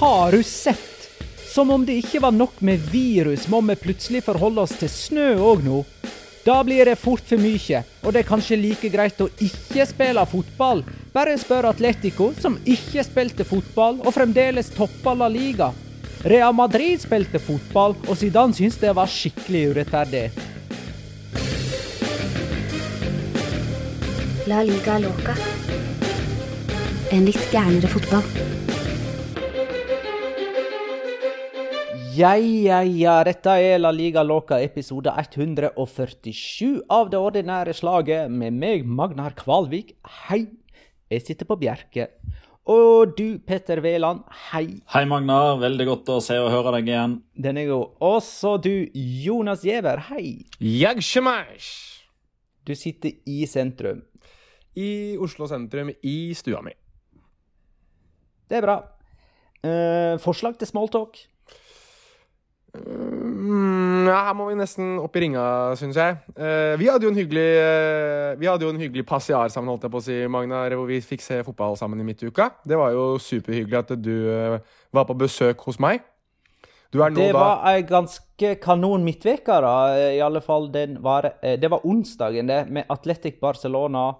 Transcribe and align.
Har 0.00 0.32
du 0.32 0.42
sett? 0.42 1.10
Som 1.54 1.70
om 1.70 1.86
det 1.86 1.96
ikke 1.98 2.20
var 2.20 2.30
nok 2.30 2.60
med 2.60 2.78
virus, 2.78 3.48
må 3.50 3.58
vi 3.66 3.74
plutselig 3.74 4.20
forholde 4.22 4.62
oss 4.62 4.76
til 4.78 4.90
snø 4.92 5.32
òg 5.42 5.64
nå. 5.66 5.80
Da 6.44 6.60
blir 6.62 6.86
det 6.86 7.00
fort 7.02 7.24
for 7.26 7.42
mye, 7.42 7.80
og 8.04 8.14
det 8.14 8.20
er 8.20 8.28
kanskje 8.28 8.60
like 8.60 8.90
greit 8.94 9.18
å 9.18 9.26
ikke 9.42 9.86
spille 9.90 10.22
fotball. 10.30 10.84
Bare 11.10 11.34
spør 11.42 11.66
Atletico, 11.72 12.28
som 12.38 12.60
ikke 12.62 13.02
spilte 13.08 13.42
fotball, 13.48 13.98
og 14.04 14.14
fremdeles 14.14 14.70
topper 14.76 15.18
La 15.18 15.26
Liga. 15.26 15.72
Real 16.22 16.54
Madrid 16.54 17.02
spilte 17.02 17.42
fotball, 17.42 17.98
og 18.06 18.14
Zidane 18.22 18.54
syntes 18.54 18.78
det 18.78 18.94
var 18.94 19.10
skikkelig 19.10 19.64
urettferdig. 19.72 20.24
La 24.46 24.62
liga 24.62 25.02
loca. 25.02 25.34
En 27.10 27.26
litt 27.26 27.50
gærnere 27.50 27.90
fotball. 27.90 28.67
Ja, 32.18 32.32
ja, 32.34 32.80
ja, 32.82 33.20
dette 33.22 33.52
er 33.62 33.76
La 33.78 33.92
Liga 33.94 34.24
Loca 34.26 34.56
episode 34.64 35.12
147 35.12 36.80
av 36.90 37.12
det 37.12 37.20
ordinære 37.20 37.74
slaget 37.76 38.32
med 38.32 38.56
meg, 38.58 38.88
Magnar 38.88 39.36
Kvalvik. 39.38 39.92
Hei. 40.24 40.40
Jeg 41.12 41.22
sitter 41.28 41.46
på 41.46 41.58
Bjerke. 41.60 42.08
Og 42.66 43.12
du, 43.14 43.38
Petter 43.46 43.78
Veland. 43.84 44.24
Hei. 44.48 44.80
Hei, 44.96 45.04
Magnar. 45.06 45.60
Veldig 45.62 45.88
godt 45.92 46.12
å 46.16 46.18
se 46.24 46.40
og 46.42 46.50
høre 46.56 46.74
deg 46.80 46.90
igjen. 46.90 47.16
Den 47.38 47.62
er 47.62 47.70
god. 47.70 47.94
Også 48.08 48.56
du, 48.66 48.88
Jonas 48.98 49.62
Giæver. 49.68 50.08
Hei. 50.08 50.42
Jeg 50.58 51.06
skjemash. 51.12 51.70
Du 52.66 52.74
sitter 52.74 53.14
i 53.30 53.44
sentrum. 53.46 54.02
I 54.74 54.90
Oslo 55.22 55.46
sentrum, 55.46 55.94
i 56.02 56.18
stua 56.34 56.66
mi. 56.66 56.74
Det 58.50 58.58
er 58.58 58.70
bra. 58.72 58.80
Eh, 59.62 60.14
forslag 60.24 60.58
til 60.58 60.74
smalltalk? 60.74 61.28
Mm, 62.86 64.06
ja, 64.08 64.18
her 64.26 64.34
må 64.36 64.48
vi 64.50 64.56
nesten 64.58 64.98
opp 65.00 65.16
i 65.16 65.22
ringa, 65.24 65.44
syns 65.78 65.96
jeg. 65.98 66.18
Eh, 66.36 66.74
vi 66.80 66.88
hadde 66.90 67.06
jo 67.06 67.12
en 67.12 67.18
hyggelig 67.18 67.46
uh, 67.56 68.34
Vi 68.40 68.48
hadde 68.48 68.66
jo 68.66 68.72
en 68.74 68.80
hyggelig 68.80 69.04
passiar 69.08 69.50
sammen, 69.52 69.70
holdt 69.72 69.86
jeg 69.86 69.94
på 69.94 70.02
å 70.02 70.04
si, 70.04 70.18
Magnar, 70.30 70.74
hvor 70.76 70.88
vi 70.90 71.00
fikk 71.04 71.24
se 71.24 71.40
fotball 71.46 71.78
sammen 71.80 72.02
i 72.02 72.06
midtuka. 72.06 72.50
Det 72.66 72.78
var 72.78 72.94
jo 72.96 73.10
superhyggelig 73.22 73.80
at 73.80 73.92
du 74.02 74.14
eh, 74.32 74.58
var 74.94 75.08
på 75.08 75.16
besøk 75.18 75.64
hos 75.68 75.80
meg. 75.82 76.04
Du 76.92 77.00
nå 77.02 77.10
Det 77.16 77.32
da 77.36 77.40
var 77.40 77.66
ei 77.68 77.82
ganske 77.84 78.54
kanon 78.64 79.04
midtveke, 79.04 79.58
da. 79.64 79.74
I 80.16 80.22
alle 80.24 80.40
fall 80.40 80.70
den 80.72 80.96
var 81.04 81.34
Det 81.42 81.68
var 81.68 81.84
onsdagen, 81.84 82.48
det, 82.48 82.62
med 82.72 82.88
Atletic 82.88 83.36
Barcelona. 83.40 84.10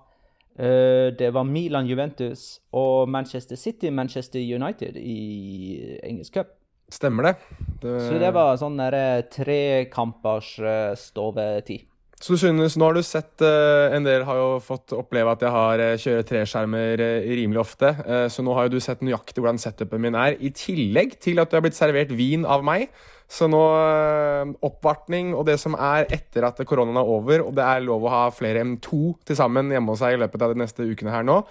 Det 0.59 1.31
var 1.33 1.47
Milan 1.47 1.87
Juventus 1.87 2.59
og 2.75 3.09
Manchester 3.09 3.57
City 3.57 3.89
Manchester 3.95 4.43
United 4.43 4.99
i 5.01 5.97
engelsk 6.03 6.35
cup. 6.35 6.58
Stemmer 6.93 7.29
det. 7.29 7.35
det 7.83 7.99
Så 8.07 8.17
det 8.21 8.33
var 8.37 8.57
sånn 8.61 8.79
derre 8.81 9.23
trekampers 9.33 10.55
eh, 10.63 10.95
stovetid. 10.99 11.85
Så 12.19 12.35
du 12.35 12.41
synes, 12.41 12.75
Nå 12.75 12.89
har 12.89 12.97
du 12.97 13.03
sett 13.07 13.43
eh, 13.47 13.95
En 13.95 14.03
del 14.03 14.25
har 14.27 14.39
jo 14.41 14.47
fått 14.59 14.91
oppleve 14.97 15.37
at 15.37 15.43
jeg 15.45 15.55
har 15.55 15.83
kjører 16.03 16.25
treskjermer 16.27 17.05
eh, 17.05 17.29
rimelig 17.39 17.63
ofte. 17.63 17.93
Eh, 18.03 18.25
så 18.33 18.43
nå 18.43 18.57
har 18.57 18.67
jo 18.67 18.75
du 18.75 18.83
sett 18.83 19.05
nøyaktig 19.07 19.45
hvordan 19.45 19.61
setupen 19.63 20.03
min 20.03 20.19
er. 20.19 20.35
I 20.41 20.51
tillegg 20.51 21.19
til 21.23 21.39
at 21.39 21.53
du 21.53 21.59
har 21.59 21.65
blitt 21.67 21.79
servert 21.79 22.11
vin 22.19 22.49
av 22.49 22.67
meg. 22.67 22.89
Så 23.29 23.45
nå 23.51 23.61
eh, 23.77 24.51
oppvartning 24.65 25.35
og 25.37 25.45
det 25.51 25.59
som 25.61 25.77
er 25.77 26.09
etter 26.15 26.47
at 26.49 26.63
koronaen 26.67 26.97
er 26.97 27.11
over, 27.13 27.45
og 27.45 27.53
det 27.59 27.67
er 27.67 27.85
lov 27.85 28.07
å 28.09 28.13
ha 28.15 28.23
flere 28.33 28.63
enn 28.65 28.79
to 28.83 29.13
til 29.29 29.37
sammen 29.37 29.69
hjemme 29.75 29.93
hos 29.93 30.01
seg 30.01 30.17
i 30.17 30.23
løpet 30.23 30.45
av 30.45 30.55
de 30.55 30.63
neste 30.63 30.87
ukene 30.89 31.13
her 31.13 31.27
nå, 31.29 31.43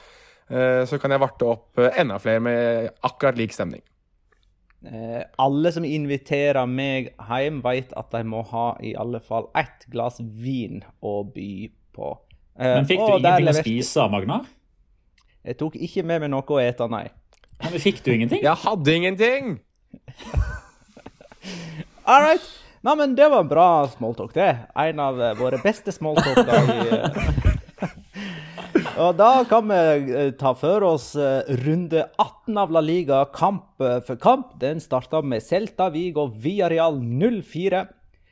eh, 0.49 0.81
så 0.89 0.97
kan 0.97 1.13
jeg 1.13 1.21
varte 1.21 1.51
opp 1.53 1.77
eh, 1.83 2.01
enda 2.01 2.17
flere 2.23 2.41
med 2.41 2.89
akkurat 3.05 3.37
lik 3.37 3.53
stemning. 3.53 3.85
Eh, 4.87 5.23
alle 5.43 5.71
som 5.75 5.83
inviterer 5.83 6.63
meg 6.69 7.09
hjem, 7.27 7.57
vet 7.65 7.89
at 7.99 8.13
de 8.13 8.21
må 8.23 8.39
ha 8.53 8.69
i 8.79 8.93
alle 8.95 9.19
fall 9.19 9.49
ett 9.57 9.83
glass 9.91 10.21
vin 10.21 10.79
å 11.03 11.25
by 11.27 11.67
på. 11.97 12.13
Eh, 12.55 12.77
Men 12.77 12.87
fikk 12.87 13.01
du 13.01 13.11
og 13.11 13.17
ingenting 13.19 13.49
å 13.51 13.55
spise, 13.59 14.05
Magnar? 14.13 14.45
Jeg 15.47 15.57
tok 15.59 15.75
ikke 15.75 16.05
med 16.07 16.23
meg 16.23 16.31
noe 16.31 16.47
å 16.55 16.61
ete, 16.63 16.87
nei. 16.91 17.07
Ja, 17.57 17.71
men 17.73 17.81
fikk 17.83 17.99
du 18.05 18.13
ingenting? 18.13 18.43
Jeg 18.47 18.55
hadde 18.63 18.95
ingenting! 18.95 19.57
All 22.07 22.23
right. 22.23 22.47
Nei, 22.87 22.93
men 22.95 23.15
det 23.17 23.27
var 23.33 23.43
en 23.43 23.51
bra 23.51 23.67
smalltalk, 23.91 24.31
det. 24.37 24.51
En 24.79 24.99
av 25.03 25.19
våre 25.39 25.59
beste 25.63 25.91
smalltalker 25.91 26.53
i 26.53 26.57
Og 28.97 29.13
da 29.13 29.43
kan 29.45 29.67
vi 29.69 30.13
eh, 30.17 30.31
ta 30.39 30.55
for 30.57 30.81
oss 30.87 31.11
eh, 31.21 31.45
runde 31.61 32.07
18 32.17 32.57
av 32.57 32.71
La 32.73 32.81
Liga, 32.81 33.19
kamp 33.29 33.83
eh, 33.83 33.99
for 34.01 34.17
kamp. 34.17 34.55
Den 34.57 34.81
starta 34.81 35.21
med 35.21 35.45
Celta 35.45 35.91
Vigo 35.93 36.25
Villarreal 36.33 36.97
0-4. 36.97 37.83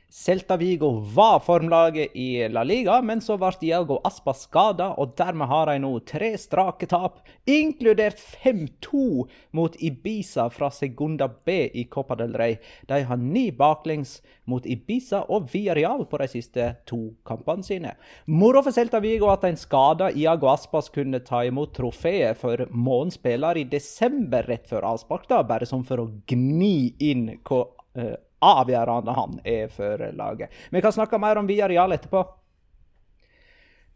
Celta 0.08 0.56
Vigo 0.56 0.90
var 1.00 1.40
formlaget 1.40 2.16
i 2.16 2.48
La 2.48 2.62
Liga, 2.62 3.00
men 3.02 3.20
så 3.20 3.34
ble 3.40 3.50
Diago 3.58 3.96
Aspas 4.06 4.44
skada, 4.46 4.92
og 5.02 5.16
dermed 5.18 5.50
har 5.50 5.66
de 5.66 5.80
nå 5.82 5.90
tre 6.06 6.28
strake 6.38 6.86
tap, 6.86 7.18
inkludert 7.50 8.20
5-2 8.44 9.24
mot 9.58 9.74
Ibiza 9.82 10.46
fra 10.54 10.70
Segunda 10.70 11.26
B 11.26 11.56
i 11.74 11.84
Copa 11.90 12.14
del 12.20 12.36
Rey. 12.38 12.54
De 12.86 13.00
har 13.08 13.18
ni 13.18 13.48
baklengs 13.50 14.20
mot 14.46 14.66
Ibiza 14.66 15.24
og 15.26 15.48
Villarreal 15.50 16.06
på 16.06 16.22
de 16.22 16.30
siste 16.30 16.68
to 16.86 17.00
kampene 17.26 17.66
sine. 17.66 17.96
Moro 18.30 18.62
for 18.62 18.76
Celta 18.76 19.02
Vigo 19.02 19.32
at 19.32 19.48
en 19.48 19.58
skada 19.58 20.12
Iago 20.14 20.52
Aspas 20.54 20.92
kunne 20.94 21.18
ta 21.26 21.42
imot 21.48 21.74
trofeet 21.74 22.38
for 22.38 22.62
månedens 22.70 23.18
spiller 23.18 23.58
i 23.58 23.66
desember 23.66 24.46
rett 24.46 24.70
før 24.70 24.86
avspark, 24.94 25.26
bare 25.26 25.66
sånn 25.66 25.84
for 25.84 26.04
å 26.04 26.08
gni 26.30 26.94
inn 27.02 27.28
hva 27.42 27.64
uh, 27.98 28.14
avgjørende 28.44 29.14
han 29.16 29.38
er 29.44 29.68
for 29.72 30.02
laget. 30.16 30.52
Vi 30.70 30.82
kan 30.82 30.92
snakke 30.92 31.18
mer 31.18 31.40
om 31.40 31.48
Villarreal 31.48 31.96
etterpå. 31.96 32.24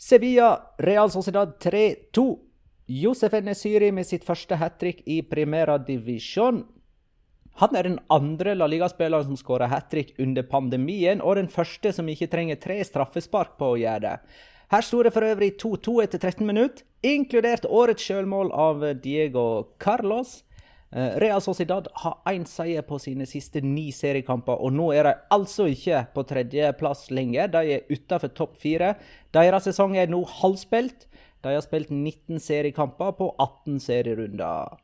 Sevilla, 0.00 0.54
Real 0.78 1.10
Sociedad 1.10 1.58
3-2. 1.60 2.38
Josef 2.90 3.34
Nesiri 3.44 3.92
med 3.92 4.08
sitt 4.08 4.24
første 4.26 4.56
hat 4.58 4.80
trick 4.80 5.02
i 5.06 5.20
Primera 5.22 5.76
Divisjon. 5.78 6.64
Han 7.60 7.76
er 7.76 7.86
den 7.86 7.98
andre 8.08 8.54
La 8.56 8.66
Liga-spilleren 8.70 9.28
som 9.28 9.36
skåra 9.36 9.68
hat 9.70 9.90
trick 9.92 10.14
under 10.18 10.42
pandemien, 10.48 11.20
og 11.20 11.36
den 11.36 11.50
første 11.52 11.92
som 11.92 12.08
ikke 12.08 12.30
trenger 12.32 12.58
tre 12.58 12.78
straffespark 12.86 13.58
på 13.60 13.74
å 13.74 13.78
gjøre 13.78 14.02
det. 14.06 14.14
Her 14.70 14.86
sto 14.86 15.02
det 15.02 15.12
for 15.12 15.26
øvrig 15.26 15.56
2-2 15.60 15.96
etter 16.04 16.22
13 16.22 16.46
minutter, 16.46 16.86
inkludert 17.02 17.66
årets 17.66 18.06
sjølmål 18.06 18.52
av 18.54 18.84
Diego 19.02 19.46
Carlos. 19.82 20.40
Eh, 20.92 21.18
Real 21.22 21.42
Sociedad 21.42 21.86
har 22.02 22.18
én 22.26 22.44
seier 22.50 22.82
på 22.82 22.98
sine 22.98 23.26
siste 23.30 23.62
ni 23.62 23.92
seriekamper, 23.94 24.58
og 24.58 24.74
nå 24.74 24.88
er 24.96 25.06
de 25.06 25.12
altså 25.36 25.68
ikke 25.70 26.02
på 26.14 26.24
tredjeplass 26.26 27.10
lenger. 27.14 27.52
De 27.52 27.76
er 27.76 27.86
utenfor 27.92 28.34
topp 28.34 28.58
fire. 28.58 28.96
Deres 29.34 29.68
sesong 29.70 29.94
er 29.96 30.10
nå 30.10 30.24
halvspilt. 30.40 31.06
De 31.40 31.54
har 31.54 31.62
spilt 31.64 31.92
19 31.94 32.42
seriekamper 32.42 33.14
på 33.16 33.30
18 33.38 33.78
serierunder. 33.80 34.76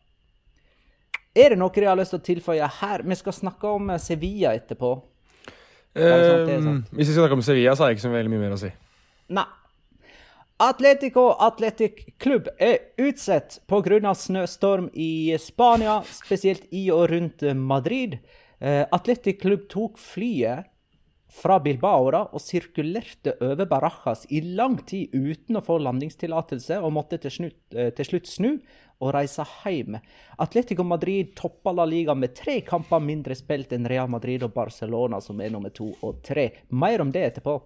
Er 1.37 1.53
det 1.53 1.59
noe 1.61 1.75
jeg 1.75 1.91
har 1.91 1.99
lyst 1.99 2.15
til 2.15 2.23
å 2.23 2.27
tilføye 2.31 2.71
her? 2.79 3.03
Vi 3.05 3.19
skal 3.19 3.35
snakke 3.37 3.75
om 3.77 3.91
Sevilla 4.01 4.55
etterpå. 4.57 4.95
Um, 5.97 6.83
hvis 6.93 7.09
vi 7.09 7.13
skal 7.13 7.25
snakke 7.25 7.37
om 7.37 7.45
Sevilla, 7.45 7.75
så 7.75 7.85
har 7.85 7.91
jeg 7.91 7.99
ikke 7.99 8.07
så 8.07 8.15
veldig 8.15 8.33
mye 8.33 8.45
mer 8.47 8.55
å 8.57 8.61
si. 8.61 8.71
Nei. 9.37 9.45
Atletico 10.59 11.35
Athletic 11.39 12.15
Klubb 12.17 12.47
er 12.57 12.79
utsatt 12.97 13.59
pga. 13.69 14.15
snøstorm 14.15 14.89
i 14.95 15.37
Spania, 15.39 15.99
spesielt 16.09 16.65
i 16.73 16.91
og 16.91 17.11
rundt 17.11 17.43
Madrid. 17.55 18.17
Eh, 18.59 18.87
Athletic 18.91 19.43
Klubb 19.43 19.69
tok 19.69 19.99
flyet 19.99 20.65
fra 21.29 21.59
Bilbao 21.61 22.09
og 22.09 22.41
sirkulerte 22.41 23.37
over 23.43 23.67
Barajas 23.67 24.25
i 24.31 24.41
lang 24.41 24.79
tid 24.87 25.13
uten 25.13 25.61
å 25.61 25.65
få 25.67 25.77
landingstillatelse, 25.77 26.81
og 26.81 26.95
måtte 26.95 27.21
til 27.21 27.31
slutt, 27.31 27.75
eh, 27.75 27.91
til 27.91 28.05
slutt 28.07 28.27
snu 28.27 28.59
og 29.03 29.13
reise 29.13 29.45
hjem. 29.45 30.01
Atletico 30.39 30.83
Madrid 30.83 31.37
toppa 31.37 31.71
La 31.75 31.85
Liga 31.85 32.15
med 32.15 32.35
tre 32.35 32.63
kamper 32.63 32.99
mindre 32.99 33.37
spilt 33.37 33.73
enn 33.73 33.87
Real 33.87 34.09
Madrid 34.09 34.43
og 34.43 34.55
Barcelona, 34.55 35.21
som 35.21 35.39
er 35.39 35.51
nummer 35.51 35.69
to 35.69 35.95
og 36.03 36.23
tre. 36.23 36.51
Mer 36.71 37.03
om 37.03 37.13
det 37.13 37.35
etterpå. 37.35 37.61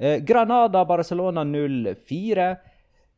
Eh, 0.00 0.18
Granada-Barcelona 0.24 1.44
0-4. 1.44 2.56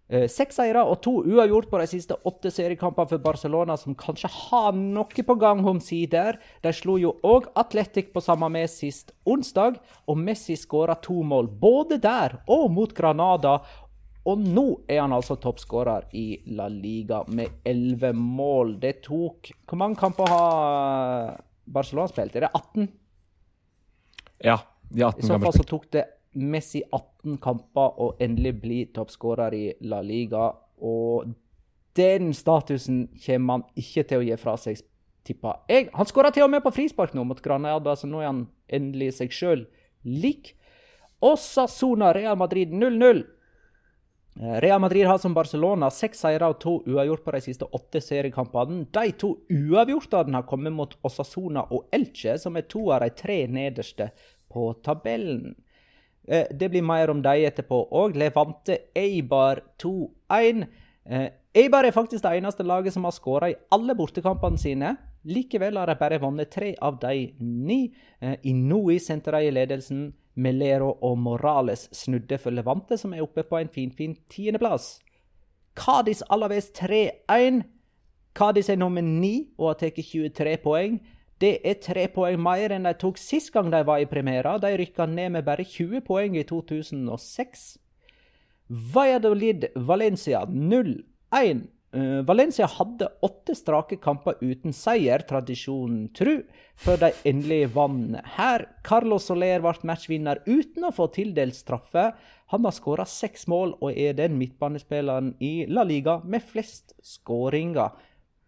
Eh, 0.09 0.25
seks 0.29 0.59
seire 0.59 0.83
og 0.83 0.99
to 1.01 1.13
uavgjort 1.23 1.69
på 1.71 1.79
de 1.79 1.87
siste 1.87 2.17
åtte 2.27 2.51
seriekampene 2.51 3.09
for 3.09 3.23
Barcelona, 3.23 3.77
som 3.79 3.95
kanskje 3.95 4.29
har 4.29 4.75
noe 4.75 5.25
på 5.29 5.37
gang 5.39 5.63
omsider. 5.63 6.41
De 6.61 6.73
slo 6.75 6.97
jo 6.99 7.15
òg 7.23 7.47
Atletic 7.57 8.11
på 8.13 8.21
samme 8.21 8.51
med 8.51 8.69
sist 8.71 9.15
onsdag, 9.25 9.79
og 10.11 10.19
Messi 10.19 10.57
skåra 10.59 10.99
to 11.01 11.23
mål 11.23 11.49
både 11.63 12.01
der 12.03 12.41
og 12.51 12.67
mot 12.75 12.93
Granada. 12.93 13.61
Og 14.27 14.43
nå 14.43 14.67
er 14.91 15.01
han 15.01 15.15
altså 15.15 15.37
toppskårer 15.41 16.11
i 16.19 16.43
La 16.55 16.67
Liga 16.71 17.23
med 17.29 17.63
elleve 17.67 18.13
mål. 18.15 18.77
Det 18.83 19.01
tok 19.07 19.51
Hvor 19.67 19.79
mange 19.79 19.99
kamper 19.99 20.29
har 20.31 21.41
Barcelona 21.67 22.11
spilt? 22.11 22.37
Er 22.37 22.49
det 22.49 22.53
18? 22.55 22.91
Ja, 24.43 24.59
de 24.91 25.03
18 25.03 25.23
I 25.23 25.27
så 25.27 25.39
fall 25.39 25.57
så 25.57 25.67
tok 25.67 25.89
det 25.95 26.05
Messi 26.39 26.83
18 26.89 27.37
kamper 27.43 27.99
og 28.01 28.23
endelig 28.23 28.55
bli 28.63 28.79
toppskårer 28.95 29.57
i 29.57 29.65
La 29.89 30.01
Liga. 30.05 30.49
Og 30.83 31.33
den 31.99 32.33
statusen 32.37 33.05
kommer 33.27 33.59
han 33.59 33.67
ikke 33.79 34.07
til 34.09 34.23
å 34.23 34.27
gi 34.27 34.39
fra 34.41 34.57
seg, 34.61 34.81
tipper 35.27 35.61
jeg. 35.69 35.91
Han 35.95 36.09
skåra 36.09 36.33
til 36.35 36.47
og 36.47 36.55
med 36.55 36.65
på 36.65 36.73
frispark 36.75 37.13
nå 37.15 37.27
mot 37.29 37.43
Granada, 37.45 37.95
så 37.97 38.09
nå 38.09 38.23
er 38.23 38.31
han 38.31 38.47
endelig 38.73 39.13
seg 39.21 39.37
sjøl 39.37 39.67
lik. 40.09 40.55
Osasona 41.23 42.11
Real 42.17 42.39
Madrid 42.41 42.73
0-0. 42.75 43.23
Real 44.35 44.81
Madrid 44.81 45.07
har 45.07 45.19
som 45.19 45.35
Barcelona 45.37 45.91
seks 45.93 46.23
seire 46.25 46.49
og 46.49 46.57
to 46.63 46.79
uavgjort 46.89 47.25
på 47.25 47.35
de 47.35 47.41
siste 47.45 47.69
åtte 47.77 48.01
seriekampene. 48.01 48.87
De 48.89 49.13
to 49.21 49.35
uavgjortene 49.53 50.41
har 50.41 50.49
kommet 50.49 50.73
mot 50.73 50.97
Osasona 51.05 51.67
og 51.69 51.93
Elche, 51.93 52.39
som 52.41 52.57
er 52.57 52.65
to 52.65 52.87
av 52.91 53.05
de 53.05 53.11
tre 53.19 53.43
nederste 53.53 54.09
på 54.53 54.71
tabellen. 54.83 55.53
Det 56.27 56.69
blir 56.71 56.83
mer 56.87 57.11
om 57.11 57.23
dem 57.23 57.45
etterpå 57.49 57.89
òg. 57.91 58.17
Levante 58.17 58.79
Eibar 58.95 59.61
2-1. 59.83 60.67
Eibar 61.55 61.85
er 61.85 61.95
faktisk 61.95 62.23
det 62.25 62.39
eneste 62.39 62.65
laget 62.65 62.95
som 62.95 63.05
har 63.05 63.15
skåra 63.17 63.51
i 63.51 63.57
alle 63.75 63.97
bortekampene 63.99 64.59
sine. 64.59 64.97
Likevel 65.27 65.77
har 65.79 65.87
de 65.91 65.97
bare 65.99 66.21
vunnet 66.23 66.51
tre 66.51 66.73
av 66.83 66.99
de 67.03 67.33
ni. 67.39 67.93
Inui 68.43 68.99
sendte 69.03 69.35
de 69.35 69.47
i 69.47 69.55
ledelsen. 69.55 70.13
Melero 70.35 70.95
og 71.05 71.19
Morales 71.21 71.89
snudde 71.93 72.39
for 72.41 72.55
Levante, 72.55 72.97
som 72.97 73.13
er 73.13 73.21
oppe 73.21 73.43
på 73.45 73.59
en 73.59 73.69
finfin 73.69 74.15
tiendeplass. 74.33 75.01
Cádiz 75.77 76.23
Alaves 76.31 76.71
3-1. 76.73 77.63
Cádiz 78.35 78.71
er 78.73 78.79
nummer 78.81 79.03
ni 79.05 79.51
og 79.59 79.75
har 79.75 79.83
tatt 79.83 80.01
23 80.01 80.57
poeng. 80.65 81.01
Det 81.43 81.57
er 81.67 81.81
tre 81.83 82.07
poeng 82.15 82.39
mer 82.39 82.71
enn 82.75 82.87
de 82.87 82.95
tok 82.99 83.19
sist 83.19 83.51
gang 83.55 83.71
de 83.73 83.83
var 83.87 84.03
i 84.03 84.09
premiera. 84.11 84.59
De 84.63 84.71
rykka 84.79 85.09
ned 85.11 85.35
med 85.37 85.47
bare 85.47 85.67
20 85.67 86.05
poeng 86.07 86.37
i 86.39 86.45
2006. 86.47 87.65
Valladolid 88.95 89.67
Valencia 89.75 90.45
0-1. 90.47 91.65
Uh, 91.93 92.23
Valencia 92.25 92.65
hadde 92.73 93.11
åtte 93.27 93.53
strake 93.59 93.99
kamper 94.01 94.39
uten 94.41 94.73
seier, 94.73 95.21
tradisjonen 95.29 96.07
tru, 96.17 96.39
før 96.81 97.03
de 97.03 97.11
endelig 97.29 97.67
vant 97.75 98.17
her. 98.39 98.65
Carlos 98.87 99.27
Soler 99.29 99.61
ble 99.61 99.75
matchvinner 99.91 100.41
uten 100.47 100.87
å 100.89 100.95
få 100.95 101.11
tildelt 101.13 101.59
straffe. 101.59 102.07
Han 102.55 102.65
har 102.65 102.77
skåra 102.77 103.05
seks 103.09 103.45
mål 103.51 103.75
og 103.83 103.93
er 103.93 104.17
den 104.17 104.39
midtbanespilleren 104.41 105.35
i 105.45 105.67
La 105.69 105.85
Liga 105.85 106.21
med 106.25 106.47
flest 106.49 106.95
skåringer. 107.05 107.93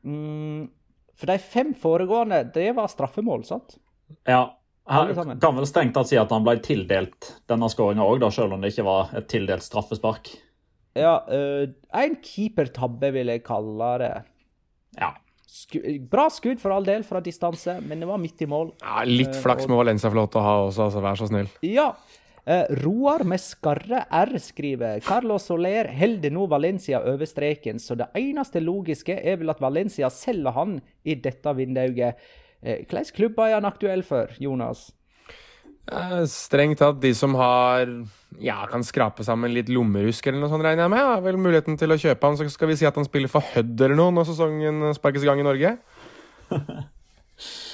Mm, 0.08 0.70
for 1.18 1.30
de 1.30 1.38
fem 1.38 1.72
foregående, 1.78 2.42
det 2.54 2.72
var 2.76 2.90
straffemål, 2.90 3.46
sant? 3.48 3.78
Ja. 4.28 4.46
Her 4.84 5.14
kan 5.40 5.56
vel 5.56 5.64
strengt 5.64 5.94
tatt 5.96 6.10
si 6.10 6.18
at 6.20 6.32
han 6.34 6.44
ble 6.44 6.58
tildelt 6.60 7.30
denne 7.48 7.70
skåringa 7.72 8.04
òg, 8.04 8.26
selv 8.34 8.52
om 8.52 8.60
det 8.60 8.74
ikke 8.74 8.84
var 8.84 9.14
et 9.16 9.30
tildelt 9.32 9.64
straffespark. 9.64 10.28
Ja, 10.94 11.16
uh, 11.24 11.64
en 11.96 12.18
keepertabbe, 12.22 13.10
vil 13.16 13.32
jeg 13.32 13.42
kalle 13.46 13.92
det. 14.02 14.10
Ja. 15.00 15.14
Sku 15.54 15.78
bra 16.10 16.26
skudd 16.34 16.60
for 16.60 16.74
all 16.74 16.84
del, 16.86 17.06
fra 17.06 17.22
distanse, 17.24 17.78
men 17.86 18.02
det 18.02 18.10
var 18.10 18.20
midt 18.20 18.44
i 18.44 18.50
mål. 18.50 18.74
Ja, 18.82 19.06
litt 19.08 19.34
flaks 19.40 19.68
med 19.70 19.80
Valencia 19.80 20.10
får 20.10 20.20
lov 20.20 20.28
til 20.34 20.42
å 20.42 20.44
ha 20.44 20.54
også, 20.66 20.90
altså, 20.90 21.02
vær 21.04 21.18
så 21.18 21.30
snill. 21.30 21.50
Ja. 21.64 21.88
Uh, 22.44 22.66
Roar 22.82 23.22
med 23.24 23.40
skarre 23.40 24.02
R 24.12 24.34
skriver 24.36 25.00
Carlos 25.00 25.46
Soler 25.48 25.88
holder 25.96 26.32
nå 26.34 26.44
Valencia 26.52 26.98
over 27.00 27.24
streken, 27.24 27.78
så 27.80 27.96
det 27.96 28.10
eneste 28.20 28.60
logiske 28.60 29.16
er 29.16 29.38
vel 29.40 29.52
at 29.54 29.62
Valencia 29.64 30.10
selger 30.12 30.52
han 30.52 30.74
i 31.08 31.16
dette 31.16 31.54
vinduet. 31.56 32.20
Uh, 32.60 32.82
Hvilke 32.84 33.16
klubber 33.16 33.48
er 33.48 33.56
han 33.56 33.68
aktuell 33.70 34.04
for, 34.04 34.34
Jonas? 34.36 34.90
Uh, 35.88 36.20
strengt 36.28 36.82
tatt 36.84 37.00
de 37.00 37.14
som 37.16 37.32
har 37.40 37.88
ja, 38.40 38.58
kan 38.68 38.84
skrape 38.84 39.24
sammen 39.24 39.52
litt 39.52 39.72
lommerusk 39.72 40.28
eller 40.28 40.42
noe 40.42 40.52
sånt, 40.52 40.64
regner 40.64 40.84
jeg 40.84 40.92
med. 40.92 41.04
Har 41.14 41.24
vel 41.24 41.40
muligheten 41.40 41.80
til 41.80 41.96
å 41.96 42.00
kjøpe 42.00 42.28
han, 42.28 42.36
så 42.36 42.48
skal 42.52 42.74
vi 42.74 42.76
si 42.80 42.88
at 42.88 43.00
han 43.00 43.08
spiller 43.08 43.32
for 43.32 43.44
Hødd 43.54 43.86
eller 43.86 43.96
noe 43.96 44.12
når 44.18 44.28
sesongen 44.34 44.90
sparkes 44.96 45.24
i 45.24 45.32
gang 45.32 45.40
i 45.40 45.48
Norge. 45.48 45.78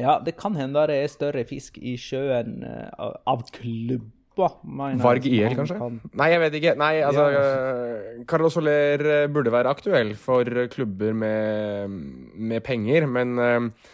ja, 0.00 0.16
det 0.24 0.36
kan 0.40 0.56
hende 0.58 0.86
det 0.90 0.96
er 1.02 1.12
større 1.12 1.44
fisk 1.48 1.78
i 1.78 1.96
sjøen 2.00 2.64
uh, 2.64 3.12
av 3.28 3.44
klubber. 3.54 4.08
Varg 4.40 5.26
IL, 5.28 5.52
kanskje? 5.58 5.76
Kan... 5.76 5.96
Nei, 6.16 6.30
jeg 6.32 6.40
vet 6.40 6.54
ikke. 6.56 6.74
Nei, 6.80 6.92
altså 7.04 7.24
ja. 7.28 7.40
uh, 7.44 8.20
Carlos 8.30 8.54
Soler 8.56 9.02
burde 9.32 9.52
være 9.52 9.72
aktuell 9.74 10.14
for 10.16 10.48
klubber 10.72 11.12
med, 11.12 11.96
med 12.40 12.64
penger, 12.64 13.08
men 13.10 13.34
uh, 13.36 13.90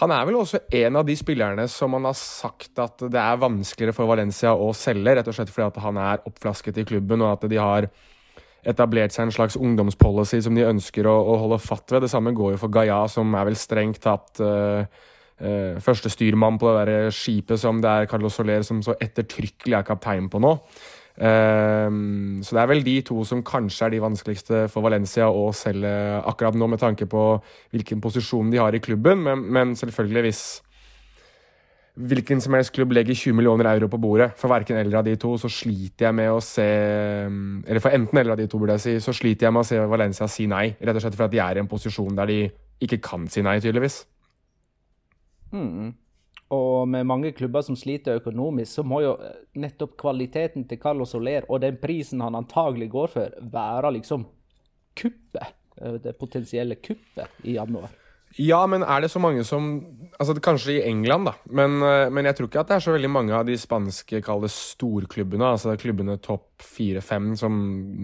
han 0.00 0.14
er 0.14 0.24
vel 0.24 0.38
også 0.40 0.62
en 0.72 0.96
av 0.96 1.04
de 1.04 1.14
spillerne 1.18 1.66
som 1.68 1.92
man 1.92 2.06
har 2.08 2.16
sagt 2.16 2.80
at 2.80 3.04
det 3.12 3.20
er 3.20 3.42
vanskeligere 3.42 3.96
for 3.96 4.08
Valencia 4.08 4.54
å 4.56 4.70
selge, 4.76 5.18
rett 5.18 5.28
og 5.28 5.36
slett 5.36 5.52
fordi 5.52 5.68
at 5.68 5.82
han 5.84 6.00
er 6.00 6.24
oppflasket 6.30 6.80
i 6.80 6.86
klubben, 6.88 7.20
og 7.20 7.36
at 7.36 7.44
de 7.52 7.60
har 7.60 7.90
etablert 8.72 9.12
seg 9.12 9.26
en 9.26 9.34
slags 9.34 9.58
ungdomspolicy 9.58 10.40
som 10.44 10.56
de 10.56 10.64
ønsker 10.64 11.06
å, 11.10 11.12
å 11.12 11.38
holde 11.44 11.58
fatt 11.60 11.92
ved. 11.92 12.06
Det 12.06 12.12
samme 12.12 12.32
går 12.36 12.54
jo 12.54 12.62
for 12.62 12.72
Gaia, 12.72 13.02
som 13.10 13.34
er 13.36 13.50
vel 13.50 13.58
strengt 13.58 14.00
tatt 14.04 14.40
uh, 14.40 14.86
eh, 15.42 15.78
første 15.82 16.10
styrmann 16.12 16.58
på 16.62 16.70
det 16.72 16.86
der 16.88 17.14
skipet 17.14 17.60
som 17.60 17.82
det 17.82 17.90
er 17.90 18.08
Carlos 18.10 18.38
Soler 18.38 18.64
som 18.66 18.82
så 18.84 18.96
ettertrykkelig 19.02 19.78
er 19.78 19.86
kaptein 19.86 20.30
på 20.32 20.40
nå. 20.42 20.56
Um, 21.12 22.40
så 22.40 22.56
det 22.56 22.60
er 22.62 22.68
vel 22.70 22.84
de 22.86 22.94
to 23.04 23.18
som 23.28 23.42
kanskje 23.44 23.84
er 23.84 23.92
de 23.92 24.00
vanskeligste 24.00 24.62
for 24.72 24.80
Valencia 24.86 25.26
å 25.28 25.50
selge 25.52 25.90
akkurat 26.24 26.56
nå, 26.56 26.70
med 26.72 26.80
tanke 26.80 27.04
på 27.04 27.24
hvilken 27.74 28.00
posisjon 28.00 28.48
de 28.52 28.60
har 28.62 28.72
i 28.72 28.80
klubben. 28.80 29.20
Men, 29.26 29.44
men 29.52 29.74
selvfølgelig, 29.76 30.22
hvis 30.24 30.44
hvilken 31.92 32.40
som 32.40 32.56
helst 32.56 32.72
klubb 32.72 32.94
legger 32.96 33.12
20 33.14 33.36
millioner 33.36 33.68
euro 33.74 33.90
på 33.92 34.00
bordet 34.00 34.30
for 34.40 34.48
verken 34.48 34.78
eller 34.80 35.02
av 35.02 35.04
de 35.04 35.18
to, 35.20 35.34
så 35.36 35.50
sliter 35.52 36.08
jeg 36.08 36.16
med 36.16 36.30
å 36.32 36.40
se 36.40 36.64
Eller 36.64 37.82
for 37.84 37.92
enten 37.92 38.18
eller 38.18 38.32
av 38.32 38.40
de 38.40 38.48
to, 38.48 38.60
burde 38.62 38.78
jeg 38.78 38.84
si, 38.86 38.94
så 39.04 39.12
sliter 39.12 39.46
jeg 39.46 39.52
med 39.52 39.60
å 39.60 39.68
se 39.68 39.80
Valencia 39.92 40.28
si 40.28 40.48
nei. 40.48 40.70
Rett 40.80 40.96
og 40.96 41.04
slett 41.04 41.18
fordi 41.18 41.36
de 41.36 41.44
er 41.44 41.60
i 41.60 41.64
en 41.64 41.68
posisjon 41.68 42.16
der 42.16 42.32
de 42.32 42.40
ikke 42.82 43.02
kan 43.04 43.28
si 43.30 43.44
nei, 43.44 43.58
tydeligvis. 43.60 44.02
Mm. 45.52 45.92
Og 46.52 46.88
med 46.88 47.08
mange 47.08 47.32
klubber 47.32 47.64
som 47.64 47.76
sliter 47.78 48.20
økonomisk, 48.20 48.74
så 48.74 48.84
må 48.84 49.00
jo 49.04 49.14
eh, 49.24 49.40
nettopp 49.62 49.96
kvaliteten 50.00 50.66
til 50.68 50.80
Carlos 50.82 51.14
Soler 51.14 51.48
og 51.48 51.62
den 51.64 51.80
prisen 51.80 52.20
han 52.24 52.36
antagelig 52.36 52.90
går 52.92 53.12
for, 53.14 53.40
være 53.54 53.94
liksom 53.98 54.26
kuppet. 54.98 55.56
eh, 55.80 55.98
Det 56.02 56.18
potensielle 56.18 56.76
kuppet 56.76 57.44
i 57.44 57.56
januar. 57.56 57.90
Ja, 58.40 58.62
men 58.66 58.80
er 58.80 59.02
det 59.04 59.10
så 59.12 59.20
mange 59.20 59.44
som 59.44 59.66
altså 60.16 60.32
Kanskje 60.40 60.78
i 60.78 60.84
England, 60.88 61.26
da. 61.28 61.32
Men, 61.52 61.82
eh, 61.82 62.08
men 62.10 62.24
jeg 62.24 62.36
tror 62.36 62.48
ikke 62.48 62.60
at 62.60 62.68
det 62.68 62.76
er 62.76 62.84
så 62.84 62.94
veldig 62.96 63.10
mange 63.12 63.34
av 63.36 63.44
de 63.48 63.56
spanske 63.56 64.22
kall 64.24 64.44
storklubbene, 64.48 65.52
altså 65.52 65.76
klubbene 65.80 66.18
topp 66.20 66.64
fire-fem, 66.64 67.34
som 67.36 67.52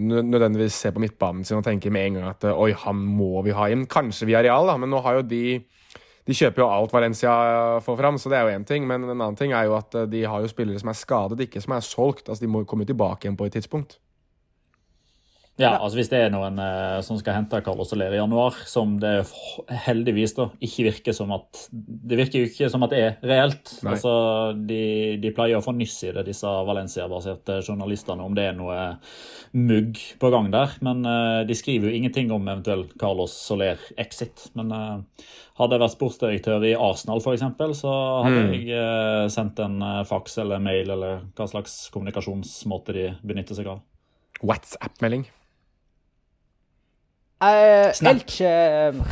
nødvendigvis 0.08 0.76
ser 0.76 0.92
på 0.92 1.00
midtbanen 1.04 1.44
sin 1.44 1.60
og 1.60 1.64
tenker 1.64 1.92
med 1.92 2.06
en 2.06 2.20
gang 2.20 2.30
at 2.32 2.44
oi, 2.52 2.72
han 2.72 2.96
må 2.96 3.42
vi 3.44 3.56
ha 3.56 3.68
inn. 3.72 3.86
Kanskje 3.88 4.28
vi 4.28 4.36
har 4.36 4.44
real, 4.44 4.68
da, 4.68 4.76
men 4.80 4.92
nå 4.92 5.00
har 5.04 5.20
jo 5.20 5.28
de 5.28 5.42
de 6.28 6.36
kjøper 6.36 6.60
jo 6.60 6.68
alt 6.68 6.92
Valencia 6.92 7.34
får 7.80 7.96
fram, 7.96 8.18
så 8.20 8.28
det 8.28 8.36
er 8.36 8.44
jo 8.44 8.56
én 8.58 8.66
ting. 8.68 8.84
Men 8.86 9.06
en 9.06 9.14
annen 9.14 9.38
ting 9.38 9.54
er 9.56 9.64
jo 9.64 9.78
at 9.78 9.94
eh, 9.96 10.08
de 10.12 10.26
har 10.28 10.44
jo 10.44 10.50
spillere 10.50 10.80
som 10.80 10.92
er 10.92 10.98
skadet, 10.98 11.40
ikke 11.46 11.62
som 11.64 11.72
er 11.72 11.86
solgt. 11.86 12.28
Altså 12.28 12.44
De 12.44 12.50
må 12.52 12.66
komme 12.68 12.84
tilbake 12.88 13.24
igjen 13.24 13.38
på 13.38 13.48
et 13.48 13.56
tidspunkt. 13.56 13.96
Ja, 15.58 15.72
altså 15.82 15.98
Hvis 15.98 16.08
det 16.12 16.18
er 16.22 16.30
noen 16.30 16.58
eh, 16.62 17.00
som 17.02 17.16
skal 17.18 17.34
hente 17.34 17.58
Carlos 17.66 17.88
Soler 17.90 18.12
i 18.14 18.20
januar, 18.20 18.54
som 18.70 18.92
det 19.02 19.24
heldigvis 19.86 20.36
da 20.36 20.44
ikke 20.62 20.84
virker 20.86 21.16
som 21.16 21.32
at 21.34 21.64
Det 21.74 22.18
virker 22.20 22.44
jo 22.44 22.46
ikke 22.46 22.68
som 22.70 22.84
at 22.86 22.92
det 22.94 23.00
er 23.02 23.16
reelt. 23.26 23.72
Nei. 23.82 23.96
Altså, 23.96 24.12
de, 24.68 24.82
de 25.18 25.32
pleier 25.34 25.58
å 25.58 25.64
få 25.64 25.74
nyss 25.74 25.96
i 26.06 26.12
det, 26.14 26.24
disse 26.28 26.46
Valencia-baserte 26.68 27.58
journalistene, 27.66 28.22
om 28.22 28.36
det 28.38 28.44
er 28.52 28.54
noe 28.58 28.78
mugg 29.58 29.98
på 30.22 30.30
gang 30.30 30.50
der. 30.54 30.76
Men 30.86 31.02
eh, 31.08 31.40
de 31.48 31.56
skriver 31.58 31.90
jo 31.90 31.98
ingenting 31.98 32.30
om 32.34 32.46
eventuell 32.46 32.86
Carlos 33.00 33.34
Soler-exit. 33.48 34.48
Men 34.58 34.70
eh, 34.72 35.26
hadde 35.58 35.74
jeg 35.74 35.82
vært 35.82 35.96
sportsdirektør 35.96 36.68
i 36.70 36.76
Arsenal 36.78 37.18
f.eks., 37.18 37.42
så 37.82 37.96
hadde 38.22 38.44
Mm. 38.46 38.52
jeg 38.54 38.70
eh, 38.78 39.24
sendt 39.34 39.58
en 39.64 39.82
eh, 39.82 40.04
faks 40.06 40.38
eller 40.44 40.62
mail 40.62 40.94
eller 40.94 41.24
hva 41.34 41.48
slags 41.50 41.88
kommunikasjonsmåte 41.94 42.94
de 42.94 43.08
benytter 43.26 43.58
seg 43.58 43.66
av. 43.74 43.82
WhatsApp-melding. 44.46 45.26
Eh, 47.38 47.92
Elche 48.02 48.48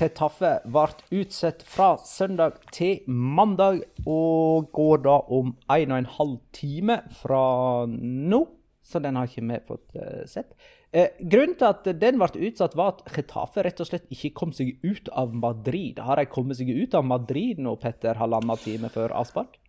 Getafe 0.00 0.56
ble 0.66 0.86
utsatt 1.14 1.60
fra 1.62 1.92
søndag 2.02 2.56
til 2.74 3.04
mandag, 3.06 3.84
og 4.02 4.72
går 4.74 5.04
da 5.04 5.20
om 5.30 5.52
en 5.70 5.92
og 5.94 6.00
en 6.00 6.08
halv 6.16 6.40
time 6.56 6.98
fra 7.20 7.42
nå. 7.86 8.40
Så 8.86 8.98
den 9.02 9.18
har 9.18 9.30
ikke 9.30 9.46
vi 9.46 9.60
fått 9.66 9.94
eh, 9.98 10.24
sett. 10.30 10.56
Eh, 10.90 11.14
grunnen 11.22 11.54
til 11.58 11.70
at 11.70 11.86
den 12.00 12.18
ble 12.18 12.48
utsatt, 12.48 12.74
var 12.78 12.96
at 12.96 13.06
Getafe 13.14 13.62
rett 13.62 13.82
og 13.82 13.90
slett 13.92 14.10
ikke 14.10 14.34
kom 14.34 14.54
seg 14.54 14.74
ut 14.82 15.10
av 15.14 15.34
Madrid. 15.34 16.02
Har 16.02 16.18
de 16.18 16.26
kommet 16.30 16.58
seg 16.58 16.74
ut 16.74 16.98
av 16.98 17.06
Madrid 17.06 17.62
nå, 17.62 17.76
Petter, 17.82 18.18
halvannen 18.18 18.58
time 18.62 18.90
før 18.90 19.14
avspark? 19.22 19.60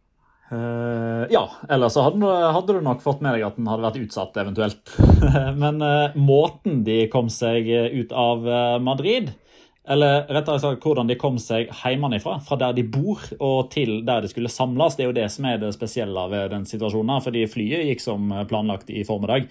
Eh, 0.52 1.26
ja, 1.30 1.52
eller 1.70 1.90
så 1.90 2.06
hadde, 2.06 2.28
hadde 2.56 2.78
du 2.78 2.80
nok 2.84 3.02
fått 3.04 3.20
med 3.24 3.36
deg 3.36 3.44
at 3.50 3.58
den 3.60 3.68
hadde 3.68 3.84
vært 3.84 4.00
utsatt, 4.00 4.38
eventuelt. 4.40 4.94
Men 5.64 5.82
uh, 5.84 6.16
måten 6.16 6.86
de 6.88 7.02
kom 7.12 7.28
seg 7.34 7.68
ut 7.68 8.16
av 8.16 8.48
eh, 8.48 8.78
Madrid, 8.84 9.34
eller 9.88 10.24
rettere 10.32 10.60
sagt 10.60 10.84
hvordan 10.84 11.08
de 11.08 11.16
kom 11.20 11.38
seg 11.40 11.72
hjemmefra, 11.72 12.38
fra 12.44 12.60
der 12.60 12.76
de 12.76 12.84
bor 12.92 13.24
og 13.40 13.70
til 13.72 14.02
der 14.08 14.24
de 14.24 14.32
skulle 14.32 14.52
samles, 14.52 14.96
det 14.96 15.06
er 15.06 15.12
jo 15.12 15.18
det 15.20 15.28
som 15.32 15.48
er 15.48 15.60
det 15.62 15.74
spesielle 15.76 16.26
ved 16.32 16.52
den 16.56 16.68
situasjonen. 16.68 17.22
Fordi 17.24 17.46
flyet 17.52 17.88
gikk 17.88 18.04
som 18.04 18.34
planlagt 18.50 18.92
i 18.92 19.06
formiddag. 19.08 19.48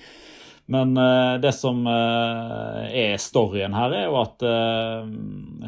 Men 0.73 0.97
eh, 0.99 1.37
det 1.43 1.53
som 1.55 1.85
eh, 1.87 2.87
er 3.07 3.21
storyen 3.23 3.77
her, 3.77 3.93
er 3.95 4.07
jo 4.09 4.17
at 4.19 4.43
uh, 4.43 5.07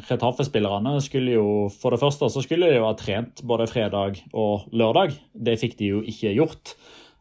Retafe-spillerne 0.09 0.97
skulle 1.05 1.37
jo 1.37 1.49
For 1.71 1.95
det 1.95 2.00
første 2.02 2.26
så 2.35 2.43
skulle 2.43 2.67
de 2.67 2.81
jo 2.81 2.88
ha 2.88 2.97
trent 2.99 3.45
både 3.47 3.69
fredag 3.71 4.19
og 4.35 4.67
lørdag. 4.75 5.14
Det 5.33 5.59
fikk 5.61 5.78
de 5.78 5.93
jo 5.93 6.02
ikke 6.02 6.35
gjort. 6.35 6.75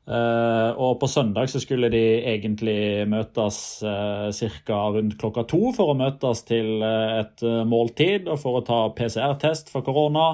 Eh, 0.07 0.69
og 0.79 1.01
på 1.01 1.07
søndag 1.11 1.49
så 1.51 1.59
skulle 1.59 1.89
de 1.91 2.03
egentlig 2.31 3.03
møtes 3.11 3.57
uh, 3.83 4.31
ca. 4.31 4.77
rundt 4.95 5.17
klokka 5.19 5.43
to 5.51 5.73
for 5.75 5.91
å 5.91 5.97
møtes 5.99 6.45
til 6.47 6.79
eh, 6.79 7.17
et 7.25 7.43
eh, 7.43 7.65
måltid 7.67 8.29
og 8.31 8.39
for 8.39 8.61
å 8.61 8.63
ta 8.63 8.79
PCR-test 8.95 9.73
for 9.73 9.83
korona. 9.83 10.29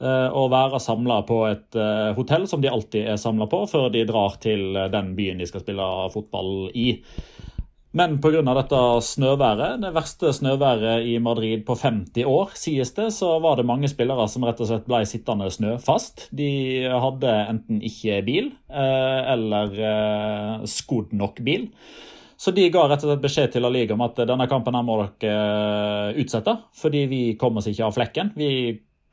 Eh, 0.00 0.28
og 0.30 0.52
være 0.52 0.80
samla 0.82 1.22
på 1.28 1.40
et 1.48 1.78
eh, 1.78 2.12
hotell 2.16 2.46
som 2.50 2.62
de 2.62 2.70
alltid 2.72 3.08
er 3.12 3.20
samla 3.20 3.48
på, 3.50 3.64
før 3.70 3.90
de 3.94 4.06
drar 4.08 4.38
til 4.42 4.76
eh, 4.76 4.90
den 4.92 5.14
byen 5.18 5.42
de 5.42 5.48
skal 5.48 5.64
spille 5.64 5.88
fotball 6.14 6.70
i. 6.74 6.92
Men 7.96 8.18
pga. 8.20 8.42
dette 8.44 8.80
snøværet, 9.06 9.78
det 9.80 9.92
verste 9.96 10.32
snøværet 10.36 11.06
i 11.08 11.14
Madrid 11.22 11.62
på 11.64 11.78
50 11.80 12.26
år, 12.28 12.50
sies 12.58 12.92
det, 12.92 13.06
så 13.16 13.38
var 13.40 13.56
det 13.56 13.64
mange 13.68 13.88
spillere 13.88 14.26
som 14.28 14.44
rett 14.44 14.60
og 14.60 14.68
slett 14.68 14.88
ble 14.90 15.00
sittende 15.08 15.48
snøfast. 15.54 16.26
De 16.36 16.50
hadde 16.92 17.32
enten 17.54 17.80
ikke 17.80 18.18
bil 18.26 18.50
eller 18.68 19.72
skodd 20.68 21.16
nok 21.16 21.40
bil. 21.46 21.70
Så 22.36 22.52
de 22.52 22.66
ga 22.68 22.84
rett 22.84 23.00
og 23.00 23.08
slett 23.08 23.24
beskjed 23.24 23.54
til 23.54 23.64
La 23.64 23.70
Liga 23.72 23.96
om 23.96 24.04
at 24.04 24.18
denne 24.28 24.44
kampen 24.50 24.76
her 24.76 24.84
må 24.84 24.98
dere 25.00 26.12
utsette, 26.20 26.52
fordi 26.76 27.06
vi 27.08 27.20
kommer 27.40 27.62
oss 27.62 27.70
ikke 27.70 27.86
av 27.88 27.96
flekken. 27.96 28.34
Vi 28.36 28.50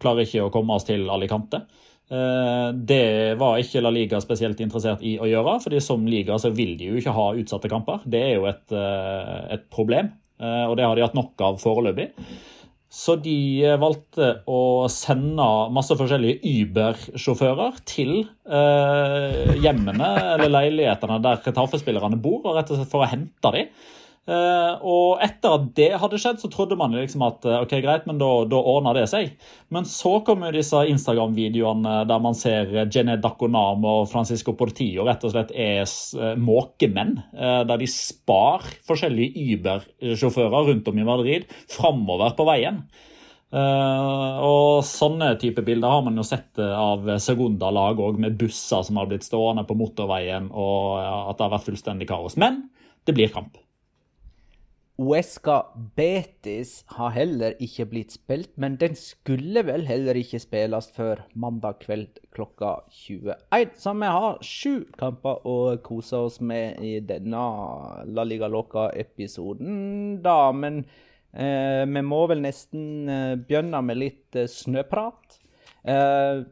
klarer 0.04 0.28
ikke 0.28 0.46
å 0.46 0.52
komme 0.54 0.76
oss 0.78 0.88
til 0.88 1.08
Alicante. 1.12 1.64
Eh, 2.12 2.70
Det 2.76 3.38
var 3.40 3.60
ikke 3.62 3.82
La 3.82 3.92
Liga 3.94 4.20
spesielt 4.22 4.60
interessert 4.64 5.02
i 5.02 5.16
å 5.18 5.30
gjøre, 5.30 5.60
fordi 5.64 5.82
som 5.82 6.06
liga 6.06 6.38
så 6.40 6.52
vil 6.54 6.76
de 6.78 6.92
jo 6.92 7.00
ikke 7.00 7.16
ha 7.16 7.30
utsatte 7.40 7.72
kamper. 7.72 8.04
Det 8.06 8.22
er 8.22 8.34
jo 8.36 8.50
et, 8.52 8.66
eh, 8.72 9.54
et 9.58 9.70
problem, 9.72 10.12
eh, 10.40 10.66
og 10.68 10.76
det 10.78 10.86
har 10.86 10.96
de 10.96 11.06
hatt 11.08 11.16
nok 11.16 11.42
av 11.42 11.62
foreløpig. 11.64 12.12
Så 12.94 13.16
de 13.18 13.64
valgte 13.82 14.44
å 14.46 14.86
sende 14.92 15.48
masse 15.74 15.96
forskjellige 15.98 16.44
Uber-sjåfører 16.46 17.80
til 17.90 18.28
eh, 18.46 19.56
hjemmene 19.64 20.12
eller 20.36 20.52
leilighetene 20.54 21.18
der 21.24 21.42
Retafe-spillerne 21.42 22.22
bor, 22.22 22.44
og 22.46 22.60
rett 22.60 22.70
og 22.70 22.78
slett 22.78 22.92
for 22.92 23.02
å 23.02 23.10
hente 23.10 23.52
dem. 23.56 23.72
Eh, 24.24 24.74
og 24.88 25.20
etter 25.26 25.52
at 25.58 25.64
det 25.76 25.90
hadde 26.00 26.18
skjedd, 26.22 26.40
så 26.40 26.48
trodde 26.52 26.78
man 26.80 26.96
liksom 26.96 27.26
at 27.28 27.44
eh, 27.44 27.60
ok, 27.66 27.74
greit, 27.84 28.06
men 28.08 28.22
da, 28.22 28.30
da 28.48 28.60
ordner 28.72 28.96
det 28.96 29.08
seg. 29.12 29.34
Men 29.74 29.88
så 29.90 30.16
kom 30.24 30.46
jo 30.48 30.54
disse 30.56 30.80
Instagram-videoene 30.94 31.98
der 32.08 32.22
man 32.24 32.38
ser 32.40 32.72
Jené 32.88 33.18
Daconam 33.20 33.84
og 33.90 34.08
Francisco 34.12 34.56
Portillo 34.56 35.04
rett 35.10 35.26
og 35.28 35.34
slett 35.36 35.52
er 35.52 35.84
eh, 35.84 36.38
måkemenn. 36.40 37.18
eh, 37.36 37.64
der 37.68 37.82
de 37.82 37.90
spar 37.92 38.64
forskjellige 38.88 39.58
Uber-sjåfører 39.58 40.70
rundt 40.72 40.88
om 40.88 41.02
i 41.02 41.08
Madrid 41.08 41.50
framover 41.76 42.38
på 42.38 42.48
veien. 42.48 42.86
Uh, 43.54 44.40
og 44.42 44.80
sånne 44.88 45.36
type 45.38 45.62
bilder 45.62 45.92
har 45.94 46.00
man 46.02 46.16
jo 46.18 46.24
sett 46.26 46.58
eh, 46.58 46.72
av 46.74 47.06
Segunda-lag 47.22 48.00
òg, 48.02 48.18
med 48.18 48.40
busser 48.40 48.82
som 48.88 48.98
har 48.98 49.12
blitt 49.12 49.28
stående 49.28 49.62
på 49.70 49.78
motorveien, 49.78 50.48
og 50.50 50.98
at 51.04 51.38
det 51.38 51.46
har 51.46 51.54
vært 51.54 51.70
fullstendig 51.70 52.10
kaos. 52.10 52.40
Men 52.42 52.64
det 53.06 53.14
blir 53.14 53.30
kamp. 53.30 53.60
Uesca 55.02 55.56
Betis 55.98 56.84
har 56.94 57.16
heller 57.16 57.56
ikke 57.64 57.88
blitt 57.90 58.14
spilt, 58.14 58.52
men 58.62 58.76
den 58.78 58.94
skulle 58.94 59.64
vel 59.66 59.88
heller 59.90 60.20
ikke 60.20 60.38
spilles 60.42 60.92
før 60.94 61.24
mandag 61.34 61.80
kveld 61.82 62.20
klokka 62.36 62.76
21. 62.94 63.34
Så 63.74 63.94
vi 63.98 64.12
har 64.16 64.38
sju 64.46 64.76
kamper 65.00 65.42
å 65.50 65.56
kose 65.82 66.22
oss 66.28 66.38
med 66.46 66.78
i 66.86 67.00
denne 67.02 67.42
La 68.06 68.28
Liga 68.28 68.52
Loca-episoden, 68.54 70.22
da. 70.22 70.52
Men 70.54 70.84
eh, 71.34 71.82
vi 71.90 72.06
må 72.06 72.28
vel 72.30 72.46
nesten 72.46 73.10
eh, 73.10 73.34
begynne 73.42 73.82
med 73.82 73.98
litt 73.98 74.38
eh, 74.38 74.46
snøprat. 74.46 75.40
Eh, 75.90 76.46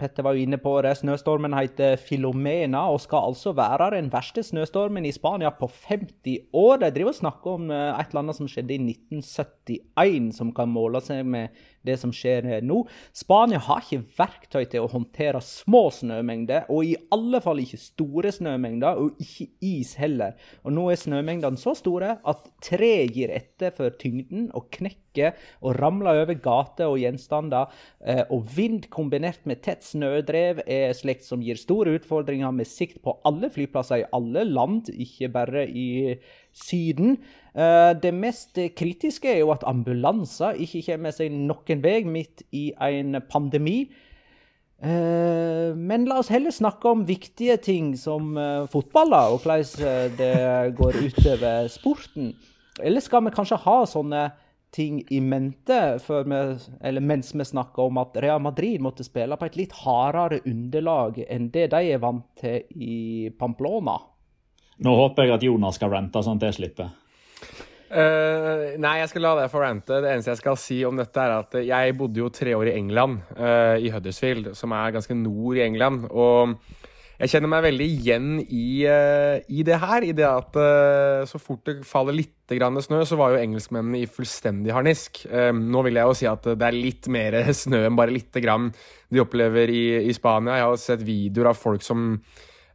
Petter 0.00 0.24
var 0.24 0.36
jo 0.36 0.44
inne 0.46 0.58
på 0.60 0.72
det. 0.84 0.94
Snøstormen 0.98 1.54
heter 1.56 2.00
Filomena 2.00 2.86
og 2.90 3.02
skal 3.04 3.30
altså 3.30 3.52
være 3.56 3.92
den 3.96 4.08
verste 4.12 4.44
snøstormen 4.46 5.04
i 5.06 5.12
Spania 5.14 5.52
på 5.54 5.68
50 5.68 6.50
år. 6.56 6.80
De 6.82 6.90
driver 6.94 7.12
og 7.12 7.18
snakker 7.20 7.58
om 7.58 7.68
eh, 7.74 7.90
et 7.92 8.10
eller 8.10 8.24
annet 8.24 8.38
som 8.40 8.48
skjedde 8.50 8.76
i 8.76 8.80
1971, 8.94 10.32
som 10.38 10.54
kan 10.56 10.72
måle 10.72 11.02
seg 11.04 11.22
med 11.28 11.60
det 11.86 11.96
som 12.00 12.12
skjer 12.14 12.60
nå. 12.66 12.82
Spania 13.16 13.60
har 13.64 13.84
ikke 13.84 14.04
verktøy 14.18 14.64
til 14.70 14.84
å 14.84 14.90
håndtere 14.92 15.40
små 15.44 15.86
snømengder, 15.94 16.68
og 16.72 16.86
i 16.86 16.96
alle 17.14 17.40
fall 17.44 17.62
ikke 17.62 17.80
store 17.80 18.32
snømengder, 18.34 19.00
og 19.00 19.20
ikke 19.22 19.48
is 19.64 19.94
heller. 20.00 20.36
Og 20.64 20.74
nå 20.76 20.88
er 20.90 21.00
snømengdene 21.00 21.60
så 21.60 21.74
store 21.78 22.18
at 22.20 22.50
tre 22.64 22.94
gir 23.10 23.32
etter 23.34 23.74
for 23.76 23.94
tyngden 24.00 24.50
og 24.56 24.68
knekker 24.74 25.36
og 25.64 25.74
ramler 25.80 26.22
over 26.22 26.36
gater 26.42 26.90
og 26.90 27.00
gjenstander. 27.02 27.70
Eh, 28.04 28.22
og 28.30 28.46
vind 28.56 28.86
kombinert 28.92 29.42
med 29.48 29.62
tett 29.64 29.84
snødrev 29.86 30.62
er 30.66 30.94
slikt 30.96 31.26
som 31.26 31.42
gir 31.44 31.58
store 31.60 31.96
utfordringer 31.98 32.52
med 32.54 32.68
sikt 32.68 33.00
på 33.04 33.16
alle 33.28 33.50
flyplasser 33.52 34.04
i 34.04 34.08
alle 34.16 34.44
land, 34.48 34.92
ikke 34.92 35.32
bare 35.32 35.66
i 35.66 35.88
Syden. 36.52 37.16
Eh, 37.54 37.92
det 38.02 38.12
mest 38.14 38.58
kritiske 38.76 39.30
er 39.32 39.42
jo 39.42 39.52
at 39.54 39.66
ambulanser 39.68 40.58
ikke 40.60 40.84
kommer 40.92 41.14
seg 41.14 41.32
noen 41.34 41.82
vei 41.84 42.02
midt 42.04 42.44
i 42.52 42.70
en 42.74 43.20
pandemi. 43.30 43.84
Eh, 44.80 45.70
men 45.76 46.06
la 46.08 46.20
oss 46.22 46.30
heller 46.32 46.54
snakke 46.54 46.88
om 46.88 47.06
viktige 47.08 47.58
ting 47.60 47.92
som 47.98 48.36
eh, 48.38 48.68
fotball, 48.70 49.16
og 49.34 49.42
hvordan 49.44 50.14
det 50.18 50.36
går 50.78 51.02
utover 51.04 51.68
sporten. 51.68 52.34
Eller 52.80 53.04
skal 53.04 53.26
vi 53.26 53.34
kanskje 53.34 53.60
ha 53.66 53.82
sånne 53.88 54.30
ting 54.70 55.00
i 55.10 55.18
mente 55.20 55.98
vi, 56.06 57.00
mens 57.00 57.34
vi 57.34 57.44
snakker 57.44 57.90
om 57.90 57.98
at 57.98 58.16
Real 58.22 58.40
Madrid 58.42 58.80
måtte 58.82 59.04
spille 59.06 59.36
på 59.36 59.48
et 59.48 59.58
litt 59.58 59.74
hardere 59.82 60.38
underlag 60.46 61.18
enn 61.26 61.50
det 61.50 61.66
de 61.74 61.80
er 61.90 62.02
vant 62.02 62.26
til 62.38 62.62
i 62.78 63.30
Pamplona? 63.38 63.98
Nå 64.80 64.96
håper 64.96 65.28
jeg 65.28 65.36
at 65.36 65.44
Jonas 65.44 65.76
skal 65.76 65.92
rante, 65.92 66.22
sånn 66.24 66.40
at 66.40 66.48
jeg 66.48 66.60
slipper. 66.62 66.90
Uh, 67.90 68.76
nei, 68.78 69.00
jeg 69.00 69.10
skal 69.10 69.24
la 69.24 69.32
deg 69.40 69.50
få 69.50 69.64
rante. 69.64 69.98
Det 69.98 70.12
eneste 70.12 70.30
jeg 70.30 70.40
skal 70.44 70.58
si 70.60 70.78
om 70.86 70.98
dette, 71.00 71.18
er 71.20 71.40
at 71.40 71.56
jeg 71.66 71.96
bodde 71.98 72.22
jo 72.22 72.30
tre 72.32 72.54
år 72.54 72.70
i 72.70 72.76
England, 72.78 73.18
uh, 73.34 73.74
i 73.82 73.90
Huddersfield, 73.90 74.52
som 74.58 74.74
er 74.76 74.94
ganske 74.94 75.16
nord 75.18 75.58
i 75.58 75.64
England. 75.64 76.06
Og 76.08 76.54
jeg 77.20 77.32
kjenner 77.34 77.50
meg 77.52 77.64
veldig 77.66 77.88
igjen 77.90 78.28
i, 78.46 78.86
uh, 78.86 79.42
i 79.50 79.64
det 79.66 79.80
her. 79.82 80.06
I 80.06 80.14
det 80.16 80.28
at 80.28 80.60
så 81.28 81.40
fort 81.42 81.66
det 81.66 81.80
faller 81.88 82.16
litt 82.16 82.36
snø, 82.50 83.02
så 83.06 83.18
var 83.18 83.34
jo 83.34 83.42
engelskmennene 83.42 84.00
i 84.00 84.08
fullstendig 84.10 84.72
harnisk. 84.74 85.20
nå 85.54 85.82
vil 85.86 86.00
jeg 86.00 86.08
jo 86.08 86.14
si 86.18 86.26
at 86.26 86.48
det 86.58 86.66
er 86.66 86.74
litt 86.74 87.06
mer 87.06 87.36
snø 87.62 87.84
enn 87.86 87.98
bare 87.98 88.14
lite 88.14 88.42
grann 88.42 88.72
de 89.10 89.22
opplever 89.22 89.70
i, 89.70 89.84
i 90.06 90.14
Spania. 90.14 90.56
Jeg 90.58 90.66
har 90.66 90.80
sett 90.82 91.04
videoer 91.06 91.52
av 91.52 91.58
folk 91.58 91.84
som 91.86 92.16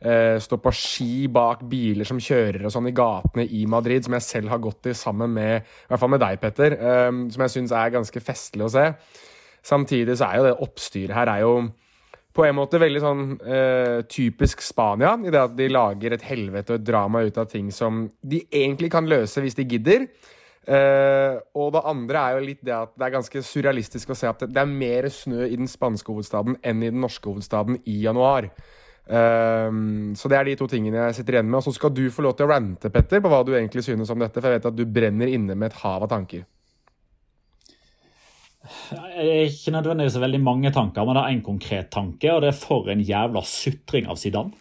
eh, 0.06 0.38
stå 0.42 0.60
på 0.62 0.74
ski 0.76 1.28
bak 1.34 1.64
biler 1.70 2.08
som 2.08 2.22
kjører 2.22 2.68
og 2.68 2.74
sånn 2.74 2.90
i 2.92 2.96
gatene 2.96 3.46
i 3.46 3.66
Madrid, 3.70 4.06
som 4.06 4.16
jeg 4.18 4.28
selv 4.28 4.54
har 4.54 4.62
gått 4.64 4.92
i 4.92 4.98
sammen 4.98 5.34
med 5.36 5.56
i 5.58 5.90
hvert 5.90 6.02
fall 6.02 6.14
med 6.14 6.24
deg, 6.24 6.38
Petter, 6.42 6.78
eh, 6.78 7.10
som 7.34 7.46
jeg 7.46 7.56
syns 7.56 7.74
er 7.76 7.96
ganske 7.96 8.24
festlig 8.24 8.68
å 8.68 8.74
se. 8.76 8.86
Samtidig 9.66 10.20
så 10.20 10.30
er 10.30 10.38
jo 10.38 10.48
det 10.48 10.60
oppstyret 10.68 11.18
her 11.18 11.32
er 11.34 11.44
jo 11.46 11.58
på 12.36 12.44
en 12.44 12.58
måte 12.58 12.80
veldig 12.82 13.02
sånn 13.02 13.26
eh, 13.48 14.00
typisk 14.12 14.64
Spania, 14.64 15.14
i 15.24 15.32
det 15.32 15.40
at 15.40 15.54
de 15.56 15.70
lager 15.72 16.16
et 16.16 16.26
helvete 16.28 16.74
og 16.74 16.82
et 16.82 16.88
drama 16.88 17.24
ut 17.24 17.38
av 17.40 17.48
ting 17.52 17.70
som 17.72 18.06
de 18.22 18.42
egentlig 18.52 18.92
kan 18.94 19.08
løse 19.08 19.44
hvis 19.44 19.56
de 19.58 19.68
gidder. 19.76 20.10
Uh, 20.66 21.38
og 21.54 21.76
det 21.76 21.82
andre 21.86 22.22
er 22.22 22.32
jo 22.34 22.46
litt 22.48 22.62
det 22.66 22.74
at 22.74 22.96
det 22.98 23.06
er 23.06 23.14
ganske 23.14 23.42
surrealistisk 23.46 24.10
å 24.10 24.16
se 24.18 24.26
at 24.26 24.48
det 24.50 24.58
er 24.58 24.66
mer 24.66 25.06
snø 25.14 25.46
i 25.46 25.60
den 25.60 25.70
spanske 25.70 26.10
hovedstaden 26.10 26.58
enn 26.66 26.82
i 26.82 26.90
den 26.90 27.04
norske 27.04 27.30
hovedstaden 27.30 27.78
i 27.86 28.00
januar. 28.02 28.48
Um, 29.06 30.16
så 30.18 30.30
det 30.32 30.38
er 30.40 30.48
de 30.48 30.56
to 30.58 30.66
tingene 30.70 30.98
jeg 30.98 31.20
sitter 31.20 31.38
igjen 31.38 31.50
med. 31.50 31.60
Og 31.60 31.68
så 31.68 31.76
skal 31.76 31.94
du 31.94 32.04
få 32.14 32.26
lov 32.26 32.36
til 32.38 32.48
å 32.48 32.52
rante, 32.54 32.92
Petter, 32.94 33.22
på 33.24 33.32
hva 33.32 33.44
du 33.46 33.54
egentlig 33.54 33.86
synes 33.86 34.12
om 34.14 34.22
dette, 34.22 34.42
for 34.42 34.50
jeg 34.50 34.60
vet 34.60 34.70
at 34.72 34.78
du 34.78 34.86
brenner 34.90 35.32
inne 35.32 35.58
med 35.58 35.72
et 35.72 35.80
hav 35.84 36.06
av 36.06 36.12
tanker. 36.12 36.46
Jeg 38.66 39.26
er 39.30 39.44
ikke 39.46 39.76
nødvendigvis 39.76 40.18
veldig 40.24 40.42
mange 40.42 40.72
tanker, 40.74 41.06
men 41.06 41.18
det 41.18 41.24
er 41.24 41.34
én 41.36 41.44
konkret 41.46 41.92
tanke, 41.94 42.32
og 42.34 42.42
det 42.42 42.50
er 42.50 42.58
for 42.58 42.90
en 42.90 43.04
jævla 43.06 43.44
sutring 43.46 44.10
av 44.10 44.18
Zidane. 44.18 44.58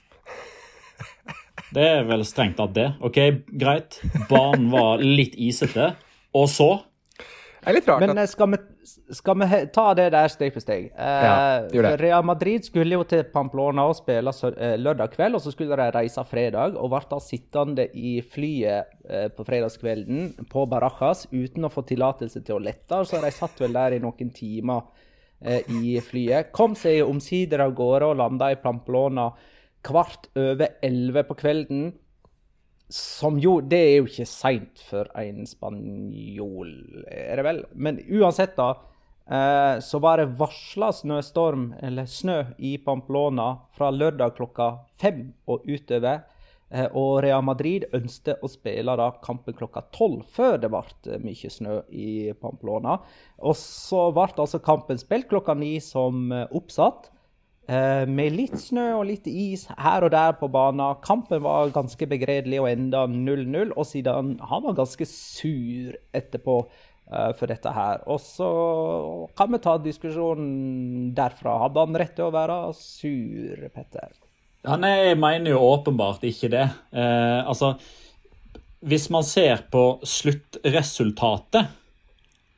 Det 1.74 1.84
er 1.88 2.04
vel 2.06 2.20
strengt 2.28 2.58
tatt 2.60 2.74
det. 2.76 2.90
Ok, 3.02 3.16
greit. 3.58 3.96
Banen 4.28 4.68
var 4.70 5.00
litt 5.02 5.34
isete. 5.40 5.88
Og 6.36 6.46
så 6.52 6.68
det 7.64 7.72
er 7.72 7.76
litt 7.78 7.86
rart. 7.88 8.04
Men 8.04 8.20
skal 8.28 8.50
vi, 8.52 8.58
skal 8.84 9.38
vi 9.40 9.58
ta 9.72 9.84
det 9.96 10.10
der 10.12 10.30
steg 10.32 10.52
for 10.54 10.62
steg? 10.64 10.90
Eh, 10.92 11.26
ja, 11.26 11.92
Real 12.00 12.24
Madrid 12.26 12.66
skulle 12.66 12.98
jo 12.98 13.04
til 13.08 13.24
Pamplona 13.32 13.86
og 13.88 13.96
spille 13.98 14.32
eh, 14.52 14.74
lørdag 14.80 15.14
kveld, 15.14 15.38
og 15.38 15.44
så 15.44 15.52
skulle 15.54 15.78
de 15.78 15.88
reise 15.94 16.24
fredag. 16.28 16.76
Og 16.76 16.92
ble 16.92 17.00
da 17.10 17.20
sittende 17.22 17.86
i 17.96 18.18
flyet 18.20 18.92
eh, 19.08 19.26
på 19.32 19.46
fredagskvelden 19.46 20.46
på 20.52 20.66
Barajas 20.70 21.26
uten 21.32 21.64
å 21.64 21.72
få 21.72 21.86
tillatelse 21.88 22.44
til 22.44 22.58
å 22.58 22.64
lette. 22.66 23.00
Så 23.08 23.22
de 23.22 23.32
satt 23.34 23.64
vel 23.64 23.76
der 23.76 23.96
i 23.96 24.02
noen 24.04 24.32
timer 24.36 24.84
eh, 25.40 25.64
i 25.80 25.96
flyet. 26.04 26.52
Kom 26.54 26.76
seg 26.78 27.02
omsider 27.06 27.64
av 27.64 27.74
gårde 27.76 28.12
og 28.12 28.20
landa 28.20 28.52
i 28.52 28.60
Pamplona 28.60 29.30
kvart 29.84 30.30
over 30.40 30.78
elleve 30.84 31.24
på 31.28 31.36
kvelden. 31.40 31.92
Som 32.94 33.40
jo 33.42 33.58
Det 33.60 33.78
er 33.78 33.94
jo 33.96 34.06
ikke 34.06 34.26
seint 34.28 34.82
for 34.86 35.08
en 35.18 35.46
spanjol, 35.48 36.68
er 37.10 37.40
det 37.40 37.44
vel? 37.46 37.64
Men 37.74 37.98
uansett, 38.06 38.54
da. 38.54 38.74
Eh, 39.26 39.80
så 39.80 39.98
var 39.98 40.20
det 40.20 40.36
varsla 40.38 40.92
snøstorm, 40.92 41.72
eller 41.82 42.06
snø, 42.06 42.36
i 42.58 42.76
Pamplona 42.78 43.48
fra 43.74 43.88
lørdag 43.90 44.36
klokka 44.36 44.68
fem 45.00 45.32
og 45.50 45.64
utover. 45.66 46.22
Eh, 46.70 46.86
og 46.92 47.22
Real 47.24 47.42
Madrid 47.42 47.88
ønsket 47.96 48.44
å 48.44 48.52
spille 48.52 48.94
da 49.00 49.08
kampen 49.24 49.56
klokka 49.58 49.86
tolv, 49.96 50.22
før 50.36 50.60
det 50.62 50.70
ble 50.70 50.84
eh, 51.08 51.24
mye 51.24 51.50
snø 51.50 51.80
i 51.90 52.30
Pamplona. 52.38 53.00
Og 53.42 53.58
så 53.58 54.06
ble 54.14 54.28
altså 54.36 54.62
kampen 54.62 55.02
spilt 55.02 55.32
klokka 55.32 55.56
ni 55.58 55.80
som 55.82 56.28
oppsatt. 56.30 57.10
Eh, 57.64 58.04
med 58.04 58.34
litt 58.36 58.58
snø 58.60 58.90
og 58.98 59.06
litt 59.08 59.24
is 59.30 59.64
her 59.80 60.04
og 60.04 60.12
der 60.12 60.34
på 60.36 60.50
banen. 60.52 60.98
Kampen 61.04 61.40
var 61.44 61.72
ganske 61.72 62.08
begredelig 62.08 62.60
og 62.60 62.68
enda 62.68 63.06
0-0. 63.08 63.72
Og 63.72 63.86
siden 63.88 64.34
han 64.44 64.66
var 64.66 64.76
ganske 64.76 65.06
sur 65.08 65.96
etterpå 66.14 66.58
uh, 66.64 67.32
for 67.38 67.48
dette 67.48 67.72
her. 67.72 68.04
Og 68.10 68.20
så 68.20 68.50
kan 69.38 69.52
vi 69.54 69.62
ta 69.64 69.78
diskusjonen 69.80 71.14
derfra. 71.16 71.56
Hadde 71.64 71.86
han 71.86 72.00
rett 72.04 72.14
til 72.18 72.28
å 72.28 72.34
være 72.34 72.58
sur, 72.76 73.66
Petter? 73.72 74.12
Han 74.68 74.84
er, 74.88 75.14
mener 75.20 75.54
jo 75.54 75.64
åpenbart 75.64 76.24
ikke 76.28 76.52
det. 76.52 76.66
Uh, 76.92 77.48
altså, 77.48 77.74
hvis 78.84 79.08
man 79.12 79.24
ser 79.24 79.64
på 79.72 79.86
sluttresultatet, 80.04 81.72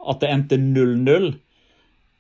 at 0.07 0.23
det 0.23 0.31
endte 0.31 0.59
0-0 0.59 1.33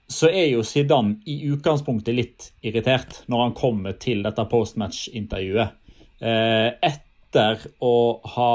så 0.07 0.29
er 0.31 0.51
jo 0.53 0.63
Zidane 0.67 1.19
i 1.27 1.41
utgangspunktet 1.51 2.15
litt 2.15 2.51
irritert 2.67 3.25
når 3.31 3.43
han 3.43 3.57
kommer 3.59 3.97
til 3.99 4.23
dette 4.27 4.45
postmatch-intervjuet. 4.51 5.75
Eh, 6.23 6.69
etter 6.87 7.65
å 7.85 7.97
ha 8.37 8.53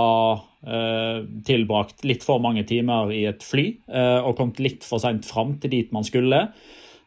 eh, 0.66 1.18
tilbrakt 1.46 2.06
litt 2.08 2.24
for 2.26 2.42
mange 2.44 2.64
timer 2.70 3.12
i 3.14 3.26
et 3.30 3.44
fly 3.46 3.68
eh, 3.92 4.20
og 4.24 4.38
kommet 4.40 4.62
litt 4.64 4.88
for 4.88 5.04
seint 5.04 5.28
fram 5.28 5.58
til 5.62 5.76
dit 5.76 5.92
man 5.94 6.08
skulle, 6.08 6.48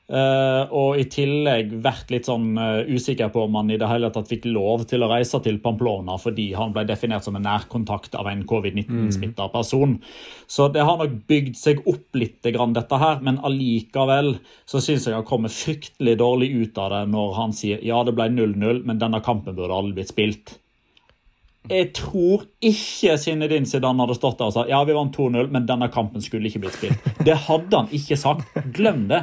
Uh, 0.05 0.69
og 0.69 0.99
i 1.01 1.07
tillegg 1.09 1.71
vært 1.81 2.11
litt 2.13 2.27
sånn 2.29 2.59
uh, 2.61 2.85
usikker 2.85 3.31
på 3.33 3.47
om 3.47 3.55
han 3.57 3.71
i 3.73 3.79
det 3.81 3.89
hele 3.89 4.11
tatt 4.13 4.29
fikk 4.29 4.45
lov 4.53 4.83
til 4.91 5.01
å 5.01 5.09
reise 5.09 5.39
til 5.41 5.57
Pamplona 5.65 6.19
fordi 6.21 6.51
han 6.53 6.75
ble 6.75 6.83
definert 6.85 7.25
som 7.25 7.39
en 7.39 7.47
nærkontakt 7.47 8.13
av 8.21 8.29
en 8.29 8.43
covid-19-smitta 8.45 9.47
person. 9.55 9.95
Så 10.45 10.69
det 10.75 10.85
har 10.85 11.01
nok 11.01 11.15
bygd 11.31 11.57
seg 11.57 11.81
opp 11.89 12.21
litt, 12.21 12.45
grann, 12.45 12.77
dette 12.77 12.99
her, 13.01 13.23
men 13.25 13.41
allikevel 13.49 14.35
så 14.69 14.83
syns 14.85 15.09
jeg 15.09 15.17
han 15.17 15.25
kommer 15.25 15.49
fryktelig 15.49 16.19
dårlig 16.21 16.51
ut 16.53 16.83
av 16.85 16.93
det 16.93 17.01
når 17.15 17.33
han 17.39 17.57
sier 17.57 17.81
ja, 17.81 18.03
det 18.05 18.13
ble 18.19 18.29
0-0, 18.35 18.85
men 18.85 19.01
denne 19.01 19.25
kampen 19.25 19.57
burde 19.57 19.73
aldri 19.73 20.03
blitt 20.03 20.13
spilt. 20.13 20.59
Jeg 21.65 21.95
tror 21.97 22.43
ikke 22.61 23.15
Zinedine 23.17 23.65
Zidane 23.65 24.05
hadde 24.05 24.19
stått 24.19 24.37
der 24.37 24.51
og 24.51 24.53
sagt 24.53 24.69
ja, 24.69 24.83
vi 24.85 24.93
vant 24.93 25.17
2-0, 25.17 25.49
men 25.49 25.65
denne 25.65 25.89
kampen 25.93 26.21
skulle 26.21 26.51
ikke 26.51 26.67
blitt 26.67 26.77
spilt. 26.77 27.07
Det 27.25 27.39
hadde 27.47 27.79
han 27.79 27.89
ikke 27.89 28.19
sagt. 28.21 28.51
Glem 28.77 29.07
det. 29.09 29.23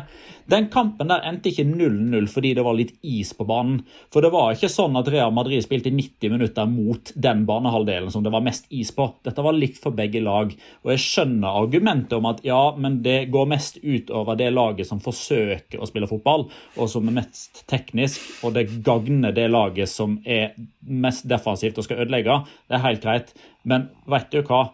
Den 0.50 0.70
kampen 0.74 1.12
der 1.12 1.24
endte 1.28 1.52
ikke 1.52 1.66
0-0 1.68 2.28
fordi 2.32 2.54
det 2.58 2.66
var 2.66 2.78
litt 2.78 2.94
is 3.06 3.34
på 3.38 3.46
banen. 3.50 3.82
For 4.14 4.24
det 4.24 4.32
var 4.34 4.56
ikke 4.56 4.72
sånn 4.72 4.98
at 5.00 5.10
Real 5.12 5.34
Madrid 5.36 5.64
spilte 5.66 5.92
i 5.92 5.96
90 5.98 6.34
minutter 6.34 6.70
mot 6.70 7.12
den 7.16 7.46
banehalvdelen 7.50 8.12
som 8.14 8.26
det 8.26 8.34
var 8.34 8.46
mest 8.46 8.68
is 8.74 8.94
på. 8.96 9.08
Dette 9.26 9.46
var 9.46 9.58
likt 9.58 9.82
for 9.84 9.96
begge 9.98 10.24
lag. 10.24 10.54
Og 10.86 10.94
jeg 10.94 11.04
skjønner 11.06 11.62
argumentet 11.62 12.18
om 12.18 12.30
at 12.32 12.44
ja, 12.48 12.62
men 12.78 13.00
det 13.06 13.30
går 13.34 13.50
mest 13.52 13.80
ut 13.84 14.12
over 14.16 14.40
det 14.40 14.52
laget 14.56 14.90
som 14.90 15.02
forsøker 15.04 15.82
å 15.82 15.90
spille 15.90 16.10
fotball, 16.10 16.48
og 16.78 16.92
som 16.92 17.08
er 17.10 17.20
mest 17.22 17.64
teknisk, 17.72 18.22
og 18.46 18.56
det 18.58 18.68
gagner 18.86 19.36
det 19.36 19.50
laget 19.52 19.92
som 19.92 20.20
er 20.26 20.56
mest 20.82 21.28
defensivt 21.30 21.80
og 21.80 21.88
skal 21.88 22.06
ødelegge. 22.06 22.42
Det 22.68 22.78
er 22.78 22.88
helt 22.88 23.04
greit. 23.06 23.36
Men 23.68 23.90
vet 24.10 24.32
du 24.34 24.42
hva? 24.48 24.70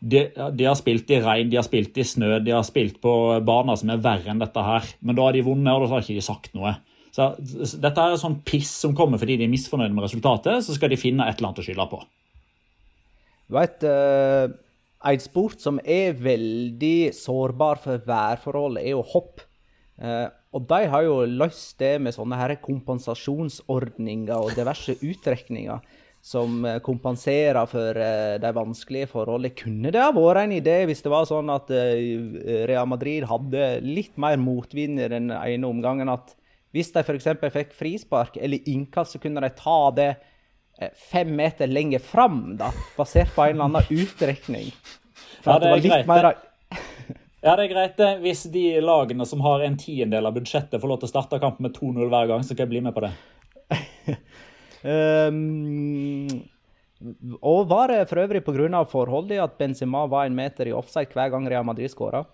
De, 0.00 0.22
de, 0.32 0.64
har 0.64 0.76
spilt 0.78 1.10
i 1.12 1.18
regn, 1.20 1.50
de 1.52 1.58
har 1.58 1.66
spilt 1.66 1.98
i 2.00 2.04
snø, 2.06 2.38
de 2.40 2.54
har 2.54 2.64
spilt 2.64 3.00
på 3.04 3.12
baner 3.44 3.76
som 3.76 3.92
er 3.92 4.00
verre 4.00 4.32
enn 4.32 4.40
dette 4.40 4.62
her. 4.64 4.86
Men 5.04 5.18
da 5.18 5.26
har 5.26 5.36
de 5.36 5.44
vunnet, 5.44 5.72
og 5.74 5.84
da 5.84 5.92
har 5.92 6.06
ikke 6.06 6.16
de 6.16 6.24
sagt 6.24 6.56
noe. 6.56 6.72
Så 7.10 7.26
Dette 7.82 8.00
er 8.06 8.16
sånn 8.20 8.38
piss 8.46 8.70
som 8.84 8.94
kommer 8.96 9.18
fordi 9.20 9.36
de 9.40 9.48
er 9.48 9.52
misfornøyde 9.52 9.92
med 9.96 10.06
resultatet. 10.06 10.64
Så 10.64 10.76
skal 10.76 10.92
de 10.92 11.00
finne 11.00 11.26
et 11.26 11.36
eller 11.36 11.50
annet 11.50 11.62
å 11.62 11.66
skylde 11.66 11.86
på. 11.90 12.00
Du 13.50 13.56
vet, 13.58 13.86
uh, 13.86 14.48
En 15.00 15.22
sport 15.22 15.62
som 15.64 15.78
er 15.80 16.12
veldig 16.12 17.10
sårbar 17.16 17.80
for 17.80 18.02
værforhold, 18.04 18.76
er 18.78 18.92
jo 18.92 19.04
hopp. 19.14 19.40
Uh, 20.00 20.28
og 20.52 20.66
de 20.68 20.80
har 20.92 21.04
jo 21.06 21.22
løst 21.24 21.78
det 21.80 21.94
med 22.04 22.14
sånne 22.14 22.36
her 22.36 22.54
kompensasjonsordninger 22.62 24.36
og 24.36 24.52
diverse 24.56 24.96
utrekninger 25.00 25.80
som 26.22 26.64
eh, 26.64 26.78
kompenserer 26.84 27.66
for 27.70 27.96
eh, 27.96 28.36
de 28.40 28.52
vanskelige 28.56 29.08
forholdene. 29.10 29.54
Kunne 29.56 29.92
det 29.92 30.02
ha 30.02 30.10
vært 30.14 30.44
en 30.44 30.56
idé 30.58 30.76
hvis 30.88 31.02
det 31.04 31.12
var 31.12 31.28
sånn 31.28 31.50
at 31.52 31.72
eh, 31.72 32.66
Real 32.68 32.88
Madrid 32.90 33.26
hadde 33.30 33.70
litt 33.84 34.20
mer 34.20 34.40
motvind 34.40 35.00
i 35.00 35.08
den 35.12 35.32
ene 35.32 35.70
omgangen? 35.70 36.12
At 36.12 36.34
hvis 36.76 36.92
de 36.94 37.02
f.eks. 37.02 37.30
fikk 37.56 37.72
frispark 37.76 38.36
eller 38.38 38.68
innkast, 38.70 39.16
så 39.16 39.22
kunne 39.22 39.42
de 39.42 39.50
ta 39.56 39.80
det 39.96 40.12
fem 41.10 41.32
meter 41.36 41.68
lenger 41.68 42.00
fram, 42.00 42.54
da, 42.56 42.70
basert 42.96 43.34
på 43.34 43.42
en 43.44 43.56
eller 43.56 43.66
annen 43.66 44.04
utrekning? 44.04 44.70
For 45.42 45.56
Ja, 45.56 45.58
det 45.58 45.66
er 45.66 45.74
var 45.74 45.82
litt 45.84 46.08
mer. 46.08 46.30
Ja, 47.40 47.54
det 47.56 47.64
er 47.64 47.70
greit. 47.72 48.00
Hvis 48.20 48.42
de 48.52 48.62
lagene 48.84 49.24
som 49.24 49.40
har 49.40 49.62
en 49.64 49.78
tiendedel 49.80 50.28
av 50.28 50.34
budsjettet, 50.36 50.76
får 50.76 50.90
lov 50.90 50.98
til 51.00 51.08
å 51.08 51.12
starte 51.14 51.38
kampen 51.40 51.64
med 51.64 51.72
2-0 51.72 52.10
hver 52.12 52.28
gang, 52.28 52.44
så 52.44 52.52
kan 52.52 52.66
jeg 52.66 52.72
bli 52.74 52.82
med 52.84 52.92
på 52.92 53.00
det. 53.06 53.14
Ehm, 54.84 56.28
og 57.40 57.64
var 57.70 57.88
det 57.92 58.08
for 58.10 58.20
øvrig 58.20 58.42
pga. 58.44 58.84
forholdet 58.84 59.40
at 59.40 59.56
Benzema 59.58 60.06
var 60.06 60.26
en 60.26 60.36
meter 60.36 60.68
i 60.68 60.72
offside 60.72 61.12
hver 61.12 61.30
gang 61.30 61.48
Real 61.48 61.64
Madrid 61.64 61.88
skåra? 61.88 62.24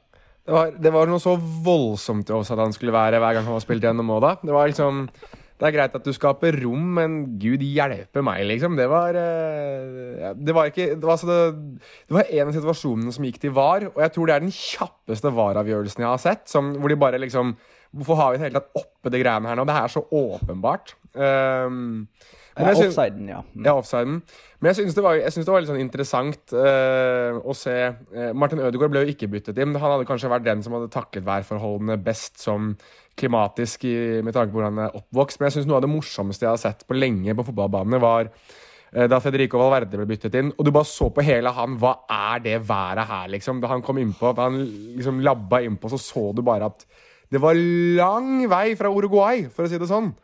Det 0.47 0.55
var, 0.55 0.71
det 0.71 0.93
var 0.95 1.09
noe 1.11 1.19
så 1.19 1.35
voldsomt 1.39 2.29
i 2.31 2.35
offside 2.35 2.63
han 2.63 2.75
skulle 2.75 2.95
være 2.95 3.19
hver 3.19 3.35
gang 3.35 3.47
han 3.49 3.57
var 3.57 3.65
spilt 3.65 3.83
gjennom 3.83 4.13
òg, 4.15 4.23
da. 4.23 4.37
Det 4.43 4.55
var 4.55 4.71
liksom 4.71 5.09
Det 5.57 5.65
er 5.65 5.73
greit 5.73 5.95
at 5.97 6.05
du 6.05 6.13
skaper 6.13 6.59
rom, 6.61 6.83
men 6.99 7.39
gud 7.41 7.63
hjelpe 7.65 8.23
meg, 8.23 8.43
liksom. 8.47 8.77
Det 8.77 8.87
var 8.93 9.17
eh, 9.17 10.21
ja, 10.21 10.35
Det 10.35 10.55
var 10.55 10.71
ikke 10.71 10.91
Det 10.95 11.03
var, 11.03 11.17
altså 11.17 11.31
det, 11.31 11.81
det 12.07 12.19
var 12.19 12.31
en 12.31 12.51
av 12.51 12.59
situasjonene 12.59 13.15
som 13.17 13.27
gikk 13.27 13.41
til 13.43 13.55
VAR, 13.57 13.89
og 13.95 14.03
jeg 14.05 14.13
tror 14.15 14.29
det 14.29 14.37
er 14.37 14.45
den 14.45 14.55
kjappeste 14.55 15.33
VAR-avgjørelsen 15.35 16.05
jeg 16.05 16.11
har 16.13 16.23
sett. 16.23 16.45
Som, 16.51 16.75
hvor 16.79 16.93
de 16.93 17.01
bare 17.01 17.23
liksom 17.23 17.57
Hvorfor 17.97 18.19
har 18.19 18.33
vi 18.33 18.39
det 18.39 18.49
hele 18.49 18.61
tatt 18.61 18.77
oppe 18.77 19.11
de 19.15 19.23
greiene 19.23 19.49
her 19.49 19.57
nå? 19.57 19.65
Det 19.65 19.73
her 19.73 19.87
er 19.87 19.93
så 19.95 20.03
åpenbart. 20.13 20.93
Um, 21.17 22.09
men 22.57 22.65
Ja, 22.65 22.73
jeg 22.73 22.77
syn- 22.77 22.93
offsiden, 22.93 23.29
ja. 23.29 23.39
Mm. 23.53 23.65
ja, 23.67 23.73
offsiden. 23.77 24.23
Men 24.61 24.71
jeg 24.71 24.77
syns 24.79 24.95
det, 24.97 25.05
synes 25.33 25.45
det 25.45 25.53
var 25.53 25.61
litt 25.61 25.69
sånn 25.69 25.81
interessant 25.83 26.55
uh, 26.57 27.37
å 27.45 27.53
se 27.57 27.75
uh, 27.93 28.31
Martin 28.33 28.63
Ødegaard 28.65 28.95
ble 28.95 29.03
jo 29.05 29.13
ikke 29.13 29.29
byttet 29.29 29.59
inn. 29.61 29.75
Han 29.77 29.93
hadde 29.93 30.07
kanskje 30.09 30.31
vært 30.33 30.47
den 30.47 30.63
som 30.65 30.77
hadde 30.77 30.89
taklet 30.95 31.27
værforholdene 31.27 31.99
best 32.01 32.41
som 32.41 32.71
klimatisk 33.17 33.85
i, 33.89 33.97
med 34.25 34.33
tanke 34.37 34.53
på 34.53 34.61
hvordan 34.61 34.79
han 34.79 34.89
er 34.89 34.97
oppvokst. 34.97 35.41
Men 35.41 35.51
jeg 35.51 35.59
syns 35.59 35.69
noe 35.69 35.81
av 35.83 35.85
det 35.85 35.93
morsomste 35.93 36.49
jeg 36.49 36.55
har 36.55 36.63
sett 36.63 36.87
på 36.89 36.97
lenge 36.97 37.37
på 37.37 37.45
fotballbanene, 37.51 38.01
var 38.01 38.33
uh, 38.33 39.07
da 39.13 39.21
Federico 39.21 39.61
Valverde 39.61 40.01
ble 40.01 40.09
byttet 40.15 40.41
inn. 40.41 40.55
Og 40.57 40.65
du 40.65 40.73
bare 40.73 40.89
så 40.89 41.11
på 41.13 41.25
hele 41.29 41.53
han. 41.53 41.77
Hva 41.83 41.99
er 42.09 42.41
det 42.49 42.59
været 42.65 43.05
her, 43.13 43.29
liksom? 43.37 43.61
Da 43.61 43.75
han 43.75 43.85
kom 43.85 44.01
innpå, 44.01 44.33
da 44.33 44.49
han 44.49 44.63
liksom 44.97 45.21
labba 45.21 45.61
innpå, 45.69 45.93
så 45.93 46.01
så 46.01 46.31
du 46.33 46.41
bare 46.47 46.73
at 46.73 46.89
det 47.29 47.41
var 47.43 47.59
lang 47.59 48.47
vei 48.49 48.71
fra 48.79 48.89
Uruguay, 48.89 49.49
for 49.53 49.67
å 49.67 49.69
si 49.69 49.77
det 49.83 49.89
sånn. 49.91 50.15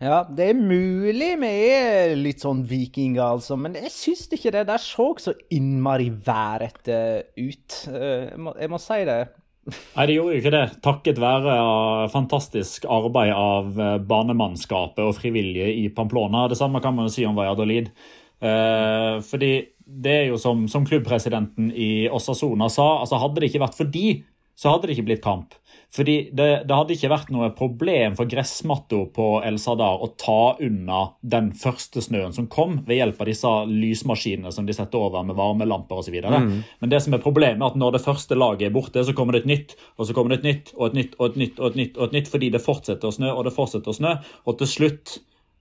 Ja, 0.00 0.22
det 0.24 0.46
er 0.48 0.56
mulig 0.56 1.34
vi 1.42 1.48
er 1.74 2.14
litt 2.16 2.40
sånn 2.40 2.62
vikinger, 2.64 3.34
altså, 3.36 3.58
men 3.60 3.76
jeg 3.76 3.92
syns 3.92 4.30
ikke 4.32 4.54
det 4.54 4.62
der 4.70 4.80
så 4.80 5.10
så 5.20 5.34
innmari 5.52 6.08
værete 6.10 7.00
ut. 7.36 7.82
Eh, 7.92 8.30
Jeg 8.30 8.40
må, 8.40 8.54
jeg 8.56 8.72
må 8.72 8.80
si 8.80 9.02
det. 9.04 9.18
Nei, 9.96 10.06
det 10.08 10.16
gjorde 10.16 10.32
jo 10.32 10.40
ikke 10.40 10.54
det. 10.56 10.64
Takket 10.82 11.20
være 11.20 11.58
uh, 11.60 12.06
fantastisk 12.12 12.88
arbeid 12.88 13.34
av 13.36 13.76
banemannskapet 14.08 15.04
og 15.04 15.18
frivillige 15.20 15.68
i 15.82 15.90
Pamplona. 15.92 16.46
Det 16.48 16.56
samme 16.56 16.80
kan 16.80 16.96
man 16.96 17.10
jo 17.10 17.14
si 17.18 17.28
om 17.28 17.36
Valladolid. 17.36 17.92
Eh, 18.40 19.20
fordi 19.20 19.52
det 19.84 20.12
er 20.14 20.26
jo 20.30 20.38
som, 20.40 20.64
som 20.70 20.86
klubbpresidenten 20.88 21.70
i 21.76 22.08
Osasona 22.08 22.70
sa, 22.72 23.00
altså 23.02 23.20
hadde 23.20 23.42
det 23.42 23.50
ikke 23.50 23.64
vært 23.64 23.76
for 23.76 23.90
de, 23.92 24.22
så 24.56 24.72
hadde 24.72 24.88
det 24.88 24.96
ikke 24.96 25.08
blitt 25.10 25.24
kamp. 25.24 25.56
Fordi 25.94 26.16
det, 26.32 26.48
det 26.68 26.76
hadde 26.76 26.94
ikke 26.94 27.10
vært 27.10 27.30
noe 27.34 27.48
problem 27.56 28.14
for 28.18 28.30
gressmatta 28.30 29.00
på 29.14 29.28
El 29.46 29.58
Sadar 29.58 30.02
å 30.04 30.10
ta 30.20 30.54
unna 30.62 31.00
den 31.20 31.50
første 31.58 32.02
snøen 32.04 32.34
som 32.36 32.46
kom, 32.52 32.78
ved 32.86 33.00
hjelp 33.00 33.22
av 33.22 33.30
disse 33.30 33.54
lysmaskinene 33.70 34.52
som 34.54 34.68
de 34.68 34.76
setter 34.76 35.02
over 35.02 35.26
med 35.26 35.38
varmelamper 35.38 36.02
osv. 36.02 36.20
Mm. 36.22 36.52
Men 36.78 36.92
det 36.92 37.02
som 37.02 37.16
er 37.16 37.24
problemet 37.24 37.64
er 37.64 37.72
at 37.72 37.80
når 37.80 37.96
det 37.96 38.04
første 38.04 38.38
laget 38.38 38.68
er 38.68 38.76
borte, 38.76 39.02
så 39.06 39.16
kommer 39.16 39.34
det 39.34 39.42
et 39.42 39.50
nytt, 39.50 39.74
og 39.98 40.06
så 40.06 40.14
kommer 40.14 40.36
det 40.36 40.40
et 40.40 40.48
nytt, 40.50 40.70
og 40.76 40.86
et 40.90 41.00
nytt, 41.00 41.18
og 41.18 41.26
et 41.32 41.40
nytt, 41.42 41.58
og 41.58 41.72
et 41.72 41.80
nytt, 41.82 41.98
og 41.98 42.06
et 42.06 42.16
nytt 42.20 42.30
fordi 42.30 42.52
det 42.54 42.62
fortsetter 42.62 43.10
å 43.10 43.16
snø, 43.16 43.34
og 43.34 43.42
det 43.48 43.56
fortsetter 43.56 43.90
å 43.90 43.98
snø, 43.98 44.14
og 44.46 44.62
til 44.62 44.70
slutt 44.70 45.18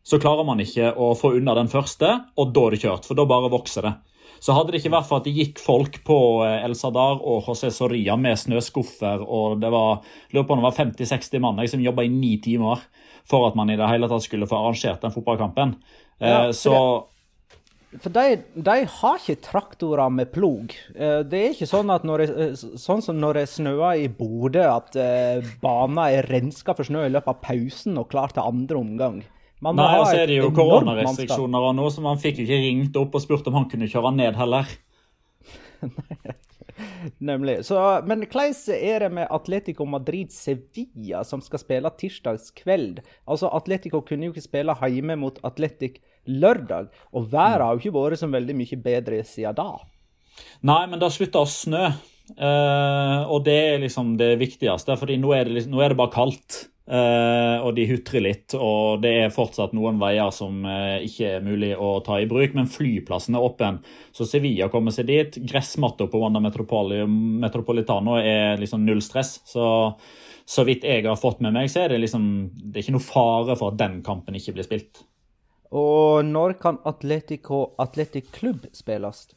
så 0.10 0.18
klarer 0.22 0.46
man 0.48 0.62
ikke 0.62 0.94
å 0.94 1.12
få 1.18 1.34
unna 1.38 1.58
den 1.58 1.70
første, 1.72 2.14
og 2.40 2.54
da 2.56 2.68
er 2.68 2.76
det 2.76 2.84
kjørt, 2.86 3.10
for 3.10 3.18
da 3.18 3.26
bare 3.30 3.52
vokser 3.52 3.86
det. 3.86 3.98
Så 4.40 4.56
hadde 4.56 4.72
det 4.72 4.80
ikke 4.82 4.94
vært 4.94 5.08
for 5.10 5.20
at 5.20 5.28
det 5.28 5.36
gikk 5.36 5.60
folk 5.60 6.00
på 6.08 6.18
eh, 6.46 6.64
El 6.64 6.76
Sadar 6.80 7.20
og 7.20 7.44
José 7.48 7.72
Soria 7.76 8.16
med 8.20 8.40
snøskuffer, 8.40 9.24
og 9.26 9.60
det 9.60 9.72
var 9.74 10.00
lurer 10.32 10.48
på 10.48 10.56
om 10.56 10.62
det 10.64 10.70
var 10.70 10.78
50-60 10.80 11.44
mann 11.44 11.60
som 11.68 11.84
jobba 11.84 12.06
i 12.08 12.12
ni 12.14 12.38
timer 12.44 12.86
for 13.30 13.50
at 13.50 13.58
man 13.60 13.70
i 13.70 13.78
det 13.78 13.88
hele 13.92 14.08
tatt 14.10 14.24
skulle 14.26 14.48
få 14.50 14.58
arrangert 14.62 15.04
den 15.04 15.14
fotballkampen. 15.14 15.76
Eh, 16.22 16.30
Ja, 16.30 16.52
så 16.56 16.76
For 18.00 18.14
de, 18.14 18.38
de 18.54 18.76
har 18.86 19.18
ikke 19.18 19.42
traktorer 19.42 20.12
med 20.14 20.32
plog. 20.32 20.76
Eh, 20.96 21.24
Det 21.26 21.40
er 21.42 21.56
ikke 21.56 21.68
sånn 21.70 21.90
at 21.92 22.06
når 22.06 22.24
det, 22.24 22.50
sånn 22.80 23.02
som 23.02 23.18
når 23.20 23.42
det 23.42 23.50
snøer 23.50 24.04
i 24.06 24.08
Bodø, 24.08 24.62
at 24.62 24.94
banen 25.62 25.98
er 26.06 26.28
renska 26.30 26.76
for 26.78 26.86
snø 26.88 27.08
i 27.08 27.12
løpet 27.12 27.34
av 27.34 27.42
pausen 27.44 27.98
og 27.98 28.10
klar 28.14 28.32
til 28.32 28.46
andre 28.46 28.78
omgang. 28.78 29.20
Man 29.60 29.76
Nei, 29.76 29.90
og 30.00 30.06
så 30.08 30.22
er 30.22 30.30
det 30.32 30.38
jo 30.38 30.52
koronarestriksjoner 30.56 31.66
og 31.70 31.74
noe, 31.76 31.92
så 31.92 32.04
man 32.04 32.20
fikk 32.22 32.40
jo 32.40 32.46
ikke 32.48 32.62
ringt 32.64 33.00
opp 33.00 33.18
og 33.20 33.24
spurt 33.24 33.48
om 33.52 33.58
han 33.60 33.68
kunne 33.72 33.90
kjøre 33.92 34.14
ned 34.16 34.40
heller. 34.40 34.70
Nemlig. 37.30 37.66
Så, 37.68 37.76
men 38.08 38.24
hvordan 38.24 38.76
er 38.76 39.04
det 39.04 39.10
med 39.18 39.28
Atletico 39.36 39.86
Madrid 39.86 40.32
Sevilla, 40.32 41.24
som 41.28 41.44
skal 41.44 41.62
spille 41.62 41.92
tirsdags 42.00 42.54
kveld? 42.56 43.02
Altså, 43.28 43.52
Atletico 43.56 44.02
kunne 44.06 44.30
jo 44.30 44.36
ikke 44.36 44.48
spille 44.48 44.76
hjemme 44.80 45.18
mot 45.20 45.40
Atletic 45.44 46.00
lørdag, 46.30 46.90
og 47.12 47.32
været 47.32 47.66
har 47.66 47.76
jo 47.76 47.84
ikke 47.84 47.96
vært 47.98 48.22
så 48.22 48.32
veldig 48.32 48.56
mye 48.60 48.82
bedre 48.84 49.24
siden 49.28 49.58
da. 49.60 49.70
Nei, 50.64 50.84
men 50.88 51.00
det 51.02 51.12
slutta 51.12 51.44
å 51.44 51.50
snø. 51.50 51.86
uh, 52.40 53.22
og 53.28 53.44
det 53.48 53.60
er 53.74 53.82
liksom 53.84 54.16
det 54.20 54.36
viktigste, 54.40 54.96
fordi 55.00 55.18
nå 55.20 55.34
det, 55.50 55.66
nå 55.68 55.82
er 55.84 55.92
det 55.92 56.00
bare 56.00 56.16
kaldt. 56.16 56.68
Eh, 56.90 57.58
og 57.62 57.76
de 57.78 57.86
hutrer 57.86 58.24
litt, 58.26 58.56
og 58.58 59.04
det 59.04 59.12
er 59.24 59.34
fortsatt 59.34 59.76
noen 59.78 60.00
veier 60.02 60.32
som 60.34 60.64
uh, 60.66 60.98
ikke 61.06 61.36
er 61.36 61.44
mulig 61.46 61.76
å 61.78 62.00
ta 62.06 62.18
i 62.18 62.26
bruk. 62.30 62.56
Men 62.58 62.72
flyplassen 62.72 63.38
er 63.38 63.46
åpen, 63.46 63.78
så 64.16 64.26
Sevilla 64.26 64.72
kommer 64.74 64.96
seg 64.96 65.10
dit. 65.12 65.38
Gressmatta 65.52 66.10
på 66.10 66.24
Wanda 66.24 66.42
Metropoli 66.42 67.04
Metropolitano 67.06 68.18
er 68.18 68.58
liksom 68.62 68.88
null 68.88 69.04
stress. 69.06 69.38
Så 69.46 69.68
så 70.50 70.64
vidt 70.66 70.82
jeg 70.88 71.06
har 71.06 71.20
fått 71.20 71.44
med 71.46 71.54
meg, 71.54 71.68
så 71.70 71.84
er 71.84 71.92
det 71.94 72.00
liksom 72.02 72.24
Det 72.58 72.80
er 72.80 72.86
ikke 72.88 72.96
noe 72.96 73.06
fare 73.06 73.54
for 73.60 73.70
at 73.70 73.78
den 73.78 74.00
kampen 74.06 74.38
ikke 74.40 74.56
blir 74.58 74.66
spilt. 74.66 75.04
Og 75.70 76.26
når 76.26 76.56
kan 76.58 76.80
Atletico 76.90 77.76
Atletic 77.78 78.32
Klubb 78.34 78.66
spilles? 78.74 79.28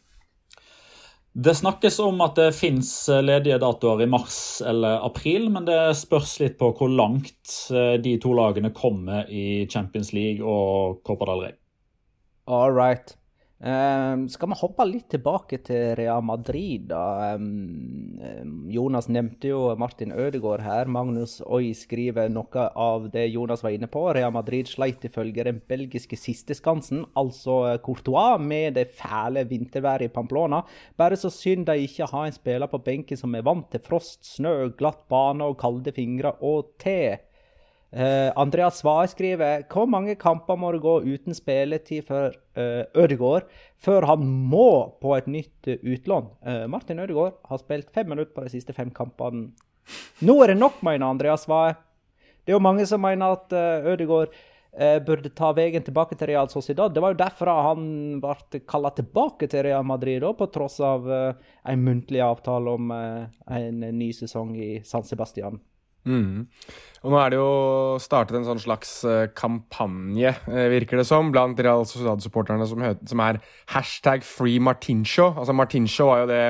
Det 1.33 1.55
snakkes 1.57 1.97
om 2.05 2.21
at 2.21 2.37
det 2.37 2.51
fins 2.53 2.90
ledige 3.25 3.57
datoer 3.62 4.03
i 4.05 4.09
mars 4.11 4.61
eller 4.68 5.01
april, 5.07 5.47
men 5.55 5.64
det 5.64 5.79
spørs 5.97 6.35
litt 6.42 6.59
på 6.61 6.68
hvor 6.77 6.92
langt 6.92 7.55
eh, 7.73 7.97
de 8.05 8.18
to 8.21 8.35
lagene 8.37 8.68
kommer 8.77 9.31
i 9.33 9.64
Champions 9.73 10.12
League 10.12 10.45
og 10.45 11.01
Copa 11.09 11.31
del 11.31 11.47
Rey. 11.47 11.57
All 12.53 12.77
right. 12.77 13.16
Ehm, 13.62 14.25
skal 14.27 14.48
vi 14.51 14.57
hoppe 14.59 14.85
litt 14.88 15.07
tilbake 15.12 15.61
til 15.62 15.92
Real 15.94 16.22
Madrid, 16.27 16.88
da? 16.90 17.35
Ehm, 17.37 18.66
Jonas 18.75 19.07
nevnte 19.07 19.53
jo 19.53 19.61
Martin 19.79 20.11
Ødegaard 20.11 20.64
her. 20.66 20.90
Magnus 20.90 21.37
Oi 21.46 21.70
skriver 21.79 22.29
noe 22.33 22.66
av 22.75 23.07
det 23.14 23.29
Jonas 23.31 23.62
var 23.62 23.70
inne 23.70 23.87
på. 23.87 24.03
Real 24.16 24.35
Madrid 24.35 24.66
sleit 24.66 25.07
ifølge 25.07 25.46
den 25.46 25.62
belgiske 25.68 26.18
sisteskansen, 26.18 27.05
altså 27.14 27.61
eh, 27.70 27.79
Courtois, 27.79 28.42
med 28.42 28.75
det 28.81 28.90
fæle 28.98 29.46
vinterværet 29.46 30.11
i 30.11 30.12
Pamplona. 30.12 30.64
Bare 30.98 31.16
så 31.16 31.31
synd 31.31 31.68
de 31.70 31.79
ikke 31.87 32.11
har 32.11 32.27
en 32.27 32.35
spiller 32.35 32.66
på 32.66 32.83
benken 32.83 33.16
som 33.16 33.35
er 33.38 33.46
vant 33.46 33.70
til 33.70 33.85
frost, 33.87 34.25
snø, 34.27 34.72
glatt 34.75 35.07
bane 35.09 35.46
og 35.46 35.61
kalde 35.62 35.94
fingre 35.94 36.35
og 36.42 36.75
te. 36.83 37.20
Eh, 37.92 38.31
Andreas 38.40 38.78
Svae 38.81 39.09
skriver 39.11 39.66
hvor 39.72 39.88
mange 39.90 40.14
kamper 40.16 40.57
må 40.57 40.70
det 40.72 40.81
gå 40.81 40.94
uten 41.05 41.37
spilletid 41.37 42.07
for 42.09 42.33
uh, 42.57 42.85
Ødegaard 42.96 43.50
før 43.85 44.07
han 44.09 44.24
må 44.24 44.94
på 45.02 45.12
et 45.18 45.28
nytt 45.28 45.68
eh, 45.68 45.83
utlån? 45.83 46.31
Uh, 46.40 46.64
Martin 46.72 47.02
Ødegaard 47.05 47.37
har 47.50 47.61
spilt 47.61 47.92
fem 47.92 48.09
minutter 48.09 48.33
på 48.33 48.46
de 48.46 48.55
siste 48.55 48.72
fem 48.72 48.88
kampene. 48.96 49.50
Nå 50.24 50.38
er 50.40 50.55
det 50.55 50.61
nok, 50.62 50.81
mener 50.87 51.11
Andreas 51.11 51.44
Svae. 51.44 51.74
Det 52.42 52.55
er 52.55 52.57
jo 52.57 52.64
mange 52.64 52.87
som 52.88 53.05
mener 53.05 53.37
at 53.37 53.52
uh, 53.52 53.92
Ødegaard 53.92 54.33
eh, 54.72 54.98
burde 55.05 55.31
ta 55.37 55.52
veien 55.57 55.85
tilbake 55.85 56.16
til 56.18 56.33
Real 56.33 56.48
Sociedad. 56.52 56.92
Det 56.94 57.02
var 57.02 57.14
jo 57.14 57.20
derfor 57.22 57.50
han 57.68 57.85
ble 58.22 58.62
kalla 58.68 58.92
tilbake 58.96 59.48
til 59.50 59.66
Real 59.68 59.85
Madrid, 59.87 60.24
på 60.38 60.48
tross 60.55 60.81
av 60.85 61.11
eh, 61.11 61.50
en 61.68 61.85
muntlig 61.85 62.22
avtale 62.24 62.76
om 62.78 62.94
eh, 62.96 63.28
en 63.59 63.85
ny 63.98 64.12
sesong 64.16 64.57
i 64.57 64.72
San 64.85 65.07
Sebastian. 65.09 65.61
Mm. 66.09 66.47
Og 67.03 67.11
nå 67.11 67.19
er 67.19 67.33
det 67.33 67.38
jo 67.41 67.99
startet 68.03 68.38
en 68.38 68.47
sånn 68.47 68.62
slags 68.62 68.93
eh, 69.09 69.25
kampanje, 69.35 70.35
eh, 70.51 70.69
virker 70.71 71.01
det 71.01 71.07
som, 71.09 71.33
blant 71.35 71.59
Real 71.59 71.83
Sociedad-supporterne 71.88 72.67
som, 72.71 72.85
som 73.11 73.23
er 73.25 73.41
hashtag 73.75 74.27
free 74.27 74.62
Martincho. 74.62 75.33
Altså 75.33 75.57
Martincho 75.57 76.09
var 76.12 76.23
jo 76.23 76.31
det 76.31 76.45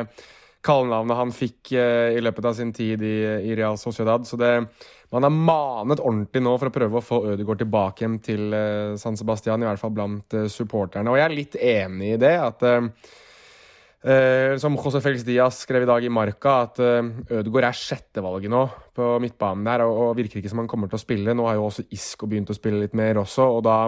kallenavnet 0.62 1.18
han 1.18 1.32
fikk 1.34 1.72
eh, 1.74 2.18
i 2.18 2.22
løpet 2.22 2.50
av 2.50 2.58
sin 2.58 2.74
tid 2.76 3.00
i, 3.02 3.16
i 3.48 3.56
Real 3.58 3.80
Sociedad. 3.80 4.28
Så 4.28 4.36
det, 4.40 4.52
man 5.12 5.26
har 5.26 5.32
manet 5.32 6.04
ordentlig 6.04 6.44
nå 6.44 6.52
for 6.60 6.68
å 6.68 6.76
prøve 6.76 7.00
å 7.00 7.06
få 7.06 7.22
Ødegaard 7.32 7.64
tilbake 7.64 8.04
hjem 8.04 8.20
til 8.24 8.54
San 9.00 9.16
Sebastian, 9.18 9.64
i 9.64 9.68
hvert 9.70 9.80
fall 9.80 9.96
blant 9.96 10.36
supporterne. 10.52 11.10
Og 11.10 11.18
jeg 11.18 11.26
er 11.26 11.36
litt 11.36 11.58
enig 11.58 12.14
i 12.14 12.20
det. 12.20 12.36
at 12.44 12.64
eh, 14.04 14.56
som 14.62 14.76
José 14.78 15.02
Felix 15.04 15.24
Diaz 15.26 15.62
skrev 15.64 15.86
i 15.86 15.90
dag 15.90 16.04
i 16.04 16.12
Marca, 16.12 16.56
at 16.66 16.82
eh, 16.82 17.12
Ødegaard 17.38 17.70
er 17.70 17.78
sjettevalget 17.78 18.52
nå 18.52 18.64
på 18.96 19.14
midtbanen 19.22 19.68
der, 19.68 19.86
og, 19.86 20.02
og 20.08 20.18
virker 20.18 20.40
ikke 20.42 20.52
som 20.52 20.62
han 20.64 20.70
kommer 20.70 20.90
til 20.90 21.00
å 21.00 21.04
spille. 21.04 21.36
Nå 21.36 21.46
har 21.48 21.60
jo 21.60 21.68
også 21.70 21.86
Isco 21.94 22.30
begynt 22.30 22.52
å 22.52 22.58
spille 22.58 22.82
litt 22.82 22.98
mer 22.98 23.22
også, 23.22 23.48
og 23.58 23.64
da 23.68 23.78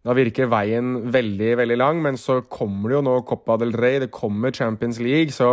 da 0.00 0.14
virker 0.16 0.48
veien 0.48 0.94
veldig 1.12 1.50
veldig 1.60 1.76
lang, 1.76 1.98
men 2.00 2.16
så 2.16 2.40
kommer 2.48 2.88
det 2.88 2.96
jo 2.96 3.04
nå 3.04 3.18
Copa 3.28 3.58
del 3.60 3.74
Rey, 3.76 3.98
det 4.00 4.12
kommer 4.14 4.54
Champions 4.56 5.00
League. 5.02 5.34
Så 5.34 5.50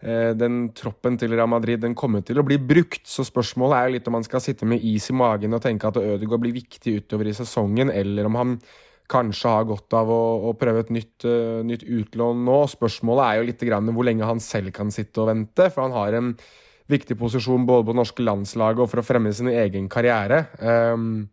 eh, 0.00 0.32
den 0.34 0.72
troppen 0.74 1.18
til 1.20 1.36
Real 1.36 1.50
Madrid 1.50 1.84
den 1.84 1.94
kommer 1.94 2.24
til 2.26 2.40
å 2.42 2.46
bli 2.46 2.58
brukt. 2.58 3.04
Så 3.06 3.22
spørsmålet 3.28 3.78
er 3.78 3.86
jo 3.86 3.96
litt 3.96 4.10
om 4.10 4.18
han 4.18 4.26
skal 4.26 4.42
sitte 4.42 4.66
med 4.66 4.82
is 4.82 5.06
i 5.12 5.16
magen 5.16 5.54
og 5.54 5.62
tenke 5.62 5.86
at 5.86 6.00
Ødegaard 6.02 6.42
blir 6.42 6.56
viktig 6.58 6.96
utover 6.98 7.30
i 7.30 7.36
sesongen, 7.38 7.94
eller 7.94 8.26
om 8.26 8.40
han 8.40 8.56
kanskje 9.10 9.52
har 9.52 9.66
godt 9.68 9.96
av 9.96 10.10
å, 10.12 10.22
å 10.50 10.52
prøve 10.58 10.84
et 10.84 10.92
nytt, 10.94 11.26
uh, 11.26 11.62
nytt, 11.66 11.84
utlån 11.86 12.44
nå. 12.46 12.60
Spørsmålet 12.72 13.26
er 13.26 13.40
jo 13.40 13.48
litt 13.50 13.66
hvor 13.96 14.08
lenge 14.08 14.28
han 14.28 14.42
selv 14.42 14.74
kan 14.76 14.92
sitte 14.94 15.22
og 15.22 15.30
vente, 15.30 15.68
for 15.70 15.86
han 15.86 15.96
har 15.96 16.18
en 16.18 16.32
viktig 16.90 17.16
posisjon 17.18 17.66
både 17.66 17.86
på 17.86 17.94
det 17.94 18.00
norske 18.00 18.26
landslaget 18.26 18.84
og 18.84 18.90
for 18.92 19.02
å 19.02 19.06
fremme 19.06 19.32
sin 19.34 19.50
egen 19.50 19.88
karriere. 19.90 20.46
Um, 20.60 21.26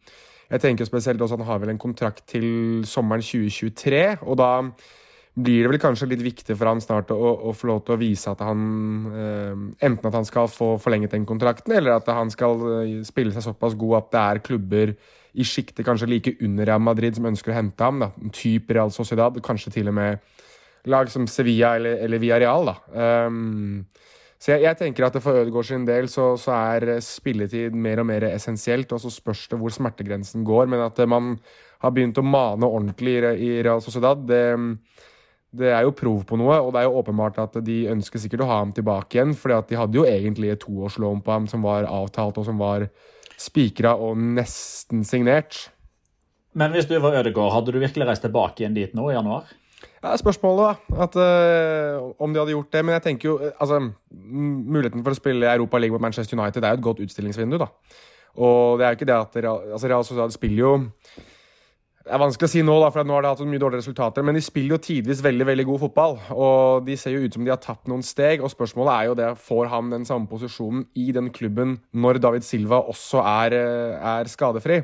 jeg 0.54 0.62
tenker 0.62 0.86
spesielt 0.86 1.22
også 1.22 1.38
at 1.38 1.42
Han 1.42 1.50
har 1.50 1.62
vel 1.64 1.72
en 1.74 1.82
kontrakt 1.82 2.28
til 2.30 2.84
sommeren 2.86 3.24
2023. 3.26 4.22
og 4.22 4.38
da 4.38 4.52
blir 5.34 5.64
det 5.64 5.72
vel 5.72 5.82
kanskje 5.82 6.12
litt 6.12 6.22
viktig 6.22 6.54
for 6.54 6.70
han 6.70 6.82
snart 6.84 7.10
å, 7.14 7.18
å 7.18 7.54
få 7.58 7.72
lov 7.72 7.82
til 7.86 7.96
å 7.96 8.02
vise 8.02 8.30
at 8.30 8.44
han 8.46 8.62
eh, 9.10 9.64
Enten 9.88 10.10
at 10.10 10.18
han 10.20 10.28
skal 10.30 10.50
få 10.52 10.76
forlenget 10.82 11.16
den 11.16 11.26
kontrakten, 11.26 11.74
eller 11.74 11.98
at 11.98 12.12
han 12.14 12.30
skal 12.34 12.62
eh, 12.84 12.94
spille 13.08 13.34
seg 13.34 13.46
såpass 13.48 13.78
god 13.80 13.98
at 14.04 14.12
det 14.14 14.24
er 14.24 14.44
klubber 14.46 14.94
i 15.34 15.46
sjiktet 15.48 15.82
kanskje 15.88 16.12
like 16.12 16.36
under 16.46 16.70
Real 16.70 16.84
Madrid 16.86 17.18
som 17.18 17.26
ønsker 17.26 17.54
å 17.54 17.58
hente 17.58 17.88
ham. 17.88 18.04
da, 18.04 18.12
Type 18.36 18.78
Real 18.78 18.94
Sociedad, 18.94 19.40
kanskje 19.46 19.74
til 19.80 19.90
og 19.90 19.98
med 19.98 20.22
lag 20.94 21.10
som 21.10 21.26
Sevilla 21.28 21.76
eller, 21.80 21.98
eller 22.06 22.22
Villarreal. 22.22 22.70
da. 22.70 22.76
Um, 23.26 23.86
så 24.44 24.52
jeg, 24.52 24.66
jeg, 24.66 24.78
tenker 24.82 25.06
at 25.08 25.18
for 25.24 25.40
Ødegaard 25.40 25.70
sin 25.70 25.86
del 25.88 26.10
så, 26.12 26.34
så, 26.38 26.52
er 26.76 27.00
spilletid 27.02 27.76
mer 27.80 28.02
og 28.04 28.10
mer 28.10 28.26
essensielt. 28.34 28.92
Og 28.92 29.00
så 29.00 29.12
spørs 29.14 29.46
det 29.50 29.60
hvor 29.62 29.72
smertegrensen 29.72 30.44
går. 30.44 30.68
Men 30.68 30.84
at 30.84 31.00
man 31.08 31.38
har 31.84 31.94
begynt 31.96 32.20
å 32.20 32.26
mane 32.28 32.68
ordentlig 32.68 33.16
i, 33.40 33.54
Real 33.64 33.82
Sociedad, 33.84 34.20
det, 34.28 34.44
det, 35.54 35.70
er 35.72 35.86
jo 35.86 35.96
prov 35.96 36.24
på 36.30 36.38
noe. 36.40 36.60
Og 36.62 36.74
det 36.74 36.82
er 36.82 36.88
jo 36.90 37.00
åpenbart 37.02 37.40
at 37.44 37.58
de 37.66 37.84
ønsker 37.94 38.22
sikkert 38.22 38.46
å 38.46 38.50
ha 38.50 38.60
ham 38.62 38.74
tilbake 38.76 39.18
igjen. 39.18 39.34
fordi 39.38 39.74
de 39.74 39.80
hadde 39.80 40.00
jo 40.00 40.06
egentlig 40.10 40.54
et 40.54 40.64
toårslån 40.64 41.24
på 41.26 41.36
ham 41.36 41.48
som 41.52 41.66
var 41.66 41.88
avtalt, 41.90 42.38
og 42.42 42.48
som 42.50 42.62
var 42.62 42.88
spikra 43.40 43.96
og 43.96 44.18
nesten 44.18 45.04
signert. 45.08 45.68
Men 46.54 46.74
hvis 46.74 46.86
du 46.90 46.96
var 47.02 47.18
Ødegaard, 47.18 47.54
hadde 47.54 47.74
du 47.74 47.82
virkelig 47.82 48.08
reist 48.08 48.26
tilbake 48.26 48.62
igjen 48.62 48.76
dit 48.78 48.94
nå 48.94 49.10
i 49.10 49.16
januar? 49.16 49.50
Ja, 50.04 50.14
spørsmålet, 50.20 50.80
da. 50.90 51.04
At, 51.06 51.16
uh, 51.18 52.14
om 52.22 52.34
de 52.34 52.40
hadde 52.40 52.54
gjort 52.54 52.72
det. 52.76 52.84
Men 52.86 52.98
jeg 52.98 53.06
tenker 53.08 53.30
jo 53.30 53.36
altså, 53.52 53.80
Muligheten 54.12 55.04
for 55.04 55.16
å 55.16 55.18
spille 55.18 55.50
Europa 55.50 55.80
League 55.80 55.96
mot 55.96 56.04
Manchester 56.04 56.38
United 56.38 56.64
er 56.64 56.76
jo 56.76 56.82
et 56.82 56.88
godt 56.90 57.04
utstillingsvindu. 57.06 57.58
da. 57.62 57.70
Og 58.34 58.80
det 58.80 58.86
er 58.86 58.94
jo 58.94 59.00
ikke 59.00 59.10
det 59.10 59.18
at 59.18 59.38
altså, 59.46 59.88
Real 59.88 60.06
Sociedad 60.06 60.36
spiller 60.36 60.64
jo 60.64 60.74
Det 62.04 62.12
er 62.12 62.20
vanskelig 62.20 62.50
å 62.50 62.52
si 62.52 62.62
nå, 62.68 62.74
da, 62.84 62.90
for 62.92 63.08
nå 63.08 63.16
har 63.16 63.24
de 63.24 63.30
hatt 63.32 63.42
mye 63.48 63.62
dårlige 63.64 63.80
resultater, 63.80 64.26
men 64.28 64.36
de 64.36 64.42
spiller 64.44 64.76
jo 64.76 64.82
tidvis 64.84 65.22
veldig 65.24 65.46
veldig 65.48 65.66
god 65.70 65.80
fotball. 65.86 66.18
Og 66.36 66.84
de 66.84 66.98
ser 67.00 67.16
jo 67.16 67.22
ut 67.24 67.38
som 67.38 67.46
de 67.46 67.54
har 67.54 67.62
tatt 67.64 67.88
noen 67.88 68.04
steg. 68.04 68.44
Og 68.44 68.52
spørsmålet 68.52 68.92
er 68.92 69.08
jo 69.08 69.16
det, 69.22 69.30
får 69.40 69.72
han 69.72 69.94
den 69.94 70.04
samme 70.10 70.28
posisjonen 70.28 70.84
i 71.00 71.14
den 71.16 71.32
klubben 71.32 71.78
når 71.96 72.20
David 72.26 72.44
Silva 72.44 72.82
også 72.92 73.24
er, 73.24 73.56
eh, 73.56 74.04
er 74.18 74.32
skadefri? 74.32 74.82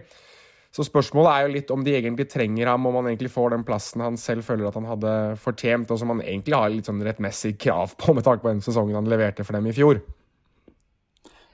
Så 0.71 0.85
spørsmålet 0.87 1.33
er 1.33 1.43
jo 1.43 1.53
litt 1.57 1.71
om 1.75 1.83
de 1.83 1.97
egentlig 1.97 2.29
trenger 2.31 2.71
ham, 2.71 2.87
om 2.87 3.01
han 3.01 3.11
egentlig 3.11 3.33
får 3.33 3.51
den 3.51 3.65
plassen 3.67 4.05
han 4.05 4.19
selv 4.21 4.45
føler 4.47 4.69
at 4.69 4.77
han 4.79 4.87
hadde 4.87 5.13
fortjent, 5.43 5.91
og 5.91 5.99
som 5.99 6.13
han 6.13 6.21
egentlig 6.23 6.55
har 6.55 6.71
litt 6.71 6.87
sånn 6.87 7.03
rettmessig 7.03 7.57
krav 7.59 7.97
på 7.99 8.15
med 8.15 8.23
tanke 8.23 8.45
på 8.45 8.53
den 8.53 8.63
sesongen 8.63 8.95
han 8.95 9.09
leverte 9.11 9.43
for 9.43 9.57
dem 9.57 9.67
i 9.67 9.75
fjor. 9.75 9.99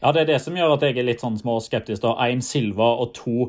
Ja, 0.04 0.12
det 0.12 0.25
er 0.25 0.36
det 0.36 0.41
som 0.43 0.54
gjør 0.54 0.75
at 0.75 0.84
jeg 0.86 0.99
er 0.99 1.08
litt 1.08 1.23
sånn 1.23 1.39
småskeptisk. 1.39 2.04
Én 2.04 2.43
Silva 2.45 2.91
og 3.01 3.15
to 3.17 3.47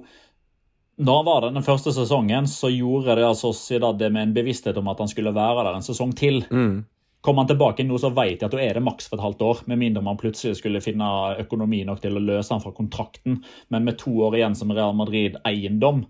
Når 0.97 1.25
var 1.27 1.45
det 1.45 1.53
den 1.53 1.65
første 1.65 1.93
sesongen, 1.93 2.47
så 2.49 2.71
gjorde 2.73 3.19
det 3.19 3.27
altså 3.27 3.53
det 3.99 4.09
med 4.13 4.23
en 4.23 4.37
bevissthet 4.37 4.77
om 4.81 4.89
at 4.89 5.03
han 5.03 5.11
skulle 5.13 5.35
være 5.37 5.65
der 5.65 5.75
en 5.77 5.85
sesong 5.85 6.15
til. 6.17 6.45
Mm. 6.49 6.87
Kommer 7.21 7.43
han 7.43 7.51
tilbake 7.51 7.85
nå, 7.85 7.99
så 7.99 8.13
vet 8.15 8.41
jeg 8.41 8.47
at 8.47 8.55
da 8.55 8.63
er 8.63 8.79
det 8.79 8.85
maks 8.87 9.09
for 9.11 9.19
et 9.19 9.25
halvt 9.27 9.43
år. 9.43 9.61
Med 9.67 9.81
mindre 9.83 10.03
man 10.05 10.17
plutselig 10.17 10.61
skulle 10.61 10.81
finne 10.81 11.09
økonomi 11.43 11.83
nok 11.85 12.01
til 12.01 12.17
å 12.17 12.23
løse 12.23 12.55
han 12.55 12.63
fra 12.63 12.73
kontrakten. 12.73 13.41
Men 13.69 13.85
med 13.85 13.99
to 14.01 14.15
år 14.25 14.39
igjen 14.39 14.57
som 14.57 14.73
Real 14.73 14.97
Madrid-eiendom, 14.97 16.07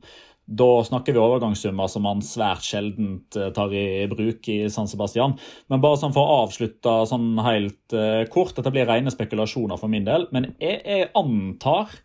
da 0.46 0.68
snakker 0.86 1.16
vi 1.16 1.18
overgangssummer 1.18 1.88
som 1.90 2.04
man 2.06 2.20
svært 2.22 2.62
sjelden 2.62 3.16
eh, 3.34 3.48
tar 3.56 3.72
i 3.74 4.06
bruk 4.12 4.46
i 4.52 4.58
San 4.70 4.86
Sebastian. 4.86 5.34
Men 5.72 5.82
bare 5.82 5.98
sånn 5.98 6.14
for 6.14 6.22
å 6.22 6.44
avslutte 6.44 6.92
sånn 7.10 7.32
helt 7.42 7.96
uh, 7.96 8.22
kort, 8.30 8.54
dette 8.54 8.70
blir 8.70 8.86
rene 8.86 9.10
spekulasjoner 9.10 9.80
for 9.80 9.90
min 9.90 10.06
del. 10.06 10.28
Men 10.36 10.52
jeg, 10.62 10.78
jeg 10.86 11.10
antar 11.18 11.96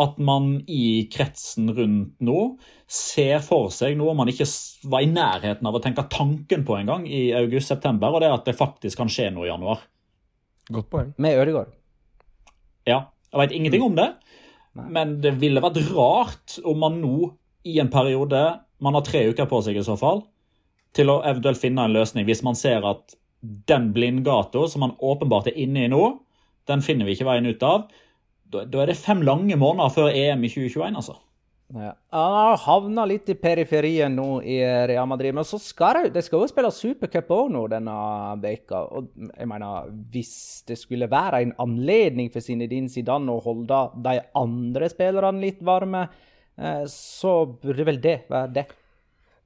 at 0.00 0.18
man 0.22 0.52
i 0.70 1.06
kretsen 1.12 1.70
rundt 1.76 2.22
nå 2.24 2.40
ser 2.90 3.42
for 3.44 3.68
seg 3.74 3.98
noe 3.98 4.14
man 4.16 4.30
ikke 4.32 4.46
var 4.90 5.04
i 5.04 5.10
nærheten 5.10 5.66
av 5.68 5.76
å 5.76 5.82
tenke 5.84 6.06
tanken 6.12 6.64
på 6.66 6.78
engang 6.78 7.04
i 7.06 7.28
august-september, 7.36 8.14
og 8.14 8.22
det 8.22 8.30
er 8.30 8.36
at 8.38 8.48
det 8.48 8.56
faktisk 8.58 9.02
kan 9.02 9.12
skje 9.12 9.28
noe 9.34 9.46
i 9.46 9.50
januar. 9.50 9.84
Godt 10.70 10.90
poeng. 10.92 11.12
Med 11.20 11.38
Ødegaard? 11.42 11.74
Ja. 12.88 13.04
Jeg 13.30 13.38
veit 13.38 13.54
ingenting 13.54 13.84
om 13.86 13.94
det, 13.94 14.08
Nei. 14.78 14.88
men 14.96 15.14
det 15.22 15.36
ville 15.38 15.62
vært 15.62 15.78
rart 15.92 16.56
om 16.66 16.80
man 16.82 16.98
nå, 17.02 17.30
i 17.68 17.76
en 17.82 17.90
periode 17.92 18.38
Man 18.80 18.96
har 18.96 19.02
tre 19.04 19.20
uker 19.28 19.44
på 19.44 19.58
seg 19.60 19.76
i 19.76 19.82
så 19.84 19.92
fall, 20.00 20.22
til 20.96 21.10
å 21.12 21.18
eventuelt 21.20 21.60
finne 21.60 21.84
en 21.84 21.92
løsning 21.92 22.24
hvis 22.24 22.40
man 22.46 22.56
ser 22.56 22.86
at 22.88 23.12
den 23.68 23.90
blindgata 23.92 24.62
som 24.72 24.80
man 24.86 24.94
åpenbart 24.96 25.50
er 25.50 25.58
inne 25.60 25.84
i 25.84 25.90
nå, 25.92 26.06
den 26.64 26.80
finner 26.80 27.04
vi 27.04 27.12
ikke 27.12 27.28
veien 27.28 27.50
ut 27.50 27.66
av 27.66 27.90
da, 28.50 28.64
da, 28.66 28.82
er 28.82 28.92
det 28.92 29.00
fem 29.00 29.22
lange 29.26 29.56
måneder 29.58 29.92
før 29.94 30.08
EM 30.10 30.46
i 30.46 30.52
2021, 30.52 30.96
altså. 31.00 31.18
Ja. 31.70 31.92
Han 32.10 32.32
har 32.34 32.56
havna 32.64 33.04
litt 33.06 33.28
i 33.30 33.36
periferien 33.38 34.16
nå 34.18 34.40
i 34.42 34.56
Real 34.90 35.06
Madrid, 35.06 35.34
men 35.36 35.46
så 35.46 35.58
skal 35.62 36.00
det, 36.00 36.14
de 36.16 36.22
skal 36.26 36.42
jo 36.42 36.48
spille 36.50 36.72
supercup 36.74 37.30
òg 37.36 37.52
nå 37.54 37.62
denne 37.70 37.94
veka. 38.42 38.82
Og 38.98 39.12
jeg 39.28 39.50
mener, 39.50 39.92
hvis 40.10 40.34
det 40.66 40.80
skulle 40.80 41.10
være 41.10 41.44
en 41.44 41.54
anledning 41.62 42.32
for 42.34 42.42
Zinedine 42.42 42.90
Zidane 42.90 43.30
å 43.30 43.44
holde 43.44 43.84
de 44.02 44.18
andre 44.40 44.90
spillerne 44.90 45.44
litt 45.44 45.62
varme, 45.66 46.08
eh, 46.58 46.84
så 46.90 47.44
burde 47.54 47.86
vel 47.86 48.02
det 48.02 48.18
være 48.32 48.54
det. 48.58 48.66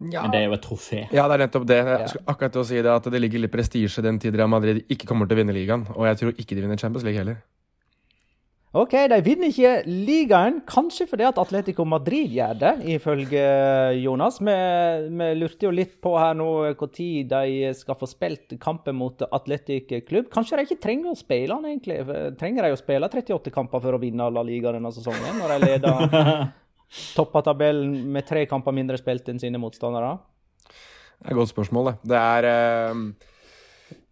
Ja. 0.00 0.24
Men 0.24 0.32
det 0.32 0.40
er 0.40 0.48
jo 0.48 0.56
et 0.56 0.64
trofé. 0.64 1.02
Ja, 1.14 1.28
det 1.28 1.36
er 1.36 1.44
nettopp 1.44 1.68
det. 1.68 1.82
Jeg 1.86 2.12
skal 2.12 2.24
akkurat 2.32 2.56
til 2.56 2.64
å 2.64 2.68
si 2.68 2.80
det 2.82 2.92
at 2.92 3.12
det 3.12 3.20
ligger 3.20 3.44
litt 3.44 3.52
prestisje 3.52 4.02
den 4.04 4.18
tid 4.20 4.36
Real 4.36 4.50
Madrid 4.50 4.82
ikke 4.90 5.06
kommer 5.08 5.28
til 5.28 5.36
å 5.36 5.44
vinne 5.44 5.54
ligaen. 5.54 5.86
Og 5.94 6.08
jeg 6.08 6.20
tror 6.20 6.40
ikke 6.40 6.56
de 6.56 6.64
vinner 6.64 6.80
Champions 6.80 7.06
League 7.06 7.20
heller. 7.20 7.38
OK, 8.74 8.94
de 9.06 9.20
vinner 9.22 9.52
ikke 9.52 9.72
ligaen, 9.86 10.56
kanskje 10.66 11.04
fordi 11.06 11.22
at 11.28 11.36
Atletico 11.38 11.84
Madrid 11.86 12.32
gjør 12.34 12.56
det, 12.58 12.72
ifølge 12.96 13.42
Jonas. 14.02 14.40
Vi, 14.42 14.54
vi 15.14 15.28
lurte 15.38 15.68
jo 15.68 15.70
litt 15.70 15.92
på 16.02 16.16
her 16.18 16.32
nå 16.34 16.48
når 16.74 17.28
de 17.30 17.68
skal 17.78 17.98
få 18.00 18.08
spilt 18.10 18.56
kampen 18.58 18.96
mot 18.98 19.22
Atletic 19.28 19.92
Klubb. 20.08 20.26
Kanskje 20.32 20.58
de 20.58 20.64
ikke 20.66 20.80
trenger 20.82 21.12
å 21.12 21.18
spille 21.20 21.54
den, 21.54 21.68
egentlig? 21.70 22.00
Trenger 22.40 22.66
de 22.66 22.74
å 22.74 22.80
spille 22.80 23.10
38 23.12 23.52
kamper 23.54 23.84
for 23.84 23.94
å 23.94 24.00
vinne 24.02 24.26
La 24.34 24.42
Liga 24.42 24.72
denne 24.74 24.90
sesongen, 24.96 25.38
når 25.38 25.54
de 25.54 25.68
leder 25.68 26.48
toppa 27.18 27.44
tabellen 27.46 27.94
med 28.10 28.26
tre 28.26 28.42
kamper 28.50 28.74
mindre 28.74 28.98
spilt 28.98 29.30
enn 29.30 29.38
sine 29.38 29.62
motstandere? 29.62 30.16
Det 30.66 31.30
er 31.30 31.36
et 31.36 31.38
godt 31.38 31.54
spørsmål, 31.54 31.92
det. 31.92 32.10
Det 32.10 32.24
er 32.24 32.50
uh 32.50 33.30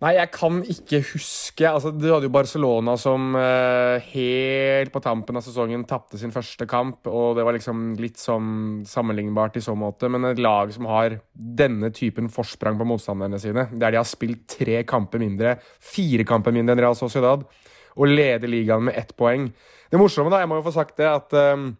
Nei, 0.02 0.16
jeg 0.16 0.32
kan 0.34 0.56
ikke 0.66 0.98
huske. 1.12 1.62
Altså, 1.68 1.92
du 1.94 2.08
hadde 2.08 2.26
jo 2.26 2.34
Barcelona 2.34 2.96
som 2.98 3.36
uh, 3.38 4.02
helt 4.10 4.90
på 4.90 5.02
tampen 5.04 5.38
av 5.38 5.44
sesongen 5.46 5.84
tapte 5.86 6.18
sin 6.18 6.34
første 6.34 6.66
kamp, 6.66 7.06
og 7.06 7.36
det 7.38 7.44
var 7.46 7.54
liksom 7.54 7.92
litt 8.02 8.18
sånn 8.18 8.82
sammenlignbart 8.88 9.60
i 9.60 9.62
så 9.62 9.76
måte. 9.78 10.10
Men 10.10 10.26
et 10.26 10.42
lag 10.42 10.74
som 10.74 10.90
har 10.90 11.20
denne 11.32 11.92
typen 11.94 12.32
forsprang 12.34 12.80
på 12.80 12.88
motstanderne 12.90 13.38
sine, 13.42 13.68
der 13.70 13.94
de 13.94 14.00
har 14.00 14.08
spilt 14.10 14.48
tre 14.50 14.80
kamper 14.90 15.22
mindre, 15.22 15.54
fire 15.78 16.26
kamper 16.26 16.56
mindre 16.56 16.74
enn 16.74 16.82
Real 16.82 16.98
Sociedad, 16.98 17.46
og 17.94 18.10
leder 18.10 18.50
ligaen 18.50 18.88
med 18.88 18.96
ett 18.96 19.10
poeng 19.20 19.50
Det 19.92 19.98
morsomme, 20.00 20.30
da, 20.32 20.38
jeg 20.40 20.48
må 20.48 20.56
jo 20.56 20.64
få 20.64 20.72
sagt 20.72 20.96
det, 20.96 21.04
at 21.04 21.34
um, 21.52 21.74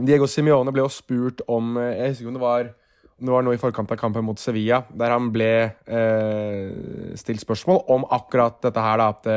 Diego 0.00 0.24
Simione 0.24 0.72
ble 0.72 0.80
jo 0.80 0.88
spurt 0.88 1.42
om 1.44 1.76
Jeg 1.76 2.14
husker 2.14 2.24
ikke 2.24 2.30
om 2.32 2.38
det 2.38 2.42
var 2.46 2.70
det 3.18 3.30
var 3.30 3.44
nå 3.46 3.52
i 3.54 3.60
forkant 3.60 3.92
av 3.94 3.98
kampen 4.00 4.24
mot 4.26 4.40
Sevilla, 4.40 4.80
der 4.90 5.12
han 5.14 5.28
ble 5.34 5.52
eh, 5.86 7.14
stilt 7.18 7.42
spørsmål 7.44 7.84
om 7.94 8.06
akkurat 8.14 8.58
dette 8.64 8.82
her, 8.82 8.98
da. 8.98 9.06
At 9.14 9.28
det, 9.28 9.36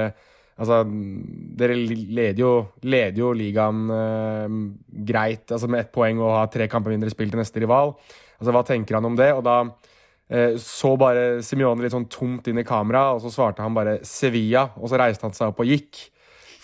altså, 0.58 0.80
dere 1.62 1.76
leder 1.78 2.42
jo, 2.42 2.54
leder 2.90 3.22
jo 3.22 3.34
ligaen 3.38 3.84
eh, 3.94 4.56
greit, 5.12 5.46
altså 5.52 5.70
med 5.70 5.86
ett 5.86 5.94
poeng 5.94 6.24
og 6.24 6.34
har 6.40 6.50
tre 6.54 6.70
kamper 6.72 6.96
mindre 6.96 7.14
spilt 7.14 7.36
til 7.36 7.44
neste 7.44 7.62
rival. 7.64 7.94
Altså, 8.40 8.56
Hva 8.56 8.66
tenker 8.66 8.98
han 8.98 9.10
om 9.12 9.20
det? 9.20 9.30
Og 9.38 9.46
da 9.46 9.60
eh, 9.64 10.58
så 10.62 10.96
bare 11.00 11.44
Simione 11.46 11.86
litt 11.86 11.94
sånn 11.94 12.10
tomt 12.10 12.50
inn 12.50 12.64
i 12.64 12.68
kamera, 12.68 13.12
og 13.14 13.22
så 13.24 13.34
svarte 13.34 13.66
han 13.66 13.78
bare 13.78 14.00
'Sevilla', 14.02 14.72
og 14.82 14.90
så 14.90 15.00
reiste 15.00 15.30
han 15.30 15.38
seg 15.38 15.54
opp 15.54 15.62
og 15.62 15.70
gikk. 15.70 16.08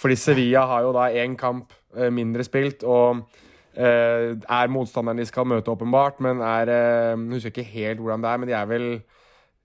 Fordi 0.02 0.18
Sevilla 0.20 0.66
har 0.68 0.84
jo 0.84 0.92
da 0.98 1.08
én 1.14 1.38
kamp 1.38 1.72
eh, 1.96 2.10
mindre 2.10 2.44
spilt, 2.44 2.84
og 2.84 3.22
eh, 3.22 3.43
er 3.76 4.72
motstanderen 4.72 5.18
de 5.18 5.26
skal 5.26 5.48
møte, 5.50 5.72
åpenbart, 5.72 6.20
men 6.22 6.42
er 6.46 6.70
eh, 6.70 7.14
Jeg 7.14 7.38
husker 7.38 7.50
ikke 7.50 7.64
helt 7.74 8.00
hvordan 8.00 8.24
det 8.24 8.30
er, 8.30 8.38
men 8.42 8.50
de 8.50 8.58
er 8.58 8.68
vel 8.70 8.90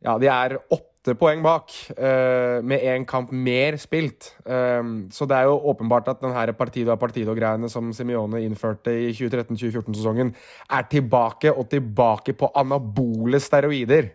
Ja, 0.05 0.15
de 0.19 0.31
er 0.31 0.57
åtte 0.71 1.15
poeng 1.19 1.43
bak, 1.43 1.73
eh, 1.97 2.61
med 2.63 2.85
én 2.85 3.05
kamp 3.09 3.33
mer 3.33 3.77
spilt. 3.81 4.35
Eh, 4.47 4.83
så 5.11 5.27
det 5.27 5.37
er 5.37 5.49
jo 5.49 5.59
åpenbart 5.73 6.09
at 6.09 6.21
den 6.21 6.33
her 6.33 6.53
Partido 6.53 6.93
a 6.93 6.97
Partido-greiene 6.97 7.69
som 7.69 7.93
Simione 7.93 8.45
innførte 8.45 8.95
i 8.95 9.13
2013-2014-sesongen, 9.13 10.35
er 10.71 10.89
tilbake 10.91 11.53
og 11.53 11.69
tilbake 11.71 12.33
på 12.33 12.53
anabole 12.55 13.41
steroider. 13.41 14.13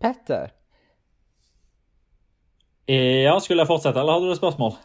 Petter? 0.00 0.54
Ja, 2.88 3.34
skulle 3.38 3.60
jeg 3.60 3.68
fortsette, 3.68 4.00
eller 4.00 4.16
hadde 4.16 4.30
du 4.30 4.32
et 4.32 4.40
spørsmål? 4.40 4.78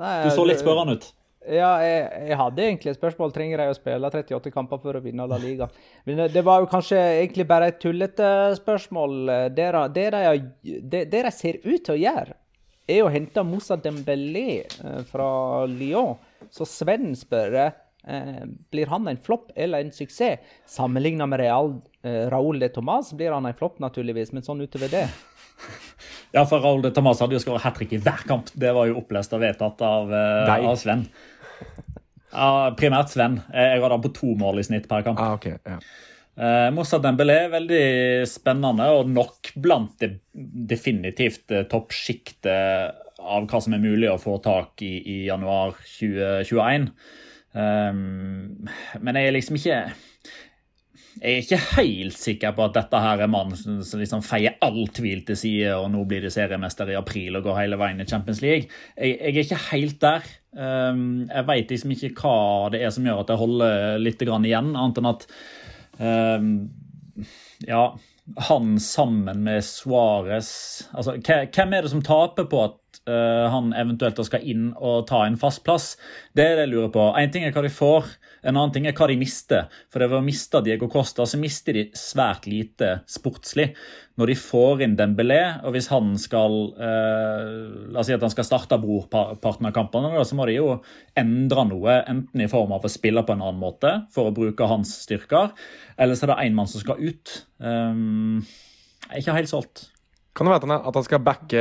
Nei, 0.00 0.24
Du 0.24 0.30
så 0.34 0.44
litt 0.48 0.58
spørrende 0.58 0.96
ut. 0.98 1.12
Ja, 1.44 1.70
jeg, 1.84 2.28
jeg 2.30 2.36
hadde 2.40 2.62
egentlig 2.64 2.90
et 2.94 2.98
spørsmål. 2.98 3.32
Trenger 3.34 3.60
jeg 3.60 3.72
å 3.74 3.76
spille 3.76 4.08
38 4.10 4.50
kamper 4.54 4.80
for 4.80 4.96
å 4.96 5.02
vinne 5.04 5.26
La 5.28 5.36
Liga? 5.42 5.68
Men 6.06 6.16
det- 6.22 6.32
det 6.32 6.44
var 6.46 6.60
jo 6.62 6.66
kanskje 6.72 6.96
egentlig 7.20 7.46
bare 7.50 7.66
et 7.68 7.80
tullete 7.82 8.30
spørsmål. 8.56 9.50
Det 9.54 9.66
de, 9.76 9.82
det 9.92 10.06
de, 10.14 10.80
det, 10.80 11.02
det 11.12 11.22
de 11.26 11.30
ser 11.34 11.58
ut 11.64 11.84
til 11.84 11.94
å 11.94 12.00
gjøre, 12.00 12.34
er 12.88 13.02
å 13.04 13.12
hente 13.12 13.44
Moussa 13.44 13.76
Dembélé 13.76 14.64
eh, 14.64 15.02
fra 15.08 15.64
Lyon. 15.68 16.16
Så 16.52 16.66
Sven 16.68 17.12
spør 17.16 17.54
eh, 17.64 18.42
blir 18.72 18.86
han 18.92 19.08
en 19.08 19.16
flopp 19.20 19.52
eller 19.56 19.84
en 19.84 19.92
suksess. 19.92 20.40
Sammenlignet 20.68 21.28
med 21.28 21.40
Real, 21.40 21.74
eh, 22.04 22.24
Raúl 22.32 22.58
de 22.60 22.68
Tomàs 22.72 23.12
blir 23.16 23.32
han 23.32 23.46
en 23.48 23.56
flopp, 23.56 23.78
naturligvis, 23.84 24.32
men 24.32 24.42
sånn 24.44 24.60
utover 24.64 24.88
det 24.92 25.06
Ja, 26.34 26.42
for 26.50 26.58
Raúl 26.58 26.82
de 26.82 26.90
Tomas 26.90 27.20
hadde 27.22 27.36
jo 27.36 27.38
skåret 27.38 27.62
hat 27.62 27.76
trick 27.78 27.92
i 27.94 27.98
hver 28.02 28.24
kamp. 28.26 28.48
Det 28.58 28.72
var 28.74 28.88
jo 28.90 28.96
opplest 28.98 29.32
og 29.36 29.40
vedtatt 29.44 29.80
av, 29.86 30.10
uh, 30.10 30.50
av 30.66 30.74
Sven. 30.80 31.04
Ja, 32.34 32.72
primært 32.78 33.14
Sven. 33.14 33.38
Jeg 33.54 33.78
hadde 33.78 33.94
han 33.94 34.04
på 34.04 34.12
to 34.16 34.34
mål 34.38 34.60
i 34.60 34.66
snitt 34.66 34.88
per 34.90 35.06
kamp. 35.06 35.22
Ah, 35.22 35.36
ok, 35.38 35.46
ja. 35.54 35.78
Eh, 36.34 36.68
Moussa 36.74 36.98
Dembélé 36.98 37.44
veldig 37.52 37.84
spennende, 38.26 38.88
og 38.90 39.10
nok 39.10 39.52
blant 39.62 39.94
det 40.02 40.16
definitivt 40.34 41.54
eh, 41.54 41.66
toppsjiktet 41.70 43.00
av 43.24 43.46
hva 43.46 43.60
som 43.62 43.76
er 43.76 43.84
mulig 43.84 44.10
å 44.10 44.18
få 44.20 44.40
tak 44.42 44.82
i 44.82 44.96
i 45.14 45.18
januar 45.28 45.78
2021. 45.86 46.90
Um, 47.54 48.66
men 48.98 49.16
jeg 49.16 49.28
er 49.30 49.36
liksom 49.36 49.60
ikke 49.60 49.78
jeg 51.20 51.30
er 51.30 51.42
ikke 51.44 51.58
helt 51.76 52.16
sikker 52.18 52.54
på 52.56 52.64
at 52.66 52.76
dette 52.76 53.00
her 53.00 53.22
er 53.22 53.30
mannen 53.30 53.58
som 53.58 53.82
som 53.86 54.00
liksom 54.02 54.22
feier 54.26 54.56
all 54.64 54.86
tvil 54.94 55.22
til 55.26 55.38
side, 55.38 55.74
og 55.78 55.90
nå 55.92 56.02
blir 56.10 56.24
de 56.24 56.32
seriemester 56.32 56.90
i 56.90 56.98
april 56.98 57.38
og 57.38 57.46
går 57.46 57.60
hele 57.62 57.78
veien 57.80 58.02
i 58.02 58.08
Champions 58.08 58.42
League. 58.42 58.66
Jeg, 58.98 59.18
jeg 59.20 59.34
er 59.34 59.44
ikke 59.44 59.60
helt 59.68 60.00
der. 60.02 60.32
Um, 60.54 61.04
jeg 61.28 61.46
vet 61.50 61.74
liksom 61.74 61.94
ikke 61.94 62.10
hva 62.18 62.38
det 62.74 62.82
er 62.86 62.94
som 62.94 63.06
gjør 63.06 63.22
at 63.24 63.30
jeg 63.32 63.42
holder 63.42 64.02
litt 64.02 64.22
igjen, 64.22 64.74
annet 64.74 65.00
enn 65.00 65.10
at 65.10 65.28
um, 65.98 66.50
ja, 67.66 67.84
han 68.48 68.80
sammen 68.80 69.42
med 69.44 69.64
Suárez 69.64 70.88
altså, 70.92 71.16
Hvem 71.20 71.74
er 71.74 71.84
det 71.84 71.90
som 71.92 72.02
taper 72.04 72.46
på 72.48 72.62
at 72.64 73.00
eh, 73.10 73.44
han 73.52 73.74
eventuelt 73.76 74.20
skal 74.26 74.46
inn 74.48 74.70
og 74.74 75.06
ta 75.10 75.24
en 75.26 75.38
fast 75.40 75.64
plass? 75.66 75.94
Det 76.32 76.46
er 76.46 76.56
det 76.56 76.66
jeg 76.66 76.72
lurer 76.72 76.92
på. 76.94 77.08
Én 77.20 77.32
ting 77.32 77.44
er 77.44 77.52
hva 77.54 77.64
de 77.66 77.72
får, 77.72 78.14
en 78.44 78.58
annen 78.58 78.72
ting 78.74 78.86
er 78.88 78.94
hva 78.96 79.08
de 79.08 79.16
mister. 79.18 79.68
For 79.92 80.04
ved 80.04 80.18
å 80.18 80.24
miste 80.24 80.60
Diego 80.64 80.88
Costa, 80.92 81.24
så 81.26 81.38
mister 81.40 81.76
de 81.76 81.84
svært 81.96 82.48
lite 82.50 82.98
sportslig. 83.10 83.70
Når 84.20 84.30
de 84.30 84.36
får 84.38 84.84
inn 84.84 84.96
Dembélé, 84.98 85.40
og 85.64 85.74
hvis 85.74 85.88
han 85.90 86.12
skal 86.20 86.58
eh, 86.76 87.54
La 87.94 88.02
oss 88.02 88.10
si 88.10 88.14
at 88.14 88.22
han 88.22 88.32
skal 88.32 88.46
starte 88.46 88.78
brorparten 88.82 89.70
av 89.70 89.74
kampene, 89.74 90.12
så 90.28 90.38
må 90.38 90.46
de 90.50 90.58
jo 90.58 90.68
endre 91.18 91.66
noe. 91.70 91.96
Enten 92.10 92.44
i 92.44 92.50
form 92.52 92.76
av 92.76 92.84
å 92.84 92.92
spille 92.92 93.24
på 93.24 93.34
en 93.34 93.42
annen 93.42 93.62
måte 93.62 93.96
for 94.14 94.28
å 94.28 94.36
bruke 94.36 94.68
hans 94.70 94.92
styrker, 95.06 95.54
eller 95.96 96.18
så 96.18 96.28
er 96.28 96.34
det 96.34 96.38
én 96.44 96.60
mann 96.60 96.70
som 96.70 96.84
skal 96.84 97.00
ut. 97.00 97.40
Um, 97.58 98.44
ikke 99.14 99.36
helt 99.36 99.50
solgt. 99.50 99.88
Kan 100.34 100.48
det 100.48 100.50
være 100.50 100.58
at 100.58 100.66
han, 100.66 100.86
at 100.90 100.96
han 100.98 101.04
skal 101.06 101.20
backe 101.22 101.60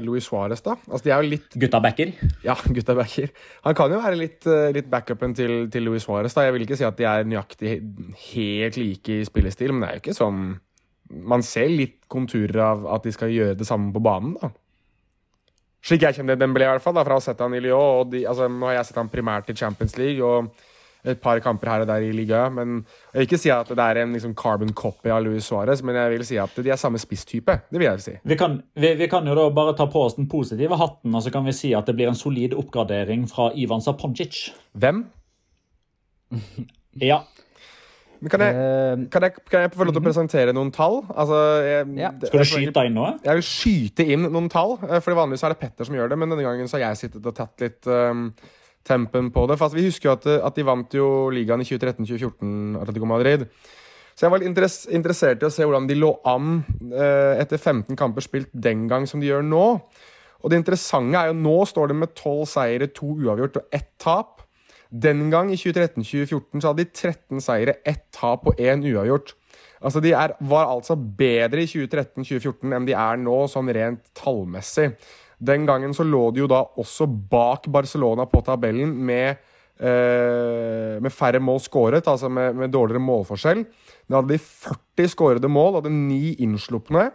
Luis 0.00 0.24
Suárez, 0.24 0.62
da? 0.64 0.78
Altså, 0.88 1.04
de 1.04 1.12
er 1.12 1.20
jo 1.20 1.32
litt 1.34 1.56
Gutta 1.60 1.80
backer. 1.84 2.14
Ja, 2.44 2.54
gutta 2.76 2.96
backer. 2.96 3.28
Han 3.66 3.76
kan 3.76 3.92
jo 3.92 4.00
være 4.00 4.16
litt, 4.16 4.46
eh, 4.48 4.70
litt 4.72 4.88
backupen 4.92 5.36
til, 5.36 5.66
til 5.72 5.84
Luis 5.84 6.06
Suárez. 6.08 6.32
Jeg 6.32 6.54
vil 6.56 6.64
ikke 6.64 6.78
si 6.80 6.86
at 6.88 6.96
de 6.96 7.08
er 7.08 7.28
nøyaktig 7.28 7.74
helt 8.30 8.80
like 8.80 9.18
i 9.18 9.28
spillestil, 9.28 9.74
men 9.74 9.84
det 9.84 9.90
er 9.90 9.98
jo 9.98 10.04
ikke 10.06 10.18
sånn 10.18 10.44
Man 11.12 11.42
ser 11.44 11.68
litt 11.68 12.06
konturer 12.08 12.62
av 12.64 12.86
at 12.94 13.04
de 13.04 13.12
skal 13.12 13.28
gjøre 13.28 13.58
det 13.60 13.66
samme 13.68 13.90
på 13.92 14.00
banen, 14.00 14.32
da. 14.40 14.48
Slik 15.84 16.06
jeg 16.06 16.16
kjenner 16.16 16.38
Dembélé, 16.40 16.64
i 16.64 16.70
hvert 16.70 16.84
fall, 16.84 16.94
da, 16.96 17.02
fra 17.04 17.18
å 17.18 17.20
ha 17.20 17.24
sett 17.24 17.42
han 17.42 17.52
i 17.52 17.60
Lyon. 17.60 17.98
Og 18.00 18.12
de, 18.14 18.22
altså, 18.30 18.46
nå 18.48 18.70
har 18.70 18.78
jeg 18.78 18.88
sett 18.88 19.00
han 19.02 19.10
primært 19.12 19.50
i 19.52 19.56
Champions 19.58 19.98
League 20.00 20.24
og 20.24 20.48
et 21.04 21.20
par 21.22 21.40
kamper 21.42 21.70
her 21.70 21.84
og 21.84 21.88
der 21.90 22.04
i 22.06 22.12
liga. 22.14 22.44
Men 22.52 22.84
Jeg 23.12 23.18
vil 23.18 23.28
ikke 23.28 23.40
si 23.42 23.50
at 23.54 23.68
det 23.68 23.86
er 23.86 24.02
en 24.02 24.12
liksom, 24.14 24.34
carbon 24.38 24.72
copy 24.72 25.10
av 25.10 25.24
Luis 25.24 25.48
Suárez, 25.50 25.82
men 25.82 25.98
jeg 25.98 26.14
vil 26.14 26.26
si 26.26 26.38
at 26.38 26.56
de 26.56 26.70
er 26.70 26.80
samme 26.80 27.00
spisstype. 27.02 27.58
Det 27.70 27.80
vil 27.80 27.88
jeg 27.88 28.04
si. 28.04 28.16
Vi 28.24 28.38
kan, 28.38 28.60
vi, 28.78 28.94
vi 29.00 29.08
kan 29.10 29.26
jo 29.26 29.34
da 29.38 29.48
bare 29.54 29.76
ta 29.78 29.88
på 29.90 30.06
oss 30.06 30.18
den 30.18 30.28
positive 30.30 30.78
hatten, 30.78 31.14
og 31.14 31.24
så 31.24 31.34
kan 31.34 31.46
vi 31.48 31.56
si 31.56 31.72
at 31.74 31.88
det 31.90 31.96
blir 31.98 32.12
en 32.12 32.18
solid 32.18 32.54
oppgradering 32.54 33.26
fra 33.30 33.50
Ivan 33.54 33.82
Saponjic. 33.84 34.50
Hvem? 34.78 35.06
Ja. 37.00 37.22
Men 38.22 38.30
kan 38.30 38.42
jeg, 38.44 38.54
kan, 39.10 39.24
jeg, 39.26 39.32
kan 39.50 39.62
jeg 39.64 39.70
få 39.74 39.86
lov 39.88 39.94
til 39.96 40.02
å 40.02 40.04
presentere 40.04 40.52
noen 40.54 40.68
tall? 40.74 41.00
Altså, 41.10 41.38
jeg, 41.66 41.86
ja. 41.98 42.10
Skal 42.22 42.42
du 42.42 42.46
skyte 42.46 42.68
skyte 42.68 42.84
inn 42.86 42.94
noe? 42.94 43.08
Jeg 43.24 43.38
vil 43.38 43.46
skyte 43.48 44.06
inn 44.14 44.28
noen 44.28 44.50
tall, 44.52 44.76
eh, 44.86 45.00
for 45.02 45.18
vanligvis 45.18 45.42
er 45.48 45.54
det 45.54 45.58
Petter 45.62 45.88
som 45.88 45.96
gjør 45.96 46.12
det, 46.12 46.18
men 46.20 46.30
denne 46.30 46.44
gangen 46.46 46.70
så 46.70 46.78
har 46.78 46.84
jeg 46.84 47.00
sittet 47.00 47.26
og 47.26 47.34
tatt 47.34 47.64
litt 47.64 47.88
um, 47.90 48.28
tempen 48.86 49.30
på 49.34 49.46
det. 49.46 49.58
Altså, 49.58 49.76
vi 49.78 49.86
husker 49.86 50.10
jo 50.10 50.16
at, 50.16 50.28
at 50.50 50.58
de 50.58 50.66
vant 50.66 50.96
jo 50.96 51.06
ligaen 51.34 51.62
i 51.62 51.68
2013-2014, 51.68 52.80
Atletico 52.82 53.08
Madrid. 53.08 53.46
Så 54.12 54.26
jeg 54.26 54.32
var 54.32 54.42
litt 54.42 54.50
interess 54.50 54.82
interessert 54.92 55.42
i 55.42 55.48
å 55.48 55.52
se 55.52 55.64
hvordan 55.64 55.88
de 55.88 55.96
lå 55.96 56.10
an 56.28 56.58
eh, 56.92 57.40
etter 57.40 57.56
15 57.56 57.96
kamper 57.96 58.24
spilt 58.24 58.50
den 58.52 58.84
gang 58.90 59.06
som 59.08 59.22
de 59.22 59.30
gjør 59.30 59.46
nå. 59.46 59.66
Og 60.42 60.50
det 60.50 60.58
interessante 60.60 61.18
er 61.18 61.30
jo 61.30 61.38
nå 61.38 61.56
står 61.70 61.92
det 61.92 61.98
med 62.02 62.14
12 62.18 62.42
seire, 62.50 62.88
to 62.92 63.14
uavgjort 63.14 63.60
og 63.62 63.76
ett 63.78 63.92
tap. 64.02 64.42
Den 64.92 65.30
gang, 65.32 65.48
i 65.48 65.56
2013-2014, 65.56 66.60
så 66.60 66.68
hadde 66.68 66.84
de 66.84 66.90
13 66.90 67.40
seire, 67.40 67.78
ett 67.88 68.04
tap 68.12 68.44
og 68.50 68.60
én 68.60 68.82
uavgjort. 68.84 69.32
Altså, 69.80 70.02
De 70.04 70.12
er, 70.12 70.34
var 70.40 70.68
altså 70.68 70.96
bedre 70.96 71.62
i 71.62 71.70
2013-2014 71.70 72.76
enn 72.76 72.86
de 72.86 72.94
er 72.98 73.22
nå, 73.22 73.38
sånn 73.50 73.70
rent 73.72 74.04
tallmessig. 74.18 74.92
Den 75.42 75.66
gangen 75.66 75.94
så 75.96 76.06
lå 76.06 76.28
de 76.30 76.44
jo 76.44 76.50
da 76.50 76.60
også 76.78 77.08
bak 77.08 77.66
Barcelona 77.72 78.28
på 78.30 78.44
tabellen 78.46 78.92
med, 78.94 79.40
eh, 79.80 81.00
med 81.02 81.10
færre 81.12 81.40
mål 81.42 81.58
skåret, 81.64 82.06
altså 82.06 82.30
med, 82.30 82.54
med 82.56 82.70
dårligere 82.70 83.02
målforskjell. 83.02 83.64
Da 84.06 84.20
hadde 84.20 84.36
de 84.36 84.38
40 84.38 85.10
skårede 85.16 85.50
mål, 85.50 85.80
hadde 85.80 85.94
9 85.94 86.36
innslupne. 86.46 87.10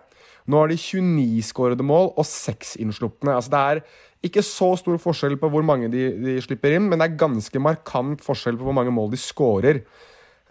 Nå 0.47 0.59
har 0.59 0.71
de 0.71 0.79
29 0.79 1.43
skårede 1.43 1.83
mål 1.83 2.13
og 2.15 2.25
6 2.27 2.77
innslupne. 2.83 3.35
Altså 3.35 3.51
det 3.51 3.63
er 3.63 3.81
ikke 4.27 4.43
så 4.45 4.71
stor 4.79 4.99
forskjell 5.01 5.37
på 5.39 5.49
hvor 5.51 5.63
mange 5.65 5.89
de, 5.91 6.07
de 6.23 6.35
slipper 6.43 6.77
inn, 6.77 6.87
men 6.89 6.99
det 6.99 7.09
er 7.09 7.19
ganske 7.19 7.61
markant 7.61 8.23
forskjell 8.23 8.57
på 8.59 8.67
hvor 8.67 8.75
mange 8.75 8.93
mål 8.95 9.11
de 9.13 9.19
skårer. 9.21 9.81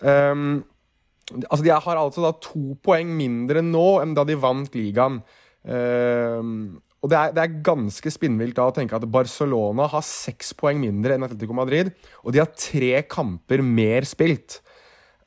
Um, 0.01 0.61
altså 1.49 1.63
de 1.65 1.73
har 1.73 1.99
altså 1.99 2.27
da 2.27 2.35
to 2.45 2.77
poeng 2.85 3.09
mindre 3.17 3.65
nå 3.65 3.87
enn 4.03 4.15
da 4.17 4.27
de 4.29 4.37
vant 4.39 4.77
ligaen. 4.77 5.23
Um, 5.67 6.77
og 7.07 7.13
det 7.13 7.19
er, 7.21 7.35
det 7.37 7.43
er 7.45 7.59
ganske 7.63 8.11
spinnvilt 8.11 8.57
da 8.59 8.65
å 8.67 8.75
tenke 8.75 8.99
at 8.99 9.07
Barcelona 9.07 9.87
har 9.93 10.03
seks 10.03 10.51
poeng 10.59 10.81
mindre 10.83 11.15
enn 11.15 11.23
Atletico 11.23 11.55
Madrid, 11.55 11.93
og 12.25 12.35
de 12.35 12.43
har 12.43 12.51
tre 12.51 13.05
kamper 13.07 13.63
mer 13.63 14.09
spilt. 14.09 14.59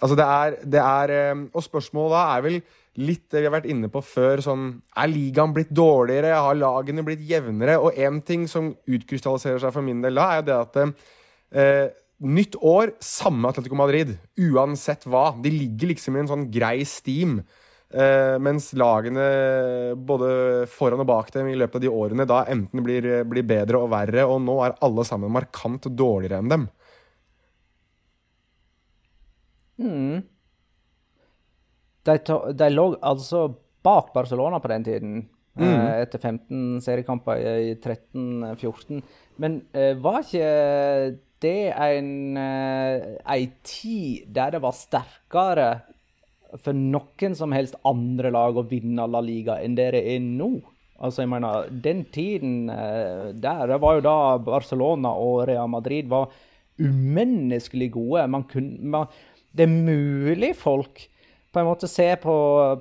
Altså 0.03 0.17
det 0.19 0.25
er, 0.25 0.57
det 0.63 0.79
er 0.79 1.11
um, 1.35 1.41
Og 1.51 1.63
spørsmålet 1.65 2.13
da 2.15 2.19
er 2.33 2.43
vel 2.45 2.59
litt 2.99 3.25
det 3.31 3.41
vi 3.41 3.47
har 3.47 3.55
vært 3.55 3.69
inne 3.71 3.89
på 3.91 4.01
før. 4.03 4.43
sånn, 4.43 4.67
Er 4.95 5.11
ligaen 5.11 5.55
blitt 5.55 5.71
dårligere? 5.75 6.35
Har 6.35 6.55
lagene 6.55 7.03
blitt 7.07 7.23
jevnere? 7.27 7.77
Og 7.79 7.95
én 7.95 8.19
ting 8.23 8.45
som 8.47 8.73
utkrystalliserer 8.87 9.59
seg 9.63 9.75
for 9.75 9.85
min 9.85 10.03
del 10.03 10.19
da, 10.19 10.27
er 10.31 10.39
jo 10.41 10.47
det 10.49 10.57
at 10.59 10.79
eh, 10.83 11.87
Nytt 12.19 12.57
år, 12.59 12.91
samme 12.99 13.47
Atletico 13.47 13.77
Madrid. 13.79 14.17
Uansett 14.35 15.05
hva. 15.07 15.29
De 15.39 15.51
ligger 15.53 15.93
liksom 15.93 16.17
i 16.17 16.23
en 16.25 16.31
sånn 16.31 16.49
grei 16.51 16.81
steam. 16.83 17.37
Eh, 17.89 18.35
mens 18.37 18.67
lagene 18.77 19.23
både 19.97 20.27
foran 20.69 21.01
og 21.01 21.07
bak 21.09 21.31
dem 21.33 21.47
i 21.49 21.55
løpet 21.57 21.79
av 21.79 21.81
de 21.81 21.89
årene 21.89 22.25
da 22.29 22.43
enten 22.53 22.83
blir, 22.85 23.07
blir 23.25 23.47
bedre 23.49 23.79
og 23.81 23.89
verre, 23.89 24.27
og 24.29 24.43
nå 24.45 24.59
er 24.67 24.75
alle 24.85 25.05
sammen 25.09 25.31
markant 25.33 25.87
dårligere 25.97 26.37
enn 26.43 26.51
dem. 26.53 26.67
Mm. 29.79 30.21
De, 32.05 32.15
to- 32.25 32.51
de 32.53 32.69
lå 32.73 32.85
altså 33.05 33.47
bak 33.85 34.13
Barcelona 34.15 34.59
på 34.61 34.71
den 34.75 34.83
tiden, 34.87 35.19
Mm. 35.59 35.65
eh, 35.65 36.01
etter 36.05 36.19
15 36.21 36.77
seriekamper 36.79 37.35
i 37.41 37.73
13-14. 37.83 39.01
Men 39.41 39.57
eh, 39.73 39.95
var 39.99 40.21
ikke 40.21 41.17
det 41.41 41.73
en, 41.73 42.37
eh, 42.37 43.17
ei 43.33 43.49
tid 43.63 44.29
der 44.31 44.51
det 44.51 44.61
var 44.63 44.71
sterkere 44.77 45.81
for 46.57 46.73
noen 46.73 47.35
som 47.37 47.53
helst 47.53 47.77
andre 47.87 48.31
lag 48.33 48.57
å 48.57 48.65
vinne 48.67 49.05
La 49.07 49.21
Liga 49.21 49.59
enn 49.61 49.77
det 49.77 49.91
det 49.95 50.03
er 50.15 50.23
nå. 50.23 50.53
Altså, 50.99 51.23
jeg 51.23 51.31
mener, 51.31 51.69
den 51.71 52.03
tiden 52.11 52.71
eh, 52.73 53.29
der, 53.39 53.67
det 53.71 53.77
var 53.79 53.97
jo 53.97 54.03
da 54.03 54.17
Barcelona 54.43 55.13
og 55.15 55.45
Real 55.47 55.69
Madrid 55.71 56.09
var 56.11 56.33
umenneskelig 56.79 57.91
gode. 57.93 58.25
Man 58.27 58.43
kunne, 58.49 58.81
man, 58.95 59.07
det 59.55 59.67
er 59.67 59.71
mulig 59.71 60.51
folk 60.59 61.05
på 61.49 61.61
en 61.61 61.65
måte 61.65 61.87
ser 61.89 62.19
på, 62.21 62.33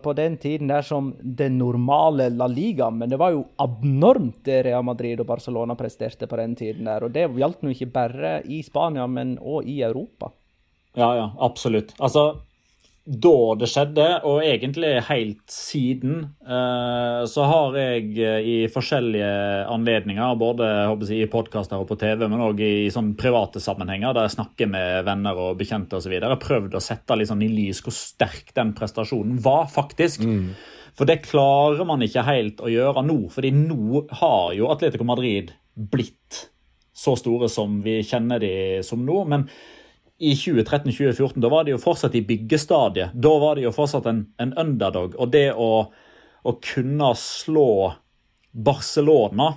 på, 0.03 0.13
den 0.13 0.37
tiden 0.37 0.69
der 0.69 0.85
som 0.85 1.15
den 1.23 1.57
normale 1.61 2.29
La 2.35 2.47
Liga, 2.51 2.91
men 2.93 3.09
det 3.09 3.17
var 3.21 3.33
jo 3.33 3.47
abnormt 3.65 4.43
det 4.45 4.59
Real 4.67 4.85
Madrid 4.85 5.23
og 5.23 5.29
Barcelona 5.31 5.77
presterte 5.79 6.29
på 6.29 6.37
den 6.37 6.57
tiden 6.59 6.91
der. 6.91 7.07
Og 7.07 7.15
det 7.15 7.31
gjaldt 7.39 7.65
nå 7.65 7.73
ikke 7.73 7.89
bare 7.95 8.35
i 8.45 8.61
Spania, 8.67 9.07
men 9.09 9.39
òg 9.41 9.71
i 9.73 9.81
Europa. 9.87 10.33
Ja, 10.99 11.15
ja, 11.17 11.31
absolutt. 11.41 11.95
Altså, 11.97 12.43
da 13.09 13.55
det 13.57 13.69
skjedde, 13.73 14.07
og 14.29 14.43
egentlig 14.45 14.91
helt 15.07 15.53
siden, 15.53 16.19
eh, 16.45 17.21
så 17.31 17.47
har 17.49 17.77
jeg 17.81 18.11
eh, 18.21 18.41
i 18.45 18.57
forskjellige 18.69 19.31
anledninger, 19.73 20.35
både 20.37 20.67
jeg, 20.69 21.23
i 21.25 21.29
podkaster 21.33 21.81
og 21.81 21.89
på 21.89 21.97
TV, 22.01 22.27
men 22.29 22.43
òg 22.45 22.61
i 22.61 22.91
sånn 22.93 23.15
private 23.17 23.63
sammenhenger 23.65 24.13
der 24.13 24.29
jeg 24.29 24.37
snakker 24.37 24.69
med 24.69 25.07
venner 25.09 25.41
og 25.41 25.57
bekjente 25.61 25.97
osv., 25.97 26.19
prøvd 26.43 26.77
å 26.77 26.85
sette 26.85 27.17
litt 27.17 27.31
sånn 27.31 27.47
i 27.47 27.49
lys 27.49 27.81
hvor 27.85 27.97
sterk 27.97 28.53
den 28.59 28.75
prestasjonen 28.77 29.41
var, 29.41 29.71
faktisk. 29.73 30.29
Mm. 30.29 30.53
For 30.99 31.09
det 31.09 31.23
klarer 31.25 31.89
man 31.89 32.05
ikke 32.05 32.27
helt 32.29 32.61
å 32.61 32.69
gjøre 32.69 33.07
nå, 33.09 33.23
fordi 33.33 33.55
nå 33.57 34.05
har 34.21 34.53
jo 34.59 34.69
Atletico 34.75 35.09
Madrid 35.09 35.55
blitt 35.73 36.45
så 36.99 37.15
store 37.17 37.49
som 37.49 37.81
vi 37.81 38.03
kjenner 38.05 38.43
de 38.43 38.55
som 38.85 39.01
nå. 39.07 39.23
men 39.31 39.49
i 40.19 40.35
2013-2014, 40.35 41.39
da 41.41 41.49
var 41.49 41.65
de 41.65 41.75
jo 41.77 41.79
fortsatt 41.81 42.17
i 42.19 42.25
byggestadiet. 42.27 43.15
Da 43.15 43.33
var 43.39 43.57
de 43.57 43.67
jo 43.69 43.73
fortsatt 43.75 44.07
en, 44.11 44.25
en 44.43 44.53
underdog. 44.59 45.15
Og 45.19 45.31
det 45.31 45.53
å, 45.55 45.71
å, 46.43 46.55
kunne 46.65 47.13
slå 47.19 47.95
Barcelona 48.53 49.53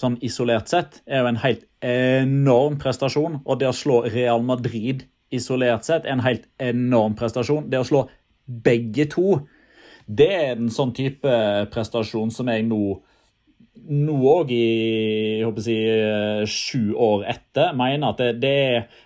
sånn 0.00 0.16
isolert 0.24 0.72
sett, 0.72 1.02
er 1.04 1.22
jo 1.22 1.30
en 1.30 1.42
helt 1.42 1.66
enorm 1.84 2.78
prestasjon. 2.80 3.42
Og 3.44 3.60
det 3.60 3.68
å 3.68 3.76
slå 3.76 4.00
Real 4.08 4.44
Madrid 4.46 5.04
isolert 5.34 5.84
sett 5.86 6.08
er 6.08 6.16
en 6.16 6.24
helt 6.24 6.48
enorm 6.62 7.16
prestasjon. 7.18 7.68
Det 7.70 7.82
å 7.82 7.88
slå 7.88 8.06
begge 8.44 9.06
to, 9.12 9.42
det 10.06 10.30
er 10.32 10.54
en 10.56 10.72
sånn 10.72 10.92
type 10.96 11.36
prestasjon 11.72 12.32
som 12.32 12.48
jeg 12.52 12.64
nå 12.68 12.80
nå 13.84 14.14
òg 14.30 14.52
i 14.54 14.64
jeg 15.38 15.44
håper 15.46 15.64
si, 15.64 15.76
eh, 15.90 16.44
sju 16.48 16.94
år 16.96 17.24
etter, 17.34 17.74
mener 17.76 18.12
at 18.12 18.20
det, 18.22 18.30
det, 18.42 18.54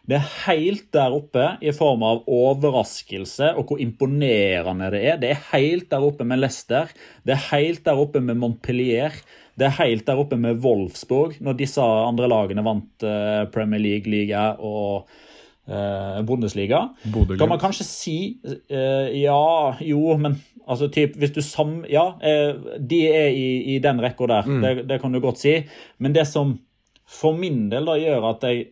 det, 0.07 0.19
er, 0.19 0.31
helt 0.47 0.87
der 0.95 1.17
oppe 1.17 1.47
i 1.65 1.73
form 1.75 2.05
av 2.07 2.23
overraskelse 2.25 3.53
og 3.59 3.73
hvor 3.73 3.83
imponerende 3.83 4.91
det 4.95 5.03
er. 5.05 5.21
Det 5.23 5.33
er 5.35 5.47
helt 5.53 5.91
der 5.91 6.07
oppe 6.07 6.27
med 6.29 6.43
Leicester. 6.43 6.93
Det 7.27 7.35
er 7.35 7.47
helt 7.51 7.85
der 7.89 7.99
oppe 7.99 8.23
med 8.23 8.39
Montpellier. 8.39 9.19
Det 9.59 9.67
er 9.67 9.79
helt 9.81 10.07
der 10.07 10.21
oppe 10.23 10.39
med 10.39 10.61
Wolfsburg, 10.63 11.41
når 11.43 11.59
disse 11.59 11.83
andre 11.83 12.29
lagene 12.31 12.63
vant 12.63 13.03
uh, 13.03 13.43
Premier 13.51 13.83
League-liga 13.83 14.53
og 14.63 15.09
uh, 15.69 16.21
Bundesliga. 16.27 16.89
Kan 17.39 17.49
man 17.49 17.61
kanskje 17.63 17.87
si 17.87 18.19
uh, 18.45 19.09
Ja, 19.15 19.77
jo, 19.85 20.17
men 20.21 20.41
Altså 20.69 20.89
typ, 20.93 21.17
hvis 21.17 21.33
du 21.33 21.43
sam... 21.45 21.83
Ja, 21.89 22.11
eh, 22.21 22.57
de 22.91 23.05
er 23.09 23.31
i, 23.33 23.47
i 23.75 23.79
den 23.81 24.03
rekka 24.05 24.29
der, 24.29 24.49
mm. 24.49 24.65
det, 24.65 24.89
det, 24.91 24.99
kan 25.01 25.15
du 25.15 25.21
godt 25.25 25.41
si. 25.41 25.63
Men 25.99 26.13
det 26.13 26.27
som 26.29 26.59
for 27.09 27.37
min 27.37 27.71
del 27.73 27.89
da 27.89 27.97
gjør 27.97 28.35
at 28.35 28.45
jeg 28.45 28.67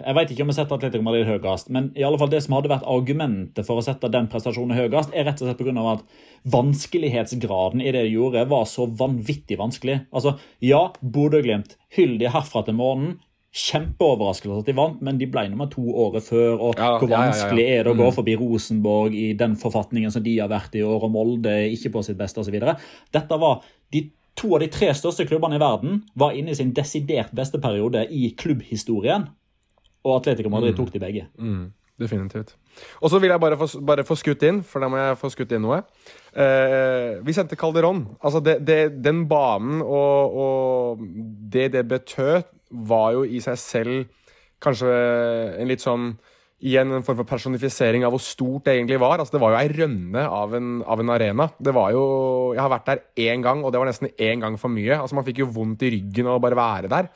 Jeg 0.00 0.16
vet 0.16 0.30
ikke 0.32 0.44
om 0.44 0.48
jeg 0.48 0.56
setter 0.56 0.76
Atletico 0.76 1.04
Madrid 1.04 1.26
høyest, 1.28 1.68
men 1.72 1.90
i 1.96 2.04
alle 2.04 2.16
fall 2.20 2.30
det 2.32 2.38
som 2.44 2.54
hadde 2.56 2.70
vært 2.72 2.86
argumentet 2.88 3.66
for 3.66 3.80
å 3.80 3.84
sette 3.84 4.08
den 4.12 4.28
prestasjonen 4.32 4.76
høyest, 4.76 5.12
er 5.12 5.26
rett 5.28 5.40
og 5.40 5.48
slett 5.48 5.60
pga. 5.60 5.82
at 5.92 6.52
vanskelighetsgraden 6.52 7.82
i 7.84 7.92
det 7.92 8.06
de 8.06 8.14
gjorde, 8.14 8.46
var 8.48 8.64
så 8.68 8.86
vanvittig 8.86 9.58
vanskelig. 9.60 9.98
Altså, 10.12 10.38
ja, 10.64 10.86
Bodø-Glimt, 11.00 11.76
hyll 11.96 12.16
de 12.20 12.32
herfra 12.32 12.64
til 12.64 12.78
månen 12.80 13.18
kjempeoverraskelse 13.50 14.60
at 14.62 14.68
de 14.70 14.74
vant, 14.78 15.00
men 15.02 15.18
de 15.18 15.26
ble 15.30 15.42
nummer 15.50 15.66
to 15.70 15.82
året 15.82 16.22
før. 16.22 16.52
og 16.68 16.78
ja, 16.78 16.92
Hvor 17.00 17.10
vanskelig 17.10 17.64
ja, 17.64 17.72
ja, 17.72 17.80
er 17.80 17.88
det 17.88 17.94
å 17.94 17.98
gå 17.98 18.06
mm. 18.06 18.14
forbi 18.14 18.36
Rosenborg 18.38 19.16
i 19.18 19.32
den 19.38 19.56
forfatningen 19.58 20.14
som 20.14 20.22
de 20.22 20.36
har 20.38 20.52
vært 20.52 20.76
i 20.78 20.84
år, 20.86 21.08
og 21.08 21.10
Molde 21.14 21.56
ikke 21.74 21.90
på 21.96 22.04
sitt 22.06 22.18
beste 22.20 22.42
osv. 22.42 22.56
Dette 23.10 23.40
var 23.42 23.64
de 23.90 24.04
to 24.38 24.54
av 24.54 24.62
de 24.62 24.70
tre 24.70 24.92
største 24.94 25.26
klubbene 25.26 25.58
i 25.58 25.62
verden 25.62 25.98
var 26.18 26.36
inne 26.38 26.54
i 26.54 26.56
sin 26.56 26.70
desidert 26.76 27.34
beste 27.36 27.58
periode 27.60 28.06
i 28.14 28.30
klubbhistorien. 28.38 29.26
Og 30.06 30.16
Atletico 30.20 30.52
Madrid 30.52 30.76
mm. 30.76 30.78
tok 30.78 30.94
de 30.94 31.02
begge. 31.02 31.26
Mm. 31.42 31.72
Definitivt. 32.00 32.54
Og 33.02 33.10
så 33.12 33.18
vil 33.20 33.28
jeg 33.28 33.42
bare 33.42 33.58
få, 33.60 33.66
bare 33.84 34.06
få, 34.08 34.16
skutt 34.16 34.46
inn, 34.46 34.62
for 34.64 34.80
da 34.80 34.88
må 34.88 34.96
jeg 34.96 35.18
få 35.20 35.28
skutt 35.34 35.50
inn 35.52 35.66
noe. 35.66 35.82
Eh, 36.32 37.18
vi 37.26 37.34
sendte 37.36 37.58
Calderón. 37.60 38.06
Altså 38.22 38.40
det, 38.40 38.60
det, 38.64 38.78
den 39.04 39.26
banen 39.28 39.82
og, 39.82 40.38
og 40.46 41.04
det 41.52 41.72
det 41.74 41.84
betød 41.90 42.46
var 42.70 43.14
jo 43.16 43.24
i 43.26 43.40
seg 43.42 43.58
selv 43.60 44.34
kanskje 44.62 44.90
en 45.60 45.70
litt 45.70 45.84
sånn 45.84 46.12
Igjen 46.60 46.90
en 46.92 47.00
form 47.00 47.16
for 47.22 47.24
personifisering 47.24 48.02
av 48.04 48.12
hvor 48.12 48.20
stort 48.20 48.66
det 48.66 48.74
egentlig 48.74 48.98
var. 49.00 49.16
Altså, 49.16 49.32
det 49.32 49.40
var 49.40 49.54
jo 49.54 49.60
ei 49.62 49.70
rønne 49.78 50.26
av 50.28 50.52
en, 50.58 50.82
av 50.84 51.00
en, 51.00 51.12
arena. 51.14 51.46
Det 51.56 51.72
var 51.72 51.94
jo, 51.94 52.02
Jeg 52.52 52.60
har 52.60 52.68
vært 52.68 52.90
der 52.90 53.00
én 53.24 53.40
gang, 53.40 53.62
og 53.64 53.72
det 53.72 53.80
var 53.80 53.88
nesten 53.88 54.10
én 54.12 54.42
gang 54.44 54.58
for 54.60 54.68
mye. 54.68 54.98
Altså, 54.98 55.16
Man 55.16 55.24
fikk 55.24 55.40
jo 55.40 55.48
vondt 55.54 55.86
i 55.88 55.94
ryggen 55.94 56.28
av 56.28 56.36
å 56.36 56.42
bare 56.44 56.58
være 56.58 56.90
der. 56.92 57.08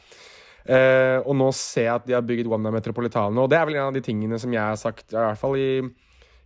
Eh, 0.64 1.18
og 1.20 1.36
nå 1.36 1.50
ser 1.52 1.90
jeg 1.90 1.92
at 1.92 2.06
de 2.08 2.16
har 2.16 2.24
bygget 2.24 2.48
Wanda 2.48 2.72
Metropolitano, 2.72 3.44
og 3.44 3.50
det 3.52 3.58
er 3.58 3.66
vel 3.68 3.76
en 3.76 3.90
av 3.90 3.96
de 3.96 4.00
tingene 4.04 4.38
som 4.40 4.52
jeg 4.54 4.64
har 4.64 4.78
sagt, 4.80 5.10
i 5.12 5.18
hvert 5.18 5.40
fall 5.40 5.58
i, 5.60 5.82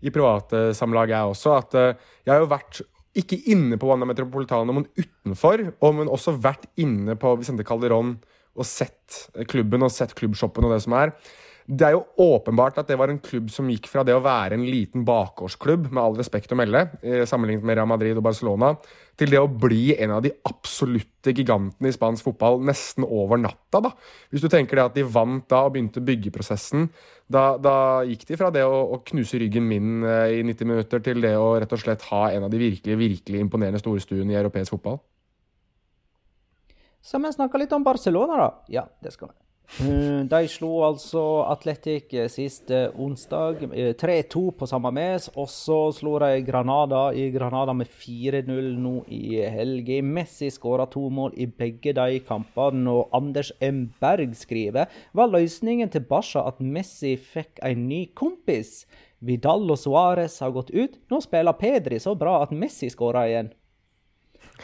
i 0.02 0.10
private 0.10 0.72
samlag, 0.74 1.12
jeg 1.14 1.34
også, 1.36 1.52
at 1.54 1.76
eh, 1.78 2.08
jeg 2.24 2.34
har 2.34 2.42
jo 2.42 2.50
vært 2.50 2.80
ikke 3.18 3.38
inne 3.54 3.78
på 3.78 3.86
Wanda 3.86 4.08
Metropolitano, 4.10 4.74
men 4.74 4.88
utenfor, 4.98 5.62
og 5.78 5.94
men 6.00 6.10
også 6.10 6.34
vært 6.34 6.66
inne 6.82 7.14
på 7.18 7.36
Vicente 7.38 7.66
Calderón 7.66 8.16
og 8.58 8.66
sett 8.68 9.20
klubben 9.50 9.86
og 9.86 9.94
sett 9.94 10.16
klubbshoppen 10.18 10.66
og 10.66 10.74
det 10.74 10.82
som 10.84 10.96
er. 10.98 11.14
Det 11.68 11.84
er 11.84 11.92
jo 11.92 12.06
åpenbart 12.24 12.78
at 12.80 12.88
det 12.88 12.96
var 12.96 13.10
en 13.12 13.18
klubb 13.20 13.50
som 13.52 13.66
gikk 13.68 13.90
fra 13.92 14.00
det 14.06 14.14
å 14.16 14.22
være 14.24 14.56
en 14.56 14.64
liten 14.64 15.02
bakgårdsklubb, 15.04 15.90
med 15.90 16.00
all 16.00 16.14
respekt 16.16 16.54
å 16.54 16.56
melde, 16.56 16.86
eh, 17.02 17.26
sammenlignet 17.28 17.66
med 17.68 17.76
Real 17.76 17.90
Madrid 17.90 18.16
og 18.16 18.24
Barcelona, 18.24 18.70
til 19.20 19.28
det 19.34 19.40
å 19.42 19.50
bli 19.52 19.92
en 20.00 20.14
av 20.16 20.22
de 20.24 20.32
absolutte 20.48 21.34
gigantene 21.36 21.90
i 21.90 21.92
spansk 21.92 22.24
fotball 22.24 22.62
nesten 22.64 23.04
over 23.04 23.36
natta. 23.36 23.82
da. 23.82 23.92
Hvis 24.32 24.40
du 24.40 24.48
tenker 24.48 24.76
det 24.76 24.84
at 24.86 24.94
de 24.94 25.02
vant 25.04 25.44
da 25.46 25.66
og 25.66 25.74
begynte 25.74 26.00
byggeprosessen, 26.00 26.88
da, 27.28 27.58
da 27.58 28.00
gikk 28.08 28.24
de 28.24 28.40
fra 28.40 28.48
det 28.48 28.64
å, 28.64 28.88
å, 28.96 29.02
knuse 29.04 29.36
ryggen 29.36 29.68
min 29.68 30.02
eh, 30.08 30.40
i 30.40 30.42
90 30.42 30.64
minutter 30.64 31.04
til 31.04 31.20
det 31.20 31.36
å 31.36 31.60
rett 31.60 31.72
og 31.76 31.84
slett 31.84 32.08
ha 32.08 32.30
en 32.32 32.48
av 32.48 32.50
de 32.50 32.64
virkelig, 32.64 32.96
virkelig 32.96 33.44
imponerende 33.44 33.82
storstuene 33.82 34.32
i 34.32 34.40
europeisk 34.40 34.72
fotball. 34.78 35.02
Skal 37.08 37.22
vi 37.24 37.32
snakke 37.32 37.56
litt 37.62 37.72
om 37.72 37.84
Barcelona, 37.84 38.36
da? 38.36 38.48
Ja, 38.68 38.82
det 39.00 39.14
skal 39.14 39.30
vi. 39.30 39.38
Eh, 39.84 40.24
de 40.28 40.48
slo 40.48 40.70
altså 40.86 41.22
Atletic 41.48 42.12
eh, 42.16 42.26
sist 42.32 42.68
onsdag, 42.72 43.62
3-2 44.00 44.42
eh, 44.42 44.50
på 44.60 44.68
samme 44.68 44.92
mes. 44.92 45.30
Og 45.32 45.48
så 45.48 45.78
slo 45.96 46.18
de 46.20 46.42
Granada 46.44 47.06
i 47.16 47.30
Granada 47.32 47.72
med 47.76 47.88
4-0 47.88 48.68
nå 48.84 48.94
i 49.08 49.40
helga. 49.40 50.02
Messi 50.04 50.50
skåra 50.52 50.84
to 50.92 51.06
mål 51.08 51.32
i 51.40 51.48
begge 51.48 51.94
de 51.96 52.20
kampene, 52.28 52.92
og 52.92 53.16
Anders 53.16 53.54
M. 53.64 53.86
Berg 54.00 54.36
skriver 54.36 54.92
var 55.16 55.32
løsningen 55.32 55.88
til 55.94 56.04
Barca 56.08 56.44
at 56.50 56.60
Messi 56.60 57.16
fikk 57.16 57.64
en 57.64 57.88
ny 57.88 58.02
kompis. 58.12 58.82
Vidal 59.24 59.64
og 59.64 59.80
Suárez 59.80 60.36
har 60.44 60.52
gått 60.52 60.76
ut. 60.76 61.00
Nå 61.08 61.24
spiller 61.24 61.56
Pedri 61.56 62.04
så 62.04 62.12
bra 62.18 62.42
at 62.44 62.52
Messi 62.52 62.92
skåra 62.92 63.24
igjen. 63.30 63.48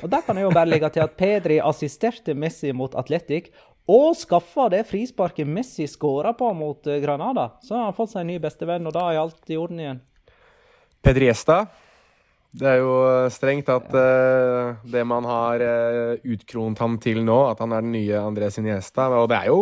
Og 0.03 0.11
Der 0.11 0.25
kan 0.27 0.37
jeg 0.37 0.49
jo 0.49 0.55
bare 0.55 0.69
legge 0.69 0.91
til 0.91 1.05
at 1.05 1.15
Pedri 1.17 1.61
assisterte 1.63 2.35
Messi 2.35 2.73
mot 2.73 2.95
Atletic, 2.99 3.53
og 3.85 4.15
skaffa 4.17 4.71
det 4.73 4.87
frisparket 4.89 5.49
Messi 5.49 5.87
skåra 5.87 6.33
på 6.37 6.49
mot 6.57 6.87
eh, 6.89 7.03
Granada. 7.03 7.51
Så 7.63 7.77
har 7.77 7.91
han 7.91 7.97
fått 7.97 8.15
seg 8.15 8.25
en 8.25 8.33
ny 8.33 8.39
bestevenn, 8.41 8.87
og 8.89 8.95
da 8.97 9.11
er 9.11 9.21
alt 9.21 9.53
i 9.53 9.59
orden 9.61 9.83
igjen. 9.83 10.01
Pedriesta. 11.05 11.67
Det 12.55 12.69
er 12.71 12.81
jo 12.81 12.95
eh, 13.11 13.29
strengt 13.35 13.69
at 13.73 13.93
uh, 13.93 14.81
det 14.87 15.03
man 15.11 15.27
har 15.27 15.61
uh, 15.61 16.25
utkronet 16.33 16.81
ham 16.81 16.97
til 17.03 17.21
nå, 17.27 17.39
at 17.51 17.61
han 17.61 17.75
er 17.75 17.85
den 17.85 17.97
nye 17.97 18.21
Andres 18.23 18.61
Iniesta. 18.63 19.11
Og 19.19 19.29
det 19.33 19.41
er 19.43 19.51
jo, 19.51 19.59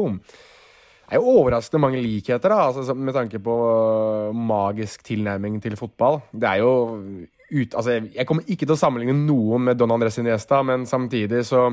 er 1.08 1.18
jo 1.18 1.34
overraskende 1.40 1.82
mange 1.82 2.02
likheter, 2.04 2.52
da, 2.52 2.68
altså, 2.68 2.94
med 2.94 3.16
tanke 3.16 3.40
på 3.42 3.56
magisk 4.36 5.02
tilnærming 5.08 5.56
til 5.64 5.74
fotball. 5.80 6.20
Det 6.30 6.50
er 6.50 6.62
jo 6.62 6.74
ut, 7.52 7.74
altså, 7.76 7.98
jeg 8.14 8.26
kommer 8.28 8.48
ikke 8.48 8.66
til 8.66 8.74
å 8.74 8.80
sammenligne 8.80 9.14
noe 9.26 9.60
med 9.60 9.78
Don 9.80 9.92
Andres 9.94 10.18
Iniesta, 10.22 10.62
men 10.66 10.86
samtidig 10.88 11.44
så 11.48 11.68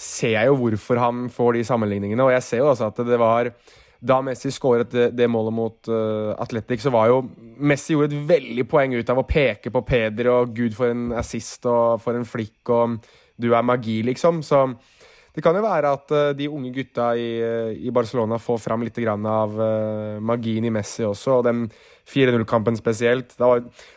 ser 0.00 0.34
jeg 0.38 0.48
jo 0.48 0.56
hvorfor 0.62 1.00
han 1.00 1.28
får 1.32 1.58
de 1.58 1.66
sammenligningene. 1.68 2.24
Og 2.24 2.32
jeg 2.34 2.46
ser 2.46 2.62
jo 2.62 2.70
også 2.72 2.88
at 2.88 3.04
det 3.06 3.20
var 3.20 3.52
Da 4.00 4.16
Messi 4.24 4.48
skåret 4.48 4.88
det, 4.94 5.10
det 5.12 5.26
målet 5.28 5.52
mot 5.52 5.88
uh, 5.92 6.32
Atletic, 6.40 6.80
så 6.80 6.92
var 6.94 7.10
jo 7.10 7.18
Messi 7.60 7.92
gjorde 7.92 8.16
et 8.16 8.30
veldig 8.30 8.64
poeng 8.64 8.94
ut 8.96 9.10
av 9.12 9.20
å 9.20 9.26
peke 9.28 9.68
på 9.74 9.82
Peder 9.84 10.30
og 10.32 10.54
Gud 10.56 10.72
for 10.72 10.88
en 10.88 11.10
assist 11.20 11.68
og 11.68 12.00
for 12.00 12.16
en 12.16 12.24
flikk 12.24 12.72
og 12.72 12.96
du 13.40 13.50
er 13.52 13.64
magi, 13.64 14.00
liksom. 14.04 14.40
Så 14.44 14.62
Det 15.30 15.42
kan 15.44 15.54
jo 15.54 15.62
være 15.62 15.92
at 15.94 16.12
eh, 16.14 16.32
de 16.38 16.48
unge 16.50 16.72
gutta 16.74 17.12
i, 17.14 17.28
eh, 17.38 17.76
i 17.86 17.92
Barcelona 17.94 18.38
får 18.42 18.58
fram 18.64 18.82
litt 18.82 18.98
av 18.98 19.60
eh, 19.62 20.18
magien 20.18 20.66
i 20.66 20.72
Messi 20.74 21.06
også, 21.06 21.38
og 21.38 21.46
den 21.46 21.68
4-0-kampen 22.10 22.78
spesielt. 22.78 23.36
Da, 23.38 23.52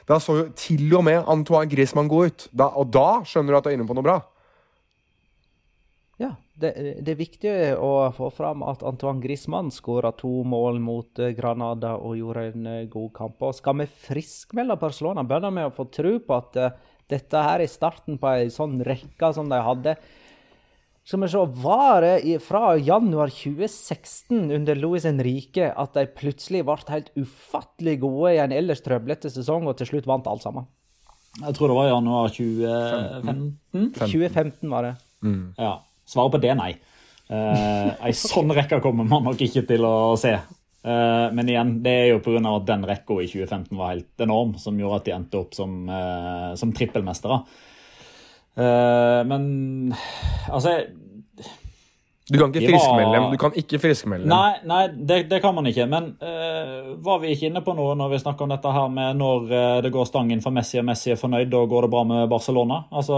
da 0.09 0.19
så 0.21 0.37
jo 0.37 0.45
til 0.57 0.93
og 0.93 1.07
med 1.07 1.25
Antoine 1.25 1.69
Griezmann 1.71 2.11
gå 2.11 2.27
ut, 2.29 2.47
da, 2.53 2.69
og 2.77 2.93
da 2.93 3.23
skjønner 3.25 3.53
du 3.53 3.57
at 3.57 3.65
du 3.65 3.73
er 3.73 3.79
inne 3.79 3.89
på 3.89 3.97
noe 3.97 4.05
bra. 4.05 4.19
Ja, 6.21 6.35
det, 6.61 6.75
det 7.01 7.15
er 7.15 7.17
viktig 7.17 7.51
å 7.81 7.93
få 8.13 8.29
fram 8.29 8.61
at 8.69 8.85
Antoine 8.85 9.23
Griezmann 9.23 9.73
skåra 9.73 10.13
to 10.13 10.43
mål 10.45 10.77
mot 10.85 11.17
Granada 11.33 11.95
og 11.97 12.19
gjorde 12.21 12.51
en 12.51 12.73
god 12.93 13.13
kamp. 13.17 13.41
Og 13.41 13.57
skal 13.57 13.81
vi 13.81 13.89
friskmelde 13.89 14.77
Barcelona, 14.77 15.25
bør 15.25 15.49
vi 15.49 15.69
få 15.73 15.89
tro 15.89 16.19
på 16.21 16.37
at 16.37 16.59
dette 17.09 17.47
her 17.49 17.63
er 17.63 17.71
starten 17.71 18.21
på 18.21 18.29
ei 18.29 18.51
sånn 18.53 18.77
rekke 18.85 19.33
som 19.33 19.49
de 19.49 19.57
hadde. 19.65 19.97
Skal 21.03 21.19
vi 21.19 21.27
se, 21.33 21.39
var 21.59 22.05
det 22.05 22.37
fra 22.45 22.77
januar 22.79 23.27
2016 23.33 24.51
under 24.55 24.77
Luis 24.79 25.03
Henrique 25.03 25.67
at 25.67 25.97
de 25.97 26.05
plutselig 26.15 26.61
ble 26.63 26.77
helt 26.87 27.11
ufattelig 27.19 27.97
gode 28.05 28.31
i 28.37 28.39
en 28.39 28.55
ellers 28.55 28.83
trøblete 28.85 29.31
sesong, 29.33 29.67
og 29.67 29.75
til 29.79 29.89
slutt 29.89 30.07
vant 30.07 30.29
alt 30.31 30.45
sammen? 30.45 30.69
Jeg 31.41 31.57
tror 31.57 31.71
det 31.71 31.75
var 31.75 31.89
januar 31.89 32.31
2015. 32.31 33.53
2015 33.99 34.71
var 34.71 34.87
det. 34.87 34.93
Ja. 35.59 35.73
Svaret 36.07 36.35
på 36.35 36.41
det, 36.43 36.53
nei. 36.59 36.71
Eh, 37.31 37.89
ei 38.03 38.11
sånn 38.15 38.51
rekke 38.53 38.79
kommer 38.83 39.07
man 39.07 39.23
nok 39.27 39.41
ikke 39.43 39.63
til 39.67 39.83
å 39.87 40.13
se. 40.19 40.33
Eh, 40.83 41.27
men 41.35 41.49
igjen, 41.49 41.77
det 41.83 41.93
er 41.99 42.07
jo 42.11 42.23
pga. 42.23 42.39
at 42.55 42.65
den 42.67 42.83
rekka 42.87 43.19
i 43.23 43.27
2015 43.31 43.77
var 43.79 43.93
helt 43.95 44.23
enorm, 44.23 44.55
som 44.59 44.79
gjorde 44.79 45.01
at 45.01 45.05
de 45.07 45.15
endte 45.15 45.39
opp 45.39 45.55
som, 45.55 45.89
eh, 45.89 46.55
som 46.59 46.73
trippelmestere. 46.75 47.43
Men 49.27 49.93
altså 50.53 50.85
Du 52.31 52.37
kan 52.39 52.53
ikke 52.55 52.69
friskmelde 52.71 53.17
dem. 53.17 53.25
Du 53.33 53.37
kan 53.41 53.55
ikke 53.59 53.77
friskmelde 53.83 54.23
dem. 54.23 54.31
Nei, 54.31 54.53
nei 54.63 54.83
det, 54.95 55.17
det 55.27 55.41
kan 55.43 55.51
man 55.57 55.65
ikke. 55.67 55.83
Men 55.91 56.05
uh, 56.23 56.93
var 57.03 57.19
vi 57.19 57.33
ikke 57.33 57.49
inne 57.49 57.59
på 57.65 57.73
noe 57.75 57.97
når 57.99 58.13
vi 58.13 58.19
snakker 58.21 58.45
om 58.45 58.53
dette 58.53 58.71
her 58.71 58.93
med 58.93 59.19
når 59.19 59.49
uh, 59.51 59.79
det 59.83 59.91
går 59.91 60.07
stangen 60.07 60.39
for 60.43 60.55
Messi 60.55 60.79
og 60.79 60.85
Messi 60.87 61.11
er 61.11 61.19
fornøyd, 61.19 61.49
da 61.51 61.65
går 61.67 61.83
det 61.83 61.91
bra 61.91 62.05
med 62.07 62.31
Barcelona? 62.31 62.77
Altså 62.95 63.17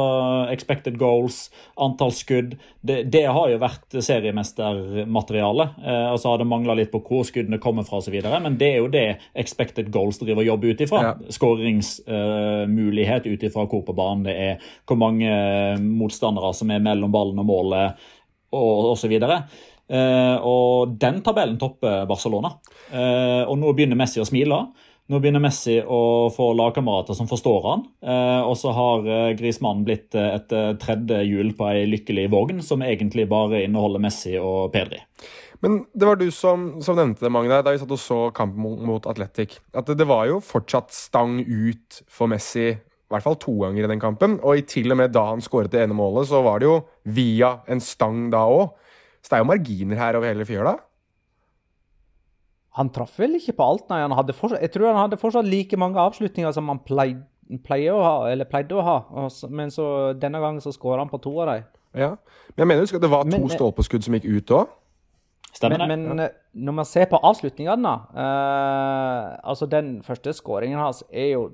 expected 0.49 0.97
goals, 0.97 1.51
antall 1.78 2.16
skudd. 2.18 2.56
Det, 2.82 3.03
det 3.14 3.28
har 3.30 3.51
jo 3.53 3.60
vært 3.62 3.99
seriemestermateriale. 4.08 5.70
Uh, 5.86 6.08
og 6.16 6.18
så 6.24 6.34
har 6.34 6.41
det 6.41 6.49
mangla 6.49 6.74
litt 6.82 6.89
på 6.95 7.03
hvor 7.06 7.30
skuddene 7.30 7.62
kommer 7.62 7.86
fra 7.86 8.01
osv. 8.01 8.18
Men 8.34 8.58
det 8.58 8.72
er 8.72 8.82
jo 8.82 8.89
det 8.89 9.06
expected 9.38 9.93
goals 9.93 10.18
driver 10.24 10.41
jobb 10.49 10.66
ut 10.66 10.82
ifra. 10.88 11.06
Ja. 11.12 11.14
Skåringsmulighet 11.38 13.30
ut 13.30 13.45
ifra 13.51 13.70
hvor 13.70 13.86
på 13.86 13.93
banen 13.93 14.26
det 14.26 14.36
er, 14.49 14.68
hvor 14.89 14.97
mange 14.97 15.30
motstandere 15.78 16.56
som 16.58 16.74
er 16.74 16.82
mellom 16.82 17.14
ballen 17.14 17.45
og 17.45 17.49
målet 17.53 18.06
og 18.56 18.91
osv. 18.93 19.16
Uh, 19.86 20.38
og 20.41 20.97
den 21.01 21.22
tabellen 21.26 21.60
topper 21.62 22.08
Barcelona. 22.10 22.56
Uh, 22.89 23.43
og 23.45 23.58
nå 23.62 23.76
begynner 23.76 23.99
Messi 23.99 24.24
å 24.24 24.28
smile. 24.28 24.64
Nå 25.06 25.20
begynner 25.22 25.43
Messi 25.43 25.76
å 25.86 26.01
få 26.34 26.49
lagkamerater 26.58 27.14
som 27.14 27.28
forstår 27.30 27.66
han. 27.68 27.84
Eh, 28.01 28.41
og 28.41 28.56
så 28.58 28.72
har 28.74 29.06
uh, 29.06 29.34
Grismannen 29.38 29.84
blitt 29.86 30.18
eh, 30.18 30.32
et 30.34 30.56
eh, 30.56 30.72
tredje 30.82 31.20
hjul 31.28 31.51
på 31.58 31.68
ei 31.70 31.84
lykkelig 31.91 32.26
vogn, 32.34 32.64
som 32.66 32.82
egentlig 32.82 33.28
bare 33.30 33.62
inneholder 33.68 34.01
Messi 34.01 34.34
og 34.41 34.72
Pedri. 34.74 35.03
Men 35.62 35.84
det 35.93 36.10
var 36.10 36.18
du 36.18 36.26
som, 36.34 36.72
som 36.84 36.97
nevnte 36.97 37.28
det, 37.28 37.32
Magne, 37.34 37.62
da 37.62 37.76
vi 37.76 37.82
satt 37.82 37.93
og 37.93 38.01
så 38.01 38.18
kampen 38.36 38.66
mot, 38.66 38.82
mot 38.86 39.06
Atletic. 39.10 39.60
At 39.78 39.86
det, 39.91 39.99
det 40.01 40.10
var 40.10 40.26
jo 40.32 40.41
fortsatt 40.43 40.89
stang 40.93 41.38
ut 41.45 42.01
for 42.10 42.32
Messi, 42.32 42.72
i 43.06 43.14
hvert 43.14 43.24
fall 43.24 43.38
to 43.38 43.53
ganger 43.62 43.86
i 43.86 43.89
den 43.91 44.01
kampen. 44.01 44.39
Og 44.41 44.58
i 44.58 44.66
til 44.66 44.91
og 44.91 44.97
med 44.97 45.14
da 45.14 45.28
han 45.30 45.43
skåret 45.45 45.72
det 45.72 45.84
ene 45.84 45.93
målet, 45.97 46.26
så 46.28 46.41
var 46.45 46.60
det 46.60 46.66
jo 46.70 46.80
via 47.06 47.60
en 47.70 47.80
stang 47.84 48.32
da 48.34 48.41
òg. 48.49 48.72
Så 49.22 49.30
det 49.30 49.38
er 49.38 49.43
jo 49.43 49.49
marginer 49.51 49.99
her 50.01 50.18
over 50.18 50.28
hele 50.32 50.45
fjøla. 50.45 50.74
Han 52.76 52.89
traff 52.91 53.14
vel 53.22 53.38
ikke 53.38 53.56
på 53.56 53.64
alt, 53.66 53.86
nei. 53.89 54.01
Fortsatt, 54.36 54.60
jeg 54.66 54.74
tror 54.74 54.89
han 54.91 54.99
hadde 55.06 55.20
fortsatt 55.22 55.47
like 55.47 55.78
mange 55.80 56.01
avslutninger 56.01 56.51
som 56.51 56.68
han 56.68 56.82
pleide, 56.84 57.24
å 57.93 58.01
ha, 58.01 58.16
eller 58.32 58.49
pleide 58.49 58.76
å 58.76 58.84
ha. 58.84 58.97
Men 59.49 59.72
så 59.72 59.86
denne 60.20 60.41
gangen 60.43 60.60
så 60.64 60.74
skåra 60.76 61.06
han 61.06 61.12
på 61.12 61.22
to 61.24 61.32
av 61.39 61.53
dem. 61.53 61.70
Ja. 61.95 62.10
Men 62.56 62.66
jeg 62.66 62.68
mener 62.68 62.84
husker 62.84 62.99
at 62.99 63.06
det 63.06 63.12
var 63.14 63.24
to 63.24 63.38
Men- 63.38 63.53
stolpeskudd 63.53 64.03
som 64.03 64.18
gikk 64.18 64.26
ut 64.28 64.51
òg. 64.58 64.68
Stemmer 65.56 65.80
det? 65.80 65.88
Men, 65.88 66.08
men 66.10 66.24
ja. 66.26 66.32
når 66.68 66.76
man 66.82 66.88
ser 66.89 67.08
på 67.12 67.20
avslutningene, 67.24 67.93
eh, 68.24 69.30
Altså, 69.45 69.70
den 69.72 70.01
første 70.03 70.34
skåringen 70.36 70.82
hans 70.82 71.03
er 71.12 71.32
jo 71.36 71.45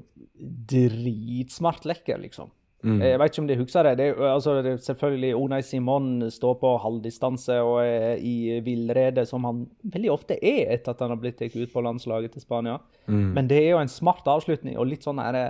dritsmart 0.72 1.86
lekker, 1.86 2.18
liksom. 2.24 2.50
Jeg 2.82 3.20
vet 3.22 3.30
ikke 3.30 3.42
om 3.44 3.48
de 3.48 3.56
husker 3.60 3.86
det. 3.86 3.92
det, 4.00 4.06
er, 4.10 4.22
altså, 4.26 4.56
det 4.66 4.72
er 4.72 4.78
selvfølgelig 4.82 5.36
Onay 5.38 5.62
Simon 5.62 6.08
står 6.34 6.56
på 6.64 6.72
halvdistanse 6.82 7.60
og 7.62 7.76
er 7.84 8.16
i 8.18 8.58
villrede, 8.66 9.26
som 9.30 9.46
han 9.46 9.60
veldig 9.84 10.10
ofte 10.10 10.38
er 10.42 10.74
etter 10.74 10.96
at 10.96 11.04
han 11.06 11.14
har 11.14 11.20
blitt 11.22 11.38
tatt 11.38 11.56
ut 11.56 11.74
på 11.74 11.84
landslaget 11.86 12.34
til 12.34 12.42
Spania. 12.42 12.80
Men 13.06 13.50
det 13.50 13.60
er 13.60 13.76
jo 13.76 13.84
en 13.84 13.92
smart 13.92 14.26
avslutning, 14.26 14.80
og 14.82 14.90
litt 14.90 15.06
sånn 15.06 15.22
her 15.22 15.38
det 15.38 15.46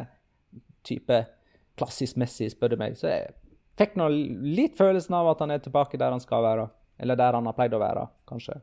type 0.84 1.22
klassisk 1.80 2.20
Messi, 2.20 2.50
spør 2.52 2.74
du 2.74 2.82
meg. 2.82 3.00
Så 3.00 3.08
jeg 3.08 3.32
fikk 3.80 3.96
nå 3.96 4.10
litt 4.12 4.76
følelsen 4.76 5.16
av 5.16 5.32
at 5.32 5.46
han 5.46 5.56
er 5.56 5.64
tilbake 5.64 6.00
der 6.02 6.12
han 6.12 6.24
skal 6.24 6.44
være. 6.44 6.68
Eller 7.02 7.18
der 7.18 7.34
han 7.34 7.50
har 7.50 7.58
pleid 7.58 7.74
å 7.74 7.82
være, 7.82 8.06
kanskje. 8.30 8.62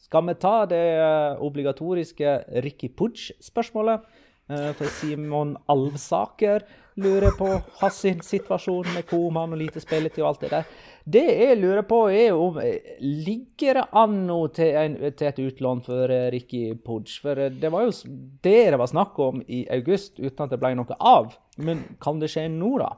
Skal 0.00 0.24
vi 0.26 0.34
ta 0.40 0.64
det 0.66 0.84
eh, 0.96 1.40
obligatoriske 1.44 2.36
Ricky 2.64 2.88
Pudge-spørsmålet? 2.96 4.06
Eh, 4.50 4.70
For 4.78 4.88
Simon 4.96 5.52
Alvsaker 5.70 6.64
lurer 7.00 7.36
på 7.38 7.50
hans 7.80 8.00
situasjon 8.26 8.88
med 8.96 9.06
komaen 9.08 9.52
og 9.54 9.60
lite 9.60 9.80
spilletid 9.80 10.24
og 10.24 10.30
alt 10.32 10.46
det 10.46 10.50
der. 10.54 10.72
Det 11.04 11.26
jeg 11.28 11.58
lurer 11.60 11.84
på, 11.86 12.00
er 12.10 12.32
om 12.32 12.58
eh, 12.64 12.96
ligger 13.00 13.82
det 13.82 13.84
an 14.00 14.16
nå 14.26 14.40
til, 14.56 14.96
til 15.12 15.28
et 15.28 15.44
utlån 15.44 15.84
for 15.84 16.16
Ricky 16.32 16.64
Pudge? 16.80 17.20
For 17.22 17.52
det 17.52 17.70
var 17.70 17.86
jo 17.86 17.94
det 18.42 18.58
det 18.72 18.80
var 18.80 18.90
snakk 18.90 19.20
om 19.20 19.44
i 19.46 19.66
august, 19.76 20.18
uten 20.18 20.46
at 20.46 20.56
det 20.56 20.60
ble 20.64 20.72
noe 20.80 20.98
av. 20.98 21.36
Men 21.60 21.84
kan 22.02 22.18
det 22.18 22.32
skje 22.32 22.48
nå, 22.50 22.72
da? 22.80 22.94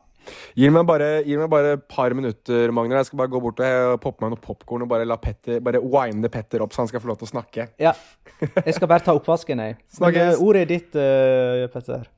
Gi 0.58 0.68
meg 0.72 0.86
bare 0.88 1.08
gi 1.26 1.36
meg 1.40 1.50
bare 1.52 1.74
et 1.76 1.84
par 1.90 2.14
minutter, 2.16 2.72
Magnar. 2.74 3.02
Jeg 3.02 3.10
skal 3.10 3.22
bare 3.22 3.32
gå 3.32 3.40
bort 3.42 3.62
og 3.64 3.96
poppe 4.02 4.24
meg 4.24 4.34
noe 4.34 4.42
popkorn 4.42 4.84
og 4.84 4.90
bare 4.90 5.06
la 5.08 5.18
Petter, 5.20 5.60
bare 5.64 5.80
wine 5.82 6.30
Petter 6.32 6.64
opp, 6.64 6.74
så 6.74 6.84
han 6.84 6.90
skal 6.90 7.02
få 7.02 7.12
lov 7.12 7.20
til 7.20 7.30
å 7.30 7.32
snakke. 7.32 7.68
Ja. 7.82 7.94
Jeg 8.40 8.76
skal 8.76 8.90
bare 8.90 9.04
ta 9.06 9.16
oppvasken, 9.16 9.62
jeg. 9.62 9.78
Men, 9.80 9.96
Snakkes. 9.98 10.34
eh, 10.34 10.44
ordet 10.44 10.64
er 10.64 10.72
ditt, 10.74 10.98
uh, 10.98 11.66
Petter. 11.72 12.08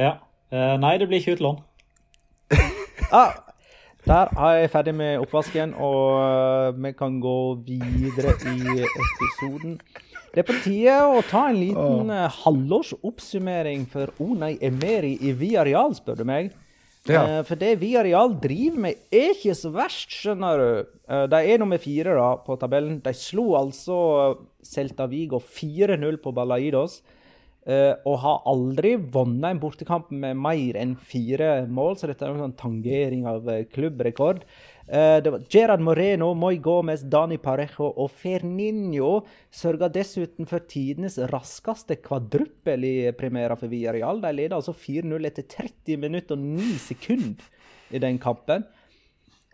Ja. 0.00 0.16
Uh, 0.54 0.74
nei, 0.80 0.96
det 1.02 1.10
blir 1.10 1.22
ikke 1.22 1.38
utlån. 1.38 1.62
Ah, 3.14 3.34
der 4.08 4.30
er 4.32 4.54
jeg 4.58 4.70
ferdig 4.72 4.94
med 4.96 5.20
oppvasken, 5.22 5.74
og 5.78 6.78
vi 6.82 6.90
kan 6.96 7.20
gå 7.22 7.36
videre 7.66 8.32
i 8.50 8.80
episoden. 8.82 9.76
Det 10.34 10.42
er 10.42 10.48
på 10.48 10.56
tide 10.64 10.96
å 11.06 11.20
ta 11.28 11.44
en 11.52 11.60
liten 11.60 12.10
oh. 12.10 12.24
halvårsoppsummering 12.40 13.84
for 13.92 14.10
Onay 14.24 14.56
Emeri 14.66 15.12
i 15.22 15.30
Villarreal, 15.38 15.94
spør 15.94 16.18
du 16.18 16.24
meg. 16.26 16.50
Ja. 17.10 17.24
Eh, 17.28 17.40
for 17.44 17.60
det 17.60 17.74
Villarreal 17.82 18.32
driver 18.40 18.84
med, 18.86 19.02
er 19.12 19.34
ikke 19.34 19.56
så 19.58 19.72
verst, 19.74 20.12
skjønner 20.22 20.60
du. 20.60 20.92
Eh, 21.08 21.26
de 21.28 21.40
er 21.52 21.60
nummer 21.60 21.80
fire 21.82 22.14
da, 22.16 22.30
på 22.40 22.56
tabellen. 22.60 23.00
De 23.04 23.12
slo 23.16 23.50
altså 23.58 23.98
Celta 24.64 25.06
Vigo 25.10 25.40
4-0 25.42 26.20
på 26.24 26.32
Balaidos. 26.36 27.02
Eh, 27.64 27.92
og 28.04 28.18
har 28.20 28.42
aldri 28.48 28.94
vunnet 28.96 29.54
en 29.54 29.60
bortekamp 29.60 30.10
med 30.12 30.36
mer 30.36 30.76
enn 30.80 30.96
fire 31.00 31.64
mål, 31.64 31.96
så 31.96 32.10
dette 32.10 32.26
er 32.26 32.34
en 32.34 32.42
sånn 32.44 32.58
tangering 32.60 33.24
av 33.28 33.48
klubbrekord. 33.72 34.42
Eh, 34.86 35.22
det 35.22 35.30
var 35.30 35.42
Gerard 35.48 35.80
Moreno, 35.80 36.34
Moi 36.34 36.56
Gomez, 36.56 37.00
Dani 37.00 37.38
Parejo 37.40 37.88
og 37.88 38.10
Ferninho 38.12 39.22
sørga 39.52 39.88
dessuten 39.92 40.48
for 40.48 40.66
tidenes 40.68 41.16
raskeste 41.32 41.96
kvadruppel 42.04 42.84
i 42.84 42.94
Primera 43.16 43.56
for 43.56 43.72
Villarreal. 43.72 44.20
De 44.20 44.32
leda 44.36 44.58
altså 44.60 44.76
4-0 44.76 45.30
etter 45.30 45.48
30 45.56 46.00
minutter 46.04 46.36
og 46.36 46.44
9 46.44 46.76
sekunder 46.84 47.48
i 47.96 48.02
den 48.02 48.20
kampen. 48.20 48.66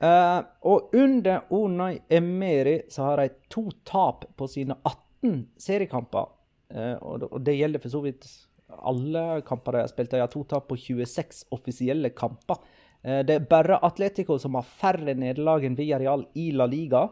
Eh, 0.03 0.41
og 0.67 0.95
under 0.97 1.47
Unai 1.53 2.01
Emeri 2.11 2.81
så 2.91 3.11
har 3.11 3.23
de 3.23 3.31
to 3.53 3.69
tap 3.87 4.27
på 4.37 4.51
sine 4.51 4.81
18 4.83 5.47
seriekamper. 5.61 6.31
Eh, 6.75 6.97
og 6.99 7.39
det 7.45 7.59
gjelder 7.59 7.83
for 7.83 7.95
så 7.95 8.03
vidt 8.03 8.27
alle 8.71 9.43
kamper 9.47 9.77
de 9.77 9.85
har 9.85 9.91
spilt. 9.93 10.11
De 10.11 10.23
har 10.23 10.31
to 10.33 10.43
tap 10.49 10.67
på 10.71 10.79
26 10.79 11.45
offisielle 11.55 12.11
kamper. 12.17 12.59
Eh, 13.03 13.21
det 13.27 13.35
er 13.37 13.51
bare 13.51 13.81
Atletico 13.87 14.39
som 14.39 14.59
har 14.59 14.67
færre 14.67 15.15
nederlag 15.15 15.65
enn 15.65 15.79
Villarreal 15.79 16.27
i 16.39 16.51
La 16.53 16.67
Liga. 16.71 17.07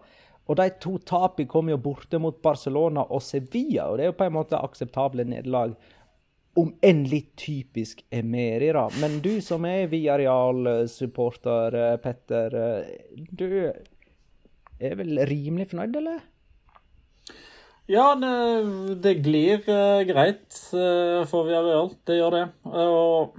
Og 0.48 0.56
de 0.56 0.68
to 0.80 0.96
tapene 1.04 1.48
kom 1.48 1.68
jo 1.68 1.76
borte 1.80 2.18
mot 2.20 2.40
Barcelona 2.42 3.04
og 3.04 3.20
Sevilla, 3.22 3.90
og 3.90 3.98
det 3.98 4.06
er 4.06 4.12
jo 4.12 4.16
på 4.16 4.28
en 4.28 4.36
måte 4.38 4.60
akseptable 4.60 5.26
nederlag. 5.28 5.74
Om 6.58 6.72
enn 6.82 7.04
litt 7.06 7.34
typisk 7.38 8.00
Emeri, 8.10 8.72
da. 8.74 8.86
Men 8.98 9.20
du 9.22 9.40
som 9.44 9.66
er 9.68 9.90
Villarreal-supporter, 9.92 11.76
eh, 11.76 11.96
Petter. 12.02 12.56
eh, 12.56 13.26
Du 13.30 13.46
er 14.80 14.94
vel 14.96 15.20
rimelig 15.28 15.68
fornøyd, 15.70 15.96
eller? 16.00 16.24
Ja, 17.88 18.14
det, 18.20 18.32
det 19.00 19.14
glir 19.24 19.62
uh, 19.64 20.02
greit 20.04 20.56
uh, 20.76 21.24
for 21.28 21.46
Villarreal. 21.46 21.88
Det 22.04 22.18
gjør 22.18 22.34
det. 22.34 22.42
Og 22.68 23.38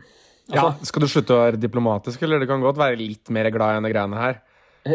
Ja, 0.54 0.74
Skal 0.84 1.04
du 1.06 1.08
slutte 1.12 1.36
å 1.36 1.41
være 1.43 1.60
diplomatisk, 1.62 2.22
eller? 2.26 2.39
Du 2.41 2.47
kan 2.50 2.62
godt 2.64 2.78
være 2.80 2.97
litt 2.97 3.30
mer 3.30 3.50
glad 3.54 3.76
i 3.76 3.80
denne 3.82 3.91
greiene 3.93 4.18
her. 4.22 4.39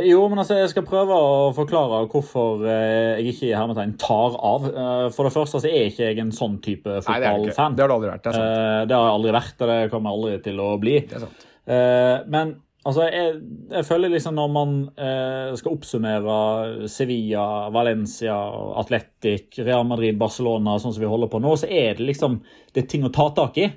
Jo, 0.02 0.22
men 0.32 0.40
altså, 0.40 0.56
jeg 0.58 0.70
skal 0.72 0.86
prøve 0.88 1.12
å 1.14 1.52
forklare 1.54 2.00
hvorfor 2.10 2.62
eh, 2.66 3.20
jeg 3.20 3.34
ikke 3.34 3.46
i 3.50 3.54
hermetegn 3.54 3.92
tar 4.00 4.34
av. 4.40 4.64
Eh, 4.70 5.08
For 5.14 5.28
det 5.28 5.34
første 5.36 5.60
så 5.60 5.68
er 5.68 5.90
ikke 5.90 6.08
jeg 6.08 6.18
en 6.22 6.32
sånn 6.34 6.56
type 6.64 6.88
Nei, 6.88 7.18
det 7.20 7.20
det 7.20 7.32
fotballfan. 7.36 7.76
Har 7.78 7.90
du 7.92 7.94
aldri 7.98 8.10
vært. 8.14 8.24
Det 8.24 8.32
er 8.32 8.38
sant. 8.38 8.54
Eh, 8.56 8.86
Det 8.88 8.96
har 8.96 9.04
jeg 9.10 9.16
aldri 9.18 9.34
vært, 9.36 9.56
og 9.60 9.68
det 9.74 9.78
kommer 9.92 10.10
jeg 10.10 10.18
aldri 10.18 10.38
til 10.48 10.62
å 10.64 10.70
bli. 10.80 10.96
Det 11.10 11.18
er 11.20 11.24
sant. 11.26 11.44
Eh, 11.68 12.16
Men 12.32 12.54
altså, 12.88 13.06
jeg, 13.12 13.36
jeg 13.76 13.86
føler 13.92 14.14
liksom 14.16 14.34
når 14.40 14.50
man 14.56 14.74
eh, 14.96 15.52
skal 15.60 15.76
oppsummere 15.76 16.88
Sevilla, 16.90 17.46
Valencia, 17.76 18.40
Atletic, 18.80 19.60
Real 19.68 19.84
Madrid, 19.88 20.16
Barcelona, 20.18 20.78
sånn 20.80 20.96
som 20.96 21.04
vi 21.04 21.12
holder 21.12 21.30
på 21.32 21.40
nå, 21.44 21.54
så 21.60 21.68
er 21.70 22.00
det 22.00 22.08
liksom 22.08 22.40
det 22.74 22.86
er 22.86 22.90
ting 22.90 23.04
å 23.06 23.12
ta 23.14 23.28
tak 23.36 23.60
i. 23.62 23.68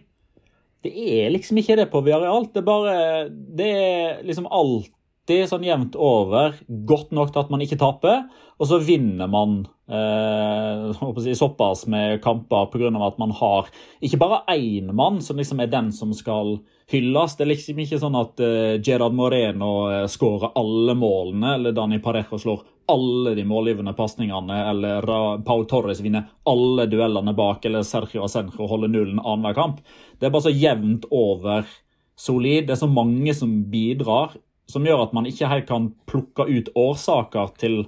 Det 0.86 0.94
er 0.94 1.32
liksom 1.34 1.58
ikke 1.60 1.78
det 1.80 1.90
på 1.92 2.04
Villarreal. 2.06 2.50
Det 2.54 2.62
er 2.62 2.68
bare 2.68 2.98
Det 3.30 3.72
er 3.72 4.22
liksom 4.28 4.48
alltid 4.52 5.50
sånn 5.50 5.66
jevnt 5.66 5.98
over. 6.00 6.56
Godt 6.68 7.12
nok 7.16 7.34
til 7.34 7.44
at 7.44 7.52
man 7.54 7.64
ikke 7.66 7.80
taper, 7.82 8.28
og 8.58 8.70
så 8.70 8.80
vinner 8.82 9.30
man 9.30 9.60
eh, 9.90 11.34
såpass 11.38 11.86
med 11.88 12.22
kamper 12.24 12.70
pga. 12.72 12.92
at 13.08 13.20
man 13.20 13.32
har 13.32 13.70
ikke 14.02 14.18
bare 14.18 14.44
én 14.56 14.94
mann 14.94 15.22
som 15.22 15.38
liksom 15.38 15.60
er 15.60 15.68
den 15.68 15.92
som 15.92 16.14
skal 16.14 16.60
hylles. 16.92 17.36
Det 17.38 17.44
er 17.46 17.52
liksom 17.52 17.80
ikke 17.84 18.00
sånn 18.00 18.16
at 18.20 18.40
uh, 18.44 18.78
Gerard 18.84 19.16
Moreno 19.18 19.72
uh, 19.92 20.06
skårer 20.10 20.54
alle 20.60 20.96
målene, 20.96 21.56
eller 21.58 21.76
Dani 21.76 22.00
Parejo 22.04 22.40
slår 22.40 22.64
alle 22.88 23.34
de 23.36 23.44
målgivende 23.44 23.92
pasningene, 23.98 24.62
eller 24.72 25.04
Ra- 25.04 25.42
Pau 25.44 25.66
Torres 25.68 26.00
vinner 26.00 26.30
alle 26.48 26.86
duellene 26.88 27.34
bak, 27.36 27.66
eller 27.68 27.84
Sergio 27.84 28.24
Asenjo 28.24 28.70
holder 28.72 28.94
nullen 28.94 29.20
annenhver 29.20 29.58
kamp. 29.58 29.82
Det 30.20 30.30
er 30.30 30.32
bare 30.32 30.48
så 30.48 30.54
jevnt 30.56 31.10
over 31.12 31.68
solid. 32.16 32.70
Det 32.70 32.78
er 32.78 32.80
så 32.86 32.88
mange 32.88 33.34
som 33.36 33.52
bidrar, 33.72 34.38
som 34.72 34.88
gjør 34.88 35.04
at 35.04 35.14
man 35.16 35.28
ikke 35.28 35.52
helt 35.52 35.68
kan 35.68 35.90
plukke 36.08 36.48
ut 36.48 36.72
årsaker 36.80 37.52
til 37.60 37.82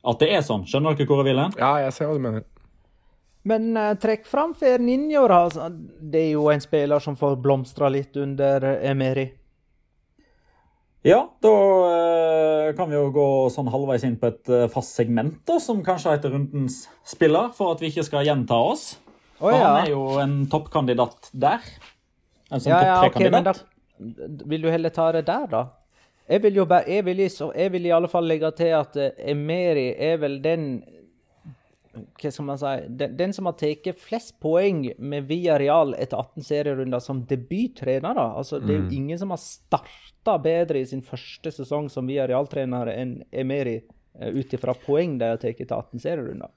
at 0.00 0.24
det 0.24 0.30
er 0.32 0.40
sånn. 0.46 0.64
Skjønner 0.64 0.96
dere 0.96 1.06
hvor 1.12 1.20
jeg 1.20 1.34
vil 1.34 1.42
hen? 1.44 1.54
Ja, 1.60 1.74
jeg 1.84 1.92
ser 1.92 2.08
hva 2.08 2.16
du 2.16 2.24
mener. 2.24 2.48
Men 3.42 3.76
eh, 3.76 3.94
trekk 4.00 4.26
fram 4.28 4.54
Ferninho. 4.54 5.26
Altså, 5.26 5.68
det 6.00 6.26
er 6.26 6.32
jo 6.34 6.48
en 6.52 6.60
spiller 6.60 7.00
som 7.02 7.16
får 7.16 7.38
blomstra 7.40 7.88
litt 7.92 8.16
under 8.20 8.66
eh, 8.68 8.90
Emery. 8.90 9.30
Ja, 11.02 11.22
da 11.40 11.52
eh, 11.88 12.74
kan 12.76 12.90
vi 12.90 12.98
jo 12.98 13.06
gå 13.14 13.26
sånn 13.52 13.70
halvveis 13.72 14.04
inn 14.04 14.18
på 14.20 14.28
et 14.28 14.50
eh, 14.52 14.66
fast 14.72 14.98
segment, 14.98 15.38
da, 15.48 15.56
som 15.62 15.80
kanskje 15.84 16.12
heter 16.12 16.34
rundens 16.34 16.82
spiller, 17.08 17.48
for 17.56 17.72
at 17.72 17.80
vi 17.80 17.88
ikke 17.88 18.04
skal 18.04 18.26
gjenta 18.28 18.58
oss. 18.60 18.98
Oh, 19.40 19.48
For 19.48 19.56
ja. 19.56 19.64
Han 19.64 19.86
er 19.86 19.92
jo 19.94 20.04
en 20.20 20.34
toppkandidat 20.52 21.30
der. 21.32 21.64
En 22.50 22.60
sånn 22.60 22.74
Ja, 22.74 22.80
topp 22.82 22.90
da 22.90 23.00
tre-kandidat. 23.06 23.62
Vil 24.50 24.64
du 24.64 24.68
heller 24.68 24.92
ta 24.92 25.08
det 25.16 25.24
der, 25.28 25.48
da? 25.48 25.62
Jeg 26.30 26.44
vil 26.44 26.60
jo 26.60 26.64
bare 26.68 26.86
Jeg 26.88 27.04
vil 27.04 27.18
jeg 27.20 27.72
vil 27.72 27.86
i 27.86 27.92
alle 27.92 28.08
fall 28.08 28.28
legge 28.28 28.50
til 28.56 28.76
at 28.76 28.96
eh, 29.00 29.16
Emery 29.32 29.94
er 29.96 30.20
vel 30.20 30.38
den 30.44 30.84
Hva 31.90 32.30
skal 32.30 32.46
man 32.46 32.58
si 32.60 32.74
Den, 32.86 33.16
den 33.18 33.32
som 33.34 33.48
har 33.48 33.56
tatt 33.58 33.88
flest 33.98 34.36
poeng 34.42 34.84
med 34.98 35.26
Via 35.26 35.58
Real 35.58 35.94
etter 35.98 36.20
18 36.20 36.46
serierunder 36.46 37.02
som 37.02 37.24
debuttrener. 37.26 38.14
da. 38.14 38.28
Altså, 38.38 38.60
Det 38.60 38.74
er 38.74 38.78
jo 38.84 38.96
ingen 39.00 39.18
som 39.18 39.30
har 39.30 39.42
starta 39.42 40.38
bedre 40.38 40.80
i 40.80 40.86
sin 40.86 41.02
første 41.02 41.50
sesong 41.50 41.90
som 41.90 42.06
Via 42.06 42.28
Real-trener 42.30 42.92
enn 42.94 43.22
Emery, 43.32 43.80
eh, 44.18 44.28
ut 44.28 44.54
ifra 44.54 44.74
poeng 44.74 45.18
de 45.18 45.24
har 45.24 45.36
tatt 45.36 45.60
etter 45.60 45.76
18 45.76 45.98
serierunder. 45.98 46.50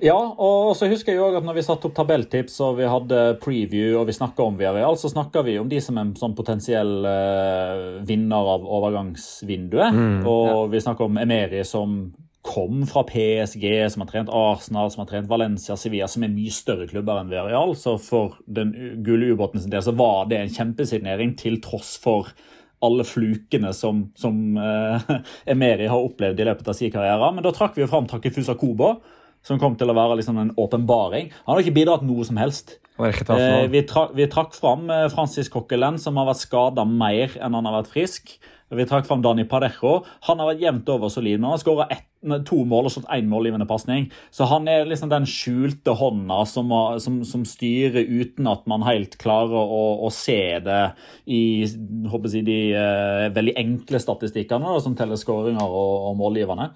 Ja, 0.00 0.14
og 0.14 0.76
så 0.78 0.86
husker 0.86 1.12
jeg 1.12 1.18
jo 1.18 1.36
at 1.36 1.44
når 1.44 1.56
vi 1.58 1.64
satte 1.66 1.88
opp 1.88 1.94
tabelltips 1.96 2.54
og 2.62 2.76
vi 2.78 2.86
hadde 2.86 3.18
preview 3.42 3.98
og 3.98 4.06
vi 4.06 4.14
snakka 4.14 4.44
om 4.46 4.56
Villarreal, 4.56 4.94
så 4.96 5.10
snakka 5.10 5.42
vi 5.42 5.56
om 5.58 5.68
de 5.68 5.80
som 5.82 5.98
en 5.98 6.14
sånn 6.16 6.36
potensiell 6.38 7.02
uh, 7.02 7.98
vinner 8.06 8.52
av 8.54 8.62
overgangsvinduet. 8.78 9.98
og 10.24 10.70
vi 10.70 10.80
snakka 10.80 11.08
om 11.08 11.18
Emery 11.18 11.64
som 11.66 12.12
kom 12.42 12.82
fra 12.90 13.04
PSG, 13.06 13.64
som 13.90 14.02
har 14.02 14.08
trent 14.10 14.30
Arsenal, 14.34 14.90
som 14.90 15.04
har 15.04 15.10
trent 15.12 15.30
Valencia, 15.30 15.76
Sevilla, 15.78 16.08
som 16.10 16.24
er 16.26 16.32
mye 16.34 16.52
større 16.52 16.88
klubber 16.90 17.20
enn 17.20 17.30
Villarreal. 17.30 17.76
Så 17.78 17.94
for 18.02 18.36
den 18.50 18.74
gule 19.06 19.30
ubåten 19.32 19.62
sin 19.62 19.72
del 19.72 19.84
så 19.86 19.94
var 19.96 20.26
det 20.30 20.40
en 20.40 20.52
kjempesignering 20.52 21.36
til 21.38 21.60
tross 21.62 21.94
for 22.02 22.32
alle 22.82 23.06
flukene 23.06 23.70
som, 23.76 24.08
som 24.18 24.58
eh, 24.58 25.10
Emery 25.54 25.86
har 25.86 26.02
opplevd 26.02 26.42
i 26.42 26.46
løpet 26.50 26.70
av 26.72 26.78
sin 26.78 26.92
karriere. 26.94 27.30
Men 27.34 27.46
da 27.46 27.54
trakk 27.54 27.78
vi 27.78 27.84
jo 27.84 27.90
fram 27.90 28.08
Takifusa 28.10 28.56
Kobo, 28.58 28.96
som 29.46 29.58
kom 29.62 29.78
til 29.78 29.90
å 29.90 29.96
være 29.96 30.18
liksom 30.18 30.38
en 30.42 30.54
åpenbaring. 30.58 31.30
Han 31.46 31.54
har 31.54 31.62
ikke 31.62 31.76
bidratt 31.78 32.02
noe 32.06 32.26
som 32.26 32.42
helst. 32.42 32.80
Eh, 32.98 33.68
vi, 33.70 33.84
tra 33.88 34.08
vi 34.14 34.26
trakk 34.30 34.58
fram 34.58 34.90
eh, 34.90 35.06
Francis 35.14 35.50
Coquelin, 35.50 35.98
som 36.02 36.18
har 36.18 36.28
vært 36.32 36.42
skada 36.42 36.84
mer 36.86 37.38
enn 37.38 37.54
han 37.58 37.70
har 37.70 37.78
vært 37.80 37.94
frisk. 37.94 38.34
Vi 38.72 38.86
trakk 38.88 39.04
fram 39.08 39.20
Dani 39.24 39.44
Parejo. 39.48 40.00
Han 40.28 40.40
har 40.40 40.52
vært 40.52 40.62
jevnt 40.64 40.90
over 40.94 41.12
solid, 41.12 41.40
men 41.40 41.50
han 41.50 41.58
har 41.58 41.62
skåra 41.62 41.86
to 42.46 42.62
mål 42.68 42.86
og 42.86 42.94
slått 42.94 43.10
én 43.12 43.28
målgivende 43.28 43.66
pasning. 43.68 44.06
Så 44.32 44.46
han 44.48 44.68
er 44.70 44.86
liksom 44.88 45.10
den 45.12 45.26
skjulte 45.28 45.94
hånda 45.98 46.42
som, 46.48 46.72
som, 47.02 47.20
som 47.26 47.44
styrer 47.48 48.06
uten 48.08 48.48
at 48.50 48.64
man 48.70 48.86
helt 48.86 49.18
klarer 49.20 49.58
å, 49.58 49.82
å 50.06 50.10
se 50.14 50.40
det 50.64 50.82
i 51.26 51.42
jeg, 51.66 52.44
de 52.46 52.58
eh, 52.78 53.28
veldig 53.34 53.56
enkle 53.60 54.00
statistikkene, 54.02 54.78
som 54.82 54.96
teller 54.98 55.20
skåringer 55.20 55.66
og, 55.66 55.94
og 56.10 56.18
målgiverne. 56.22 56.70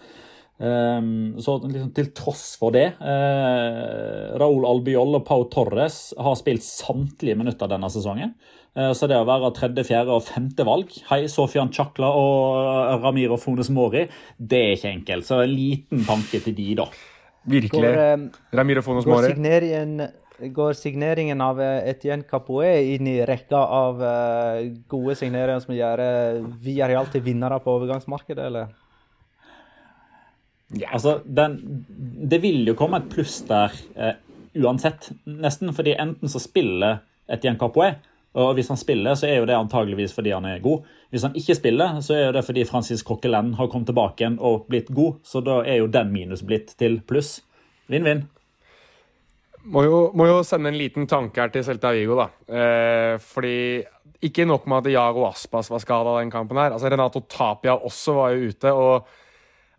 Ehm, 0.57 1.37
så 1.45 1.59
liksom, 1.61 1.91
til 1.93 2.07
tross 2.17 2.55
for 2.57 2.73
det 2.73 2.87
eh, 2.97 4.37
Raúl 4.41 4.65
Albiol 4.65 5.19
og 5.19 5.27
Pau 5.29 5.43
Torres 5.53 6.15
har 6.17 6.37
spilt 6.41 6.65
samtlige 6.65 7.37
minutter 7.37 7.69
denne 7.69 7.91
sesongen. 7.93 8.33
Eh, 8.73 8.95
så 8.97 9.09
det 9.11 9.19
å 9.21 9.27
være 9.29 9.53
tredje, 9.59 9.85
fjerde 9.91 10.15
og 10.17 10.25
femte 10.25 10.65
valg 10.65 10.95
Hei, 11.11 11.27
Sofian 11.33 11.69
Chakla 11.77 12.09
og 12.09 12.61
eh, 12.63 12.95
Ramiro 13.05 13.37
Fones 13.41 13.69
Mori, 13.69 14.07
det 14.39 14.63
er 14.63 14.79
ikke 14.79 14.95
enkelt. 14.95 15.29
Så 15.29 15.43
en 15.45 15.53
liten 15.53 16.07
tanke 16.09 16.41
til 16.41 16.57
de, 16.57 16.71
da. 16.81 16.89
Virkelig. 17.47 17.91
Går, 17.93 18.01
eh, 18.07 18.47
Ramiro 18.57 18.87
Fonos 18.87 19.05
Går 19.05 19.13
Mori. 19.19 19.35
signeringen, 19.37 20.09
går 20.57 20.81
signeringen 20.81 21.45
av 21.45 21.61
eh, 21.61 21.93
Etienne 21.93 22.25
Capoe 22.25 22.73
inn 22.95 23.13
i 23.13 23.19
rekka 23.29 23.61
av 23.61 24.01
eh, 24.09 24.73
gode 24.89 25.21
signeringer 25.21 25.61
som 25.69 25.77
gjør 25.77 26.07
eh, 26.09 26.43
Villarreal 26.65 27.13
til 27.13 27.29
vinnere 27.29 27.61
på 27.61 27.77
overgangsmarkedet, 27.77 28.49
eller? 28.49 28.73
Altså, 30.93 31.21
den, 31.25 31.61
det 32.31 32.41
vil 32.43 32.67
jo 32.67 32.75
komme 32.79 32.99
et 32.99 33.09
pluss 33.13 33.39
der 33.47 33.75
eh, 33.95 34.17
uansett, 34.59 35.11
nesten. 35.25 35.73
fordi 35.75 35.95
enten 35.95 36.29
så 36.29 36.43
spiller 36.43 37.03
Etienne 37.31 37.59
Capoe, 37.61 37.95
og 38.37 38.53
hvis 38.59 38.69
han 38.69 38.77
spiller, 38.77 39.17
så 39.17 39.29
er 39.31 39.39
jo 39.39 39.47
det 39.49 39.57
antageligvis 39.57 40.13
fordi 40.13 40.35
han 40.35 40.45
er 40.45 40.61
god. 40.65 40.85
Hvis 41.11 41.25
han 41.25 41.37
ikke 41.39 41.55
spiller, 41.57 42.01
så 42.05 42.15
er 42.15 42.25
jo 42.27 42.33
det 42.37 42.45
fordi 42.45 42.67
Francis 42.69 43.05
Coquelin 43.07 43.55
har 43.57 43.71
kommet 43.73 43.89
tilbake 43.89 44.21
igjen 44.21 44.37
og 44.45 44.67
blitt 44.69 44.91
god. 44.93 45.23
Så 45.25 45.41
da 45.41 45.63
er 45.65 45.81
jo 45.81 45.89
den 45.89 46.13
minus 46.13 46.43
blitt 46.45 46.75
til 46.77 46.99
pluss. 47.09 47.39
Vinn-vinn. 47.89 48.27
Må 49.73 49.83
jo, 49.87 50.01
må 50.15 50.29
jo 50.29 50.43
sende 50.47 50.69
en 50.71 50.79
liten 50.79 51.09
tanke 51.11 51.41
her 51.41 51.55
til 51.55 51.65
Celta 51.65 51.95
Vigo, 51.97 52.19
da. 52.21 52.29
Eh, 52.47 53.15
fordi 53.23 53.57
ikke 54.29 54.45
nok 54.47 54.69
med 54.69 54.85
at 54.85 54.93
Jago 54.93 55.25
Aspas 55.31 55.71
var 55.73 55.81
skada 55.81 56.19
den 56.21 56.31
kampen 56.31 56.61
her. 56.61 56.77
Altså, 56.77 56.91
Renato 56.93 57.25
Tapia 57.25 57.75
også 57.75 58.19
var 58.21 58.35
jo 58.35 58.53
ute. 58.53 58.73
og 58.73 59.09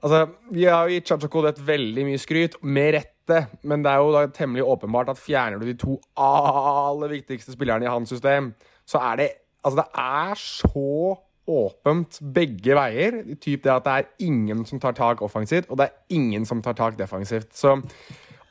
altså, 0.04 0.28
Vi 0.52 0.66
har 0.66 0.88
jo 0.88 0.95
gitt 0.95 1.08
Chacho 1.10 1.30
Kodet 1.32 1.60
veldig 1.68 2.06
mye 2.08 2.22
skryt, 2.22 2.58
med 2.62 2.93
rette. 2.98 3.43
Men 3.68 3.84
det 3.84 3.91
er 3.91 4.04
jo 4.04 4.14
da 4.16 4.26
temmelig 4.32 4.64
åpenbart 4.64 5.12
at 5.12 5.20
fjerner 5.20 5.60
du 5.60 5.68
de 5.68 5.76
to 5.80 5.98
aller 6.16 7.12
viktigste 7.12 7.56
spillerne 7.56 7.88
i 7.88 7.91
hans 7.91 8.10
system, 8.10 8.54
så 8.88 9.04
er 9.12 9.22
det 9.24 9.30
Altså, 9.68 9.84
det 9.84 10.00
er 10.00 10.38
så 10.39 11.18
åpent 11.48 12.20
begge 12.34 12.76
veier. 12.78 13.18
Typ 13.36 13.66
det 13.66 13.74
at 13.74 13.84
det 13.84 13.95
er 13.95 14.06
ingen 14.24 14.62
som 14.70 14.80
tar 14.80 14.95
tak 14.95 15.24
offensivt, 15.26 15.68
og 15.68 15.82
det 15.82 15.89
er 15.89 16.16
ingen 16.16 16.45
som 16.48 16.62
tar 16.64 16.78
tak 16.78 16.95
defensivt. 17.00 17.52
Så 17.58 17.76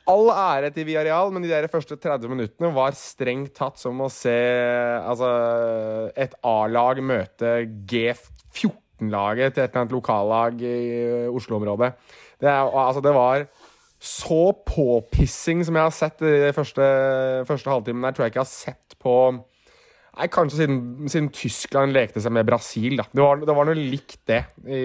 All 0.07 0.29
ære 0.31 0.69
til 0.71 0.85
Villarreal, 0.87 1.33
men 1.35 1.43
de 1.43 1.49
der 1.51 1.67
første 1.67 1.97
30 1.99 2.29
minuttene 2.31 2.69
var 2.71 2.95
strengt 2.95 3.51
tatt 3.57 3.75
som 3.81 3.99
å 3.99 4.07
se 4.11 4.37
altså, 5.01 5.31
et 6.15 6.37
A-lag 6.47 7.01
møte 7.03 7.57
G14-laget 8.97 9.53
til 9.53 9.63
et 9.63 9.69
eller 9.69 9.81
annet 9.83 9.95
lokallag 9.95 10.61
i 10.61 11.27
Oslo-området. 11.29 11.93
Det, 12.41 12.47
altså, 12.49 13.01
det 13.01 13.13
var 13.13 13.47
så 13.99 14.53
påpissing 14.65 15.63
som 15.65 15.75
jeg 15.75 15.83
har 15.83 15.93
sett 15.95 16.21
i 16.21 16.33
de 16.45 16.53
første, 16.53 16.83
første 17.47 17.69
halvtimen 17.69 18.03
der, 18.03 18.11
tror 18.11 18.25
jeg 18.25 18.31
ikke 18.31 18.43
jeg 18.43 18.45
har 18.45 18.51
sett 18.51 18.97
på 19.01 19.13
Nei, 20.17 20.25
Kanskje 20.33 20.63
siden, 20.63 21.09
siden 21.13 21.27
Tyskland 21.29 21.91
lekte 21.93 22.17
seg 22.23 22.33
med 22.33 22.47
Brasil. 22.47 22.95
Da. 22.97 23.03
Det, 23.13 23.21
var, 23.21 23.37
det 23.37 23.53
var 23.53 23.67
noe 23.69 23.77
likt 23.77 24.23
det, 24.25 24.39
i, 24.65 24.79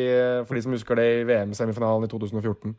for 0.44 0.52
de 0.52 0.60
som 0.60 0.74
husker 0.76 0.98
det 1.00 1.06
i 1.08 1.22
VM-semifinalen 1.24 2.04
i 2.04 2.10
2014. 2.12 2.74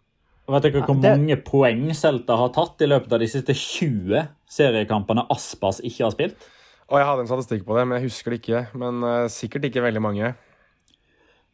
Vet 0.54 0.68
dere 0.68 0.84
hvor 0.84 1.00
det- 1.02 1.16
mange 1.16 1.38
poeng 1.42 1.88
Celta 1.98 2.38
har 2.38 2.52
tatt 2.54 2.84
i 2.86 2.90
løpet 2.92 3.16
av 3.16 3.24
de 3.24 3.30
siste 3.32 3.56
20 3.58 4.28
seriekampene 4.54 5.26
Aspas 5.34 5.82
ikke 5.82 6.04
har 6.06 6.14
spilt? 6.14 6.46
Og 6.92 7.00
jeg 7.00 7.08
hadde 7.10 7.26
en 7.26 7.32
statistikk 7.32 7.66
på 7.66 7.78
det, 7.80 7.88
men 7.88 7.98
jeg 7.98 8.12
husker 8.12 8.30
det 8.30 8.42
ikke. 8.44 8.62
Men 8.78 9.02
uh, 9.02 9.28
sikkert 9.34 9.66
ikke 9.66 9.82
veldig 9.88 10.04
mange. 10.04 10.34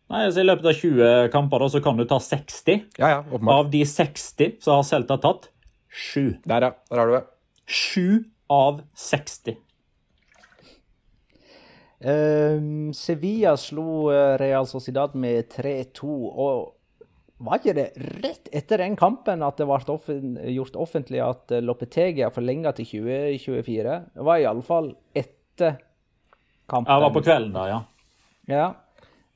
Nei, 0.09 0.23
så 0.33 0.41
I 0.41 0.47
løpet 0.47 0.65
av 0.71 0.73
20 0.73 1.29
kamper 1.33 1.61
da, 1.61 1.69
så 1.69 1.81
kan 1.85 1.99
du 1.99 2.05
ta 2.09 2.17
60. 2.17 2.85
Ja, 2.97 3.09
ja, 3.13 3.19
åpenbart. 3.29 3.65
Av 3.65 3.71
de 3.73 3.83
60 3.85 4.55
så 4.63 4.79
har 4.79 4.85
Celta 4.87 5.19
tatt 5.21 5.51
7. 5.89 6.39
Der, 6.49 6.65
ja. 6.65 6.71
Der 6.89 7.01
har 7.01 7.11
du 7.11 7.17
det. 7.19 7.25
7 7.69 8.23
av 8.49 8.81
60. 8.97 9.59
Um, 11.99 12.93
Sevilla 12.95 13.57
slo 13.59 14.07
eh, 14.13 14.37
Real 14.39 14.65
Sociedad 14.65 15.13
med 15.19 15.51
3-2. 15.53 16.09
Og 16.09 17.45
var 17.45 17.61
ikke 17.61 17.75
det 17.77 17.87
rett 18.23 18.49
etter 18.55 18.81
den 18.81 18.97
kampen 18.99 19.45
at 19.45 19.59
det 19.61 19.67
ble 19.69 19.93
offen 19.93 20.35
gjort 20.55 20.75
offentlig 20.79 21.21
at 21.23 21.53
Lopetegia 21.53 21.67
Lopetegi 21.69 22.25
er 22.25 22.33
forlenga 22.35 22.73
til 22.75 22.89
2024? 22.97 24.01
Det 24.15 24.25
var 24.27 24.41
iallfall 24.41 24.93
etter 25.13 25.77
kampen. 26.65 26.89
Det 26.89 27.05
var 27.05 27.15
på 27.15 27.25
kvelden 27.29 27.55
da, 27.55 27.69
ja. 27.69 27.79
Ja. 28.49 28.67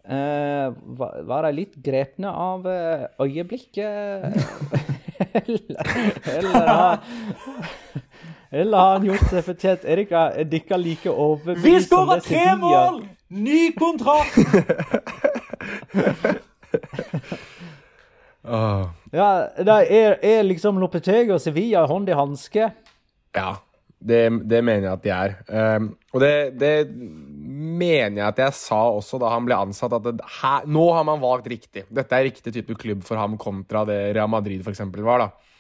Eh, 0.10 0.74
var, 0.84 1.22
var 1.24 1.44
de 1.44 1.52
litt 1.56 1.76
grepne 1.80 2.28
av 2.28 2.66
uh, 2.68 3.06
øyeblikket? 3.24 4.36
eller, 5.40 5.94
eller, 6.28 6.68
har, 6.68 6.98
eller 8.52 8.78
har 8.78 8.98
han 8.98 9.06
gjort 9.08 9.30
seg 9.32 9.46
fortjent? 9.48 9.86
Er 9.88 10.02
dere 10.04 10.26
er 10.44 10.82
like 10.82 11.08
Vi 11.08 11.14
overbevist 11.14 11.88
som 11.88 12.04
skåra 12.04 12.20
tre 12.20 12.44
mål! 12.60 13.00
Ny 13.32 13.72
kontrakt! 13.80 14.38
oh. 18.44 18.92
Ja, 19.14 19.46
det 19.56 19.74
er, 19.94 20.16
er 20.26 20.40
liksom 20.42 20.80
Lopetegi 20.82 21.30
og 21.32 21.40
Sevilla 21.40 21.86
hånd 21.86 22.10
i 22.10 22.16
hanske? 22.18 22.72
Ja, 23.38 23.52
det, 24.04 24.24
det 24.50 24.60
mener 24.66 24.88
jeg 24.88 24.94
at 24.94 25.04
de 25.04 25.14
er. 25.16 25.36
Um, 25.48 25.88
og 26.14 26.24
det, 26.24 26.34
det 26.60 26.74
mener 26.94 28.20
jeg 28.20 28.28
at 28.28 28.42
jeg 28.44 28.58
sa 28.58 28.82
også 28.92 29.20
da 29.22 29.32
han 29.34 29.48
ble 29.48 29.58
ansatt, 29.68 29.96
at 29.96 30.06
det, 30.10 30.28
her, 30.42 30.68
nå 30.68 30.84
har 30.96 31.08
man 31.08 31.24
valgt 31.24 31.48
riktig. 31.52 31.86
Dette 31.94 32.18
er 32.18 32.28
riktig 32.28 32.54
type 32.56 32.78
klubb 32.80 33.06
for 33.08 33.20
ham 33.22 33.38
kontra 33.42 33.86
det 33.88 34.00
Real 34.18 34.32
Madrid 34.32 34.66
eksempel 34.68 35.06
var. 35.08 35.26
da. 35.26 35.54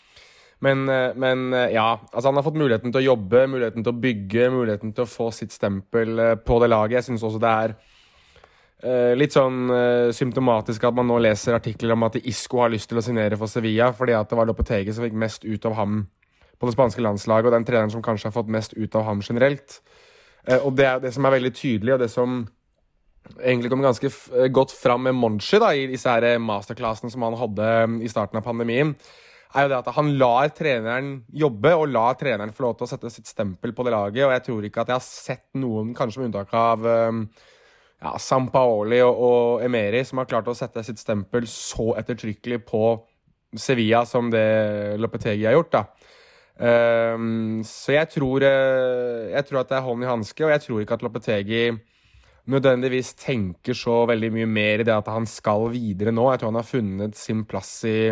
Men, 0.63 0.89
eh, 0.89 1.11
men 1.15 1.53
eh, 1.53 1.73
ja, 1.75 1.99
altså 2.11 2.29
han 2.29 2.39
har 2.39 2.45
fått 2.45 2.59
muligheten 2.59 2.93
til 2.93 3.01
å 3.01 3.07
jobbe, 3.13 3.47
muligheten 3.51 3.83
til 3.83 3.91
å 3.91 4.03
bygge, 4.05 4.51
muligheten 4.53 4.93
til 4.95 5.05
å 5.05 5.09
få 5.09 5.27
sitt 5.35 5.51
stempel 5.55 6.19
eh, 6.19 6.35
på 6.39 6.59
det 6.63 6.69
laget. 6.71 7.01
Jeg 7.01 7.09
syns 7.09 7.25
også 7.27 7.41
det 7.43 7.51
er 7.65 7.73
uh, 8.85 9.13
litt 9.17 9.35
sånn 9.35 9.67
uh, 9.71 10.11
symptomatisk 10.15 10.83
at 10.87 10.95
man 10.95 11.09
nå 11.09 11.19
leser 11.23 11.57
artikler 11.57 11.95
om 11.95 12.07
at 12.07 12.19
Isco 12.21 12.61
har 12.63 12.71
lyst 12.71 12.91
til 12.91 12.99
å 12.99 13.03
signere 13.03 13.39
for 13.39 13.51
Sevilla, 13.51 13.91
fordi 13.95 14.15
at 14.15 14.29
det 14.31 14.39
var 14.39 14.47
Lopetegi 14.47 14.95
som 14.95 15.03
fikk 15.07 15.19
mest 15.19 15.47
ut 15.47 15.67
av 15.67 15.75
ham 15.79 16.03
på 16.63 16.69
det 16.69 16.77
spanske 16.77 17.03
landslaget, 17.03 17.49
og 17.49 17.57
den 17.57 17.65
treneren 17.67 17.91
som 17.91 18.03
kanskje 18.03 18.29
har 18.29 18.37
fått 18.37 18.51
mest 18.55 18.71
ut 18.77 18.93
av 18.95 19.03
ham 19.09 19.19
generelt. 19.19 19.81
Eh, 20.47 20.61
og 20.63 20.77
det 20.79 21.01
det 21.03 21.11
som 21.11 21.27
er 21.27 21.35
veldig 21.35 21.51
tydelig, 21.57 21.95
og 21.95 21.99
det 21.99 22.07
som 22.11 22.45
egentlig 23.35 23.71
kom 23.71 23.83
ganske 23.83 24.07
eh, 24.07 24.47
godt 24.47 24.71
fram 24.71 25.03
med 25.09 25.17
Monchi 25.19 25.59
da, 25.59 25.73
i 25.75 25.89
disse 25.91 26.07
her 26.07 26.39
masterclassene 26.39 27.11
som 27.11 27.27
han 27.27 27.35
hadde 27.39 27.69
mm, 27.91 27.99
i 28.03 28.11
starten 28.11 28.39
av 28.39 28.47
pandemien, 28.47 28.95
er 29.53 29.65
jo 29.65 29.73
det 29.73 29.81
at 29.83 29.91
han 29.97 30.13
lar 30.17 30.53
treneren 30.55 31.09
jobbe 31.29 31.75
og 31.77 31.91
lar 31.91 32.15
treneren 32.17 32.53
få 32.55 32.65
lov 32.65 32.77
til 32.77 32.87
å 32.87 32.91
sette 32.93 33.11
sitt 33.13 33.27
stempel 33.29 33.75
på 33.75 33.85
det 33.85 33.93
laget. 33.93 34.23
Og 34.25 34.33
jeg 34.33 34.45
tror 34.47 34.65
ikke 34.65 34.81
at 34.81 34.89
jeg 34.89 34.97
har 34.97 35.05
sett 35.05 35.45
noen, 35.61 35.91
kanskje 35.97 36.21
med 36.21 36.31
unntak 36.31 36.55
av 36.57 36.87
um, 36.87 37.27
ja, 38.01 38.15
Sampaoli 38.17 39.03
og, 39.05 39.21
og 39.27 39.65
Emeri, 39.67 40.01
som 40.09 40.23
har 40.23 40.31
klart 40.31 40.49
å 40.49 40.57
sette 40.57 40.81
sitt 40.87 40.97
stempel 40.97 41.45
så 41.45 41.91
ettertrykkelig 42.01 42.63
på 42.65 42.95
Sevilla 43.53 44.01
som 44.09 44.31
det 44.33 44.97
Lopetegi 44.97 45.45
har 45.45 45.59
gjort. 45.59 45.75
da. 45.77 45.85
Um, 46.53 47.63
så 47.65 47.95
jeg 47.95 48.11
tror, 48.13 48.43
eh, 48.45 49.31
jeg 49.33 49.47
tror 49.47 49.63
at 49.63 49.71
det 49.71 49.77
er 49.79 49.87
hånd 49.87 50.05
i 50.05 50.09
hanske, 50.09 50.45
og 50.45 50.53
jeg 50.53 50.63
tror 50.65 50.83
ikke 50.83 50.97
at 50.99 51.05
Lopetegi 51.05 51.63
nødvendigvis 52.53 53.13
tenker 53.17 53.77
så 53.77 54.03
veldig 54.09 54.29
mye 54.35 54.49
mer 54.51 54.83
i 54.83 54.85
det 54.87 54.93
at 54.93 55.09
han 55.09 55.25
skal 55.29 55.69
videre 55.73 56.13
nå. 56.13 56.27
Jeg 56.31 56.41
tror 56.41 56.51
han 56.51 56.59
har 56.59 56.67
funnet 56.67 57.17
sin 57.17 57.45
plass 57.49 57.71
i, 57.87 58.11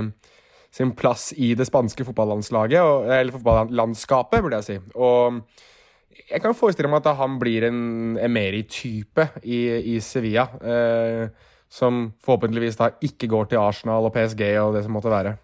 sin 0.72 0.96
plass 0.98 1.30
i 1.36 1.52
det 1.60 1.68
spanske 1.68 2.08
fotballandslaget, 2.08 2.82
og, 2.82 3.12
eller 3.12 3.36
fotballandskapet, 3.36 4.42
burde 4.42 4.62
jeg 4.62 4.70
si. 4.70 4.80
Og 4.96 5.42
jeg 6.32 6.42
kan 6.44 6.56
forestille 6.56 6.90
meg 6.92 7.04
at 7.04 7.20
han 7.20 7.38
blir 7.40 7.68
en 7.68 8.18
Emeri-type 8.20 9.28
i, 9.44 9.64
i 9.94 10.00
Sevilla. 10.04 10.48
Uh, 10.64 11.50
som 11.72 12.10
forhåpentligvis 12.20 12.76
da 12.76 12.90
ikke 13.00 13.30
går 13.32 13.48
til 13.48 13.62
Arsenal 13.62 14.04
og 14.04 14.12
PSG 14.16 14.44
og 14.60 14.76
det 14.76 14.84
som 14.84 14.96
måtte 14.98 15.14
være. 15.14 15.38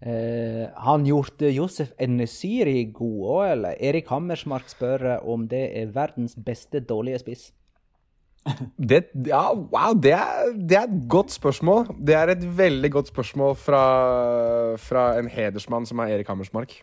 Eh, 0.00 0.64
han 0.80 1.04
gjort 1.04 1.42
eh, 1.44 1.52
Josef 1.52 1.90
Enesiri 2.00 2.86
god 2.88 3.24
òg, 3.34 3.40
eller? 3.50 3.80
Erik 3.84 4.06
Hammersmark 4.08 4.70
spør 4.72 5.02
eh, 5.04 5.24
om 5.28 5.44
det 5.48 5.66
er 5.76 5.90
verdens 5.92 6.36
beste 6.40 6.80
dårlige 6.80 7.20
spiss. 7.20 7.50
Det, 8.90 9.02
ja, 9.28 9.42
wow, 9.52 9.92
det 9.92 10.14
er, 10.16 10.54
det 10.56 10.78
er 10.78 10.86
et 10.88 11.02
godt 11.12 11.34
spørsmål. 11.34 11.90
Det 12.00 12.14
er 12.16 12.32
et 12.32 12.46
veldig 12.56 12.90
godt 12.94 13.10
spørsmål 13.12 13.52
fra, 13.60 13.82
fra 14.80 15.02
en 15.20 15.28
hedersmann 15.28 15.84
som 15.84 16.00
er 16.00 16.14
Erik 16.14 16.30
Hammersmark. 16.32 16.78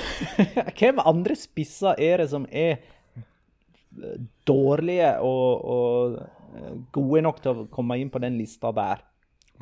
Hvem 0.80 0.98
andre 1.06 1.36
spisser 1.38 1.94
er 1.94 2.24
det 2.24 2.26
som 2.32 2.48
er 2.50 2.80
eh, 2.82 4.18
dårlige 4.50 5.12
og, 5.22 5.70
og 5.70 6.82
gode 6.90 7.22
nok 7.22 7.38
til 7.44 7.62
å 7.62 7.68
komme 7.70 8.00
inn 8.02 8.10
på 8.10 8.18
den 8.18 8.34
lista 8.42 8.74
der? 8.74 9.06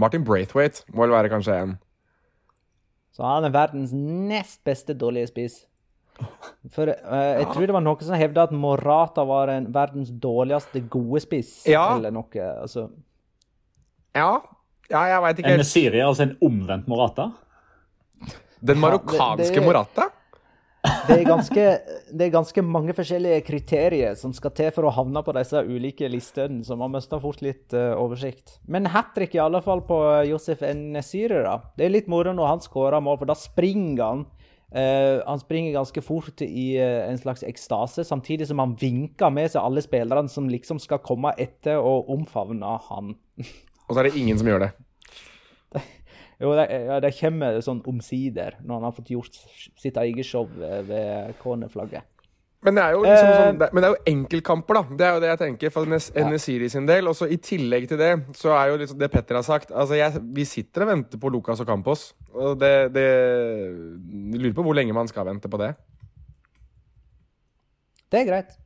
Martin 0.00 0.24
Braithwaite 0.24 0.88
må 0.94 1.04
vel 1.04 1.12
være 1.18 1.34
kanskje 1.34 1.60
en. 1.60 1.76
Så 3.18 3.26
han 3.26 3.48
er 3.48 3.50
verdens 3.50 3.90
nest 3.92 4.60
beste 4.66 4.94
dårlige 4.94 5.26
spiss. 5.32 5.56
For 6.74 6.86
uh, 6.86 7.16
jeg 7.38 7.48
tror 7.50 7.66
det 7.66 7.74
var 7.74 7.82
noen 7.82 8.06
som 8.06 8.18
hevda 8.18 8.44
at 8.46 8.52
Morata 8.54 9.24
var 9.26 9.50
en 9.50 9.66
verdens 9.74 10.12
dårligste 10.22 10.84
gode 10.90 11.22
spiss. 11.24 11.50
Ja. 11.66 11.96
Eller 11.96 12.14
noe. 12.14 12.46
Altså, 12.62 12.88
Ja, 14.14 14.30
ja 14.90 15.02
jeg 15.12 15.24
veit 15.26 15.42
ikke 15.42 15.50
helt. 15.50 15.64
En 15.64 15.70
Syria, 15.72 16.06
altså 16.06 16.28
en 16.28 16.36
omvendt 16.46 16.86
Morata. 16.90 17.28
Den 18.58 18.78
Ja, 18.78 18.82
marokkanske 18.86 19.50
det- 19.50 19.54
det- 19.54 19.66
Morata? 19.66 20.08
Det, 21.08 21.16
er 21.16 21.24
ganske, 21.26 21.64
det 22.12 22.26
er 22.26 22.32
ganske 22.32 22.62
mange 22.64 22.94
forskjellige 22.96 23.42
kriterier 23.46 24.16
som 24.18 24.32
skal 24.36 24.52
til 24.56 24.70
for 24.74 24.88
å 24.88 24.92
havne 24.94 25.22
på 25.24 25.34
disse 25.36 25.62
ulike 25.66 26.08
listene, 26.10 26.64
så 26.66 26.76
man 26.78 26.92
mister 26.94 27.20
fort 27.22 27.42
litt 27.44 27.74
uh, 27.76 27.94
oversikt. 28.00 28.58
Men 28.70 28.90
hat 28.92 29.14
trick 29.16 29.36
i 29.36 29.42
alle 29.42 29.60
fall 29.64 29.82
på 29.88 30.00
eh, 30.12 30.28
Josef 30.30 30.64
Nesiri, 30.64 31.42
da. 31.46 31.58
Det 31.78 31.86
er 31.86 31.94
litt 31.94 32.10
moro 32.10 32.34
når 32.36 32.52
han 32.52 32.64
skårer 32.64 33.04
mål, 33.04 33.20
for 33.20 33.30
da 33.30 33.38
springer 33.38 34.04
han. 34.04 34.26
Uh, 34.68 35.24
han 35.24 35.40
springer 35.40 35.78
ganske 35.78 36.02
fort 36.04 36.42
i 36.44 36.66
uh, 36.76 37.06
en 37.08 37.20
slags 37.20 37.44
ekstase, 37.46 38.04
samtidig 38.04 38.50
som 38.50 38.60
han 38.60 38.76
vinker 38.78 39.32
med 39.32 39.48
seg 39.52 39.64
alle 39.64 39.84
spillerne 39.84 40.28
som 40.32 40.50
liksom 40.52 40.80
skal 40.82 41.00
komme 41.04 41.32
etter 41.40 41.80
og 41.80 42.10
omfavne 42.12 42.76
han. 42.90 43.14
Og 43.88 43.94
så 43.94 44.02
er 44.02 44.10
det 44.10 44.18
ingen 44.20 44.40
som 44.40 44.50
gjør 44.50 44.66
det. 44.66 44.74
Jo, 46.40 46.52
det, 46.54 46.68
ja, 46.70 47.00
det 47.02 47.10
kommer 47.18 47.56
sånn 47.66 47.80
omsider, 47.90 48.54
når 48.62 48.74
han 48.78 48.84
har 48.86 48.92
fått 48.94 49.10
gjort 49.10 49.34
sitt 49.82 49.96
eget 49.98 50.26
show 50.28 50.46
ved 50.54 51.34
cornerflagget. 51.42 52.06
Men 52.66 52.74
det 52.74 52.82
er 52.82 52.94
jo, 52.96 53.02
liksom 53.04 53.28
Eh, 53.28 53.36
sånn, 53.38 53.58
det, 53.58 53.66
men 53.72 53.82
det 53.84 53.88
er 53.88 53.92
jo 53.94 54.12
enkeltkamper, 54.12 54.74
da. 54.74 54.96
Det 54.98 55.04
er 55.06 55.12
jo 55.14 55.20
det 55.22 55.28
jeg 55.30 55.38
tenker 55.44 55.70
for 55.70 55.86
Nes- 55.86 56.08
Nesiri 56.26 56.68
sin 56.70 56.86
del. 56.86 57.06
Og 57.06 57.14
så 57.14 57.28
i 57.30 57.36
tillegg 57.38 57.86
til 57.90 57.98
det, 58.00 58.08
så 58.34 58.50
er 58.54 58.72
jo 58.72 58.78
liksom 58.80 58.98
det 58.98 59.10
Petter 59.12 59.38
har 59.38 59.46
sagt 59.46 59.70
Altså, 59.70 59.94
jeg, 59.94 60.18
vi 60.34 60.44
sitter 60.44 60.82
og 60.82 60.88
venter 60.90 61.18
på 61.22 61.30
Lucas 61.30 61.62
og 61.62 61.66
Campos. 61.70 62.08
Og 62.34 62.58
det, 62.58 62.72
det 62.94 63.06
lurer 64.42 64.54
på 64.58 64.64
hvor 64.66 64.74
lenge 64.74 64.92
man 64.96 65.06
skal 65.10 65.26
vente 65.30 65.46
på 65.50 65.58
det. 65.62 65.70
Det 68.10 68.22
er 68.22 68.26
greit. 68.30 68.56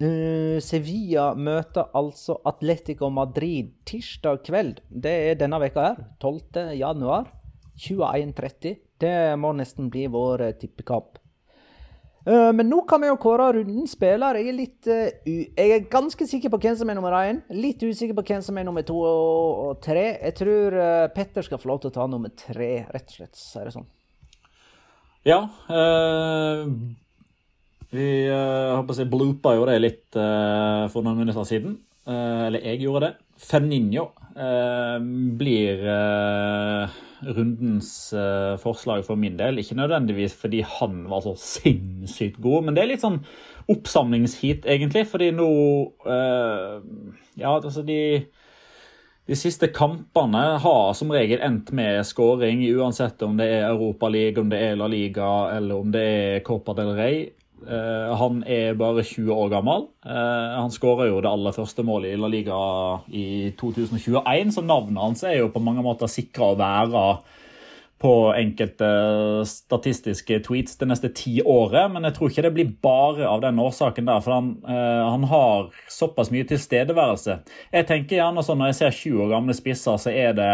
Eh, 0.00 0.56
Sevilla 0.64 1.34
møter 1.36 1.90
altså 1.96 2.38
Atletico 2.48 3.10
Madrid 3.12 3.74
tirsdag 3.84 4.40
kveld. 4.46 4.78
Det 4.88 5.12
er 5.30 5.40
denne 5.40 5.58
veka 5.60 5.90
her. 5.90 6.04
12. 6.22 6.70
januar. 6.80 7.28
21.30. 7.80 8.78
Det 9.00 9.16
må 9.40 9.52
nesten 9.56 9.90
bli 9.92 10.06
vår 10.12 10.46
eh, 10.46 10.54
tippekamp. 10.60 11.18
Eh, 12.24 12.48
men 12.56 12.68
nå 12.72 12.80
kan 12.88 13.04
vi 13.04 13.10
jo 13.10 13.18
kåre 13.20 13.50
rundens 13.58 13.92
spiller. 13.98 14.40
Jeg 14.40 14.48
er 14.48 14.56
litt 14.56 14.88
Jeg 14.88 15.76
er 15.76 15.86
ganske 15.92 16.28
sikker 16.32 16.52
på 16.54 16.62
hvem 16.64 16.80
som 16.80 16.88
er 16.88 16.96
nummer 16.96 17.18
én. 17.20 17.42
Litt 17.52 17.84
usikker 17.84 18.16
på 18.16 18.24
hvem 18.32 18.44
som 18.46 18.56
er 18.56 18.68
nummer 18.68 18.86
to 18.88 18.96
og, 19.04 19.76
tre. 19.84 20.14
Jeg 20.16 20.38
tror 20.40 20.80
Petter 21.12 21.44
skal 21.44 21.60
få 21.60 21.74
lov 21.74 21.84
til 21.84 21.92
å 21.92 21.98
ta 21.98 22.08
nummer 22.08 22.32
tre, 22.32 22.86
rett 22.88 23.12
og 23.12 23.20
slett. 23.20 23.36
Så 23.36 23.60
er 23.60 23.68
det 23.68 23.76
sånn. 23.76 23.88
Ja. 25.28 25.42
eh, 25.68 26.64
vi 27.90 28.06
håper 28.30 28.96
si, 28.96 29.06
bloopa 29.10 29.56
jo 29.58 29.66
det 29.68 29.78
litt 29.82 30.18
uh, 30.18 30.86
for 30.92 31.02
noen 31.06 31.22
minutter 31.24 31.46
siden. 31.48 31.78
Uh, 32.08 32.48
eller 32.48 32.64
jeg 32.64 32.84
gjorde 32.84 33.08
det. 33.08 33.12
Feninho 33.40 34.10
uh, 34.36 34.98
blir 35.40 35.86
eh, 35.90 36.98
rundens 37.20 38.12
eh, 38.12 38.56
forslag 38.60 39.04
for 39.06 39.16
min 39.20 39.36
del. 39.38 39.60
Ikke 39.60 39.76
nødvendigvis 39.78 40.34
fordi 40.38 40.62
han 40.66 41.04
var 41.10 41.24
så 41.24 41.34
sinnssykt 41.36 42.40
god, 42.42 42.64
men 42.64 42.76
det 42.76 42.84
er 42.84 42.92
litt 42.92 43.04
sånn 43.04 43.20
oppsamlingsheat, 43.70 44.66
egentlig. 44.68 45.06
Fordi 45.10 45.30
nå 45.36 45.50
eh, 46.06 46.78
Ja, 47.40 47.56
altså 47.56 47.84
de 47.86 48.26
de 49.30 49.36
siste 49.38 49.68
kampene 49.70 50.56
har 50.58 50.94
som 50.98 51.12
regel 51.14 51.38
endt 51.46 51.68
med 51.76 52.00
skåring, 52.02 52.64
uansett 52.74 53.20
om 53.22 53.36
det 53.38 53.46
er 53.46 53.68
Europaliga, 53.68 54.40
om 54.42 54.48
det 54.50 54.58
er 54.58 54.80
La 54.80 54.88
Liga 54.90 55.28
eller 55.54 55.84
om 55.84 55.92
det 55.94 56.02
er 56.02 56.40
Copa 56.42 56.74
del 56.74 56.90
Rey. 56.96 57.20
Eh, 57.68 58.12
han 58.16 58.40
er 58.48 58.78
bare 58.78 59.04
20 59.04 59.34
år 59.34 59.50
gammel. 59.52 59.88
Eh, 60.06 60.54
han 60.56 60.72
skåra 60.72 61.08
jo 61.10 61.20
det 61.20 61.30
aller 61.30 61.56
første 61.56 61.84
målet 61.86 62.14
i 62.14 62.20
La 62.20 62.30
Liga 62.32 62.56
i 63.12 63.52
2021, 63.60 64.54
så 64.56 64.64
navnet 64.64 65.02
hans 65.02 65.24
er 65.26 65.40
jo 65.40 65.52
på 65.52 65.62
mange 65.62 65.84
måter 65.84 66.10
sikra 66.10 66.52
å 66.52 66.58
være 66.60 67.04
på 68.00 68.12
enkelte 68.32 68.88
statistiske 69.44 70.38
tweets 70.46 70.78
det 70.80 70.88
neste 70.88 71.10
ti 71.12 71.34
året, 71.44 71.90
men 71.92 72.06
jeg 72.08 72.16
tror 72.16 72.30
ikke 72.30 72.44
det 72.46 72.52
blir 72.56 72.70
bare 72.80 73.28
av 73.28 73.42
den 73.44 73.60
årsaken 73.60 74.08
der, 74.08 74.22
for 74.24 74.38
han, 74.38 74.54
eh, 74.64 75.02
han 75.04 75.26
har 75.28 75.68
såpass 75.92 76.32
mye 76.32 76.48
tilstedeværelse. 76.48 77.42
Jeg 77.76 77.88
tenker 77.90 78.22
gjerne 78.22 78.44
sånn 78.44 78.60
Når 78.60 78.72
jeg 78.72 78.78
ser 78.78 78.96
20 79.02 79.24
år 79.26 79.34
gamle 79.34 79.56
spisser, 79.56 80.00
så 80.00 80.10
er 80.12 80.32
det 80.32 80.52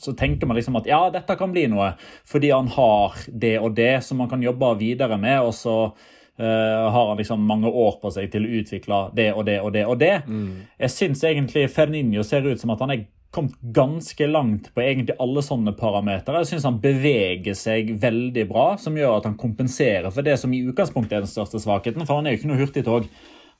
så 0.00 0.14
tenker 0.16 0.48
man 0.48 0.56
liksom 0.56 0.76
at 0.78 0.86
ja, 0.88 1.10
dette 1.12 1.36
kan 1.36 1.52
bli 1.52 1.66
noe, 1.68 1.90
fordi 2.28 2.50
han 2.54 2.68
har 2.72 3.16
det 3.28 3.58
og 3.60 3.74
det 3.76 4.02
som 4.04 4.20
man 4.20 4.30
kan 4.30 4.42
jobbe 4.42 4.70
videre 4.80 5.18
med. 5.20 5.40
og 5.40 5.52
så 5.54 5.92
har 6.36 7.08
han 7.08 7.18
liksom 7.20 7.44
mange 7.46 7.70
år 7.70 7.98
på 8.02 8.10
seg 8.10 8.30
til 8.32 8.46
å 8.46 8.54
utvikle 8.60 8.96
det 9.14 9.28
og 9.34 9.44
det 9.46 9.60
og 9.62 9.72
det. 9.74 9.84
og 9.86 9.98
det. 10.00 10.14
Mm. 10.26 10.64
Jeg 10.82 10.90
syns 10.90 11.22
egentlig 11.24 11.68
Ferninho 11.70 12.24
ser 12.26 12.46
ut 12.48 12.60
som 12.60 12.72
at 12.74 12.82
han 12.82 12.90
er 12.90 13.04
kommet 13.34 13.54
ganske 13.74 14.26
langt 14.26 14.74
på 14.74 14.82
egentlig 14.82 15.16
alle 15.18 15.42
sånne 15.42 15.74
parametere. 15.78 16.42
Jeg 16.44 16.52
syns 16.52 16.66
han 16.68 16.80
beveger 16.82 17.56
seg 17.58 17.90
veldig 18.02 18.44
bra, 18.50 18.66
som 18.78 18.94
gjør 18.98 19.18
at 19.18 19.26
han 19.28 19.38
kompenserer 19.38 20.10
for 20.14 20.26
det 20.26 20.36
som 20.40 20.54
i 20.54 20.62
utgangspunktet 20.62 21.18
er 21.18 21.24
den 21.24 21.32
største 21.32 21.58
svakheten. 21.62 22.06
For 22.06 22.20
han 22.20 22.28
er 22.28 22.34
jo 22.34 22.40
ikke 22.40 22.52
noe 22.52 22.60
hurtigtog. 22.62 23.08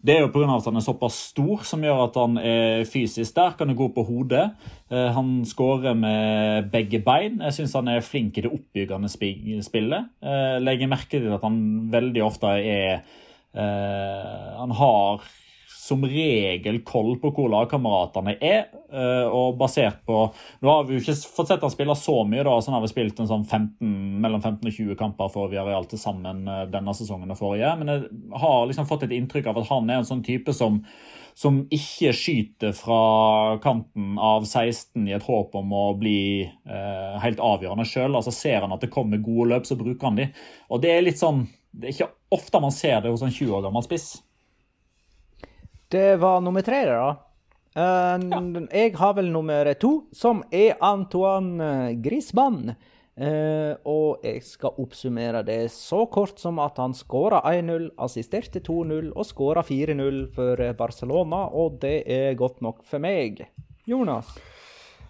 Det 0.04 0.16
er 0.16 0.24
jo 0.24 0.30
pga. 0.32 0.56
at 0.56 0.66
han 0.68 0.76
er 0.76 0.84
såpass 0.84 1.16
stor, 1.30 1.62
som 1.64 1.84
gjør 1.84 2.02
at 2.04 2.16
han 2.20 2.38
er 2.38 2.84
fysisk 2.88 3.30
sterk. 3.30 3.58
Han 3.58 3.70
er 3.70 3.78
god 3.78 3.94
på 3.94 4.04
hodet. 4.04 4.50
Eh, 4.90 5.10
han 5.16 5.44
skårer 5.48 5.94
med 5.94 6.70
begge 6.72 7.00
bein. 7.04 7.40
Jeg 7.40 7.54
syns 7.58 7.76
han 7.78 7.88
er 7.88 8.04
flink 8.04 8.38
i 8.38 8.44
det 8.44 8.52
oppbyggende 8.52 9.08
spillet. 9.08 10.10
Eh, 10.22 10.58
legger 10.60 10.92
merke 10.92 11.20
til 11.20 11.32
at 11.32 11.46
han 11.46 11.88
veldig 11.92 12.24
ofte 12.24 12.52
er 12.58 13.00
eh, 13.54 14.50
Han 14.58 14.70
har 14.76 15.24
som 15.84 16.04
regel 16.08 16.78
koll 16.86 17.18
på 17.20 17.30
hvor 17.36 17.50
lagkameratene 17.52 18.36
er. 18.40 18.68
Eh, 18.94 19.26
og 19.26 19.58
basert 19.58 20.04
på 20.06 20.20
Nå 20.62 20.70
har 20.70 20.84
vi 20.86 20.96
jo 20.96 21.02
ikke 21.02 21.16
fått 21.34 21.50
sett 21.50 21.64
han 21.66 21.72
spille 21.72 21.96
så 21.98 22.20
mye, 22.28 22.44
da, 22.46 22.54
så 22.60 22.70
han 22.70 22.78
har 22.78 22.84
vi 22.84 22.92
spilt 22.92 23.18
en 23.20 23.28
sånn 23.28 23.44
15, 23.44 23.90
mellom 24.22 24.40
15 24.40 24.60
og 24.70 24.70
20 24.70 25.00
kamper 25.00 25.32
for 25.34 25.50
Viareal 25.52 25.88
til 25.90 26.00
sammen 26.00 26.46
eh, 26.48 26.62
denne 26.72 26.94
sesongen 26.96 27.34
og 27.34 27.40
forrige. 27.40 27.74
Men 27.80 27.92
jeg 27.92 28.06
har 28.44 28.64
liksom 28.70 28.88
fått 28.88 29.04
et 29.08 29.16
inntrykk 29.18 29.50
av 29.52 29.60
at 29.60 29.70
han 29.72 29.90
er 29.90 30.00
en 30.00 30.08
sånn 30.08 30.24
type 30.24 30.56
som 30.56 30.80
som 31.34 31.56
ikke 31.74 32.12
skyter 32.14 32.70
fra 32.78 33.58
kanten 33.62 34.20
av 34.22 34.44
16 34.46 35.08
i 35.08 35.16
et 35.16 35.24
håp 35.26 35.56
om 35.58 35.72
å 35.74 35.86
bli 35.98 36.44
eh, 36.46 37.16
helt 37.24 37.42
avgjørende 37.42 37.86
sjøl. 37.90 38.14
Altså, 38.14 38.30
ser 38.30 38.62
han 38.62 38.74
at 38.76 38.84
det 38.86 38.92
kommer 38.94 39.18
gode 39.18 39.48
løp, 39.50 39.66
så 39.66 39.74
bruker 39.80 40.06
han 40.06 40.20
de. 40.20 40.28
Og 40.70 40.84
det 40.84 40.92
er 40.94 41.02
litt 41.02 41.18
sånn 41.18 41.48
Det 41.74 41.88
er 41.88 41.96
ikke 41.96 42.12
ofte 42.38 42.60
man 42.62 42.70
ser 42.70 43.00
det 43.02 43.10
hos 43.10 43.26
en 43.26 43.34
20 43.34 43.50
år 43.58 43.66
gammel 43.66 43.82
spiss. 43.82 44.12
Det 45.94 46.16
var 46.16 46.40
nummer 46.40 46.62
tre, 46.66 46.80
da. 46.88 47.10
Uh, 47.74 48.18
ja. 48.18 48.40
Jeg 48.74 48.96
har 48.98 49.12
vel 49.14 49.28
nummer 49.30 49.68
to, 49.78 49.92
som 50.10 50.40
er 50.50 50.74
Antoine 50.82 51.94
Griezmann. 52.02 52.72
Uh, 53.14 53.78
og 53.86 54.24
jeg 54.26 54.40
skal 54.42 54.80
oppsummere 54.82 55.44
det 55.46 55.60
så 55.70 56.00
kort 56.10 56.42
som 56.42 56.58
at 56.58 56.80
han 56.82 56.96
skåra 56.98 57.44
1-0, 57.46 57.92
assisterte 58.02 58.58
2-0 58.66 59.12
og 59.12 59.28
skåra 59.28 59.62
4-0 59.62 60.18
for 60.34 60.64
Barcelona, 60.80 61.44
og 61.54 61.78
det 61.84 62.00
er 62.10 62.34
godt 62.42 62.58
nok 62.66 62.82
for 62.90 62.98
meg. 63.04 63.44
Jonas? 63.86 64.34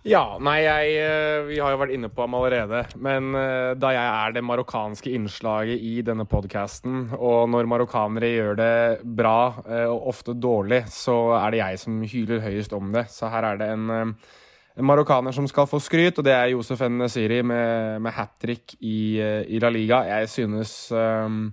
Ja, 0.05 0.37
nei, 0.37 0.59
jeg, 0.67 0.97
eh, 1.01 1.47
Vi 1.49 1.57
har 1.65 1.73
jo 1.73 1.79
vært 1.81 1.95
inne 1.97 2.11
på 2.13 2.27
ham 2.27 2.35
allerede. 2.37 2.83
Men 3.01 3.33
eh, 3.41 3.73
da 3.81 3.93
jeg 3.95 4.05
er 4.05 4.35
det 4.37 4.45
marokkanske 4.45 5.09
innslaget 5.17 5.81
i 5.81 6.03
denne 6.05 6.27
podkasten, 6.29 7.15
og 7.17 7.49
når 7.49 7.71
marokkanere 7.73 8.29
gjør 8.35 8.59
det 8.59 8.77
bra, 9.17 9.39
eh, 9.65 9.89
og 9.89 10.11
ofte 10.13 10.37
dårlig, 10.37 10.83
så 10.93 11.17
er 11.39 11.55
det 11.55 11.63
jeg 11.63 11.81
som 11.87 12.03
hyler 12.05 12.45
høyest 12.45 12.77
om 12.77 12.93
det. 12.93 13.07
Så 13.09 13.33
her 13.33 13.49
er 13.49 13.63
det 13.63 13.71
en, 13.73 14.13
en 14.13 14.89
marokkaner 14.93 15.33
som 15.33 15.49
skal 15.49 15.71
få 15.71 15.81
skryt, 15.81 16.21
og 16.21 16.29
det 16.29 16.37
er 16.37 16.53
Josef 16.53 16.85
N. 16.85 17.09
Siri 17.09 17.41
med, 17.41 18.05
med 18.05 18.13
hat 18.13 18.37
trick 18.45 18.77
i, 18.83 19.17
i, 19.17 19.63
La 19.63 19.73
Liga. 19.73 20.05
Jeg 20.05 20.29
synes 20.29 20.93
um, 20.93 21.47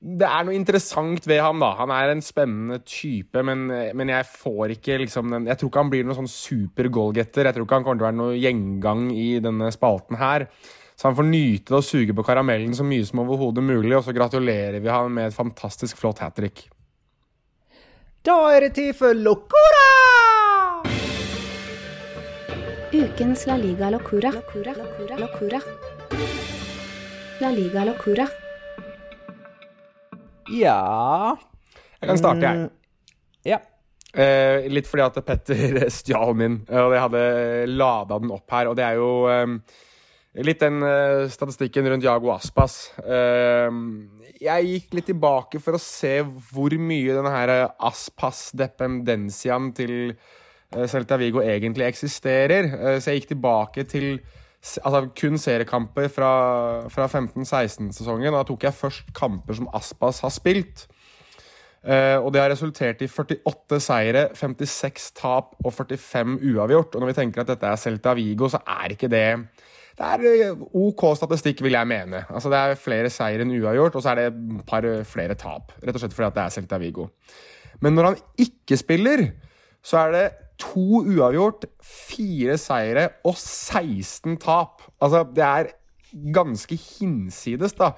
det 0.00 0.24
er 0.24 0.44
noe 0.48 0.56
interessant 0.56 1.26
ved 1.28 1.42
ham, 1.44 1.60
da. 1.60 1.74
Han 1.76 1.90
er 1.92 2.14
en 2.14 2.22
spennende 2.24 2.78
type, 2.88 3.42
men, 3.44 3.66
men 3.68 4.12
jeg 4.14 4.24
får 4.32 4.72
ikke 4.78 4.96
liksom 5.02 5.34
den 5.34 5.48
Jeg 5.50 5.60
tror 5.60 5.68
ikke 5.68 5.82
han 5.82 5.92
blir 5.92 6.06
noen 6.08 6.22
sånn 6.22 6.32
super 6.32 6.88
goalgetter. 6.88 7.44
Jeg 7.44 7.56
tror 7.56 7.68
ikke 7.68 7.80
han 7.80 7.84
kommer 7.84 8.00
til 8.00 8.06
å 8.06 8.08
være 8.08 8.20
noe 8.22 8.38
gjengang 8.40 9.10
i 9.12 9.28
denne 9.44 9.68
spalten 9.76 10.16
her. 10.20 10.46
Så 10.96 11.08
han 11.08 11.16
får 11.20 11.28
nyte 11.28 11.72
det 11.72 11.78
og 11.78 11.84
suge 11.84 12.16
på 12.16 12.24
karamellen 12.24 12.72
så 12.76 12.84
mye 12.84 13.04
som 13.08 13.20
overhodet 13.22 13.64
mulig, 13.64 13.92
og 13.96 14.04
så 14.04 14.16
gratulerer 14.16 14.80
vi 14.80 14.92
ham 14.92 15.12
med 15.16 15.28
et 15.28 15.36
fantastisk 15.36 16.00
flott 16.00 16.24
hat 16.24 16.36
trick. 16.40 16.66
Da 18.24 18.40
er 18.52 18.68
det 18.68 18.74
tid 18.80 18.96
for 18.96 19.16
Locora! 19.16 19.86
Ukens 22.90 23.46
La 23.46 23.56
Liga 23.60 23.92
Locura. 23.92 24.32
Locura. 24.32 24.74
Locura. 25.20 25.60
La 27.40 27.52
Liga 27.52 27.84
Locura. 27.84 28.28
Ja 30.50 31.36
Jeg 32.00 32.08
kan 32.08 32.18
starte, 32.18 32.46
jeg. 32.46 32.64
Mm, 32.64 33.12
ja. 33.48 33.60
Eh, 34.10 34.66
litt 34.72 34.88
fordi 34.90 35.04
at 35.04 35.20
Petter 35.26 35.84
stjal 36.00 36.34
min, 36.34 36.58
og 36.66 36.94
jeg 36.96 37.04
hadde 37.04 37.22
lada 37.70 38.18
den 38.18 38.32
opp 38.34 38.50
her. 38.56 38.70
Og 38.70 38.78
det 38.78 38.86
er 38.86 38.98
jo 38.98 39.10
eh, 39.30 39.54
litt 40.46 40.62
den 40.64 40.82
eh, 40.86 41.28
statistikken 41.30 41.86
rundt 41.92 42.06
Jago 42.06 42.32
Aspas. 42.34 42.80
Eh, 43.04 43.70
jeg 44.40 44.68
gikk 44.72 44.98
litt 44.98 45.10
tilbake 45.12 45.60
for 45.62 45.76
å 45.76 45.82
se 45.82 46.20
hvor 46.24 46.74
mye 46.80 47.16
denne 47.16 47.34
her 47.34 47.54
Aspas-dependensiaen 47.90 49.70
til 49.76 49.96
eh, 50.10 50.86
Celta 50.90 51.20
Vigo 51.20 51.44
egentlig 51.44 51.90
eksisterer. 51.90 52.72
Eh, 52.80 52.98
så 52.98 53.12
jeg 53.12 53.22
gikk 53.22 53.34
tilbake 53.36 53.86
til 53.90 54.14
altså, 54.60 55.08
kun 55.16 55.38
seriekamper 55.40 56.08
fra, 56.12 56.32
fra 56.92 57.08
15-16-sesongen. 57.08 58.34
Da 58.34 58.44
tok 58.46 58.66
jeg 58.68 58.76
først 58.76 59.12
kamper 59.16 59.56
som 59.56 59.70
Aspas 59.76 60.20
har 60.24 60.32
spilt. 60.34 60.86
Uh, 61.80 62.20
og 62.20 62.28
det 62.34 62.42
har 62.42 62.50
resultert 62.52 63.00
i 63.00 63.08
48 63.08 63.78
seire, 63.80 64.26
56 64.36 65.06
tap 65.16 65.54
og 65.64 65.72
45 65.72 66.36
uavgjort. 66.50 66.94
Og 66.94 67.00
når 67.00 67.12
vi 67.12 67.18
tenker 67.22 67.40
at 67.40 67.52
dette 67.54 67.70
er 67.70 67.80
Celta 67.80 68.12
Vigo, 68.18 68.50
så 68.52 68.60
er 68.68 68.92
ikke 68.92 69.08
det 69.08 69.26
Det 70.00 70.06
er 70.06 70.26
eh, 70.28 70.60
OK 70.76 71.02
statistikk, 71.16 71.62
vil 71.64 71.76
jeg 71.76 71.88
mene. 71.88 72.22
Altså 72.28 72.52
Det 72.52 72.58
er 72.58 72.78
flere 72.80 73.10
seire 73.12 73.44
enn 73.44 73.56
uavgjort, 73.56 73.96
og 73.96 74.04
så 74.04 74.12
er 74.12 74.20
det 74.20 74.26
et 74.28 74.66
par 74.68 74.86
flere 75.04 75.34
tap. 75.34 75.72
Rett 75.80 75.96
og 75.96 76.00
slett 76.00 76.16
fordi 76.16 76.28
at 76.28 76.36
det 76.36 76.44
er 76.44 76.54
Celta 76.54 76.78
Vigo. 76.80 77.08
Men 77.80 77.96
når 77.96 78.10
han 78.10 78.20
ikke 78.38 78.76
spiller, 78.76 79.24
så 79.82 80.04
er 80.04 80.12
det 80.12 80.24
to 80.60 81.02
uavgjort, 81.02 81.66
fire 81.82 82.56
seire 82.60 83.08
og 83.26 83.36
16 83.36 84.38
tap. 84.42 84.84
Altså, 85.00 85.24
det 85.36 85.44
er 85.46 85.70
ganske 86.34 86.74
hinsides 86.76 87.74
da, 87.78 87.92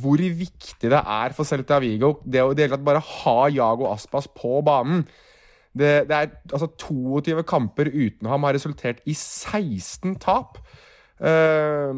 hvor 0.00 0.20
viktig 0.20 0.90
det 0.92 1.00
er 1.00 1.34
for 1.36 1.48
Celta 1.48 1.78
Vigo 1.82 2.18
det 2.24 2.42
å 2.44 2.52
det 2.56 2.68
bare 2.84 3.02
ha 3.02 3.36
Jago 3.52 3.88
Aspas 3.92 4.28
på 4.28 4.60
banen. 4.66 5.04
Det, 5.74 6.06
det, 6.06 6.14
er 6.14 6.34
altså 6.52 6.68
22 6.78 7.42
kamper 7.48 7.90
uten 7.90 8.28
ham 8.30 8.44
har 8.46 8.54
resultert 8.54 9.00
i 9.10 9.14
16 9.16 10.18
tap. 10.22 10.60
Uh, 11.18 11.94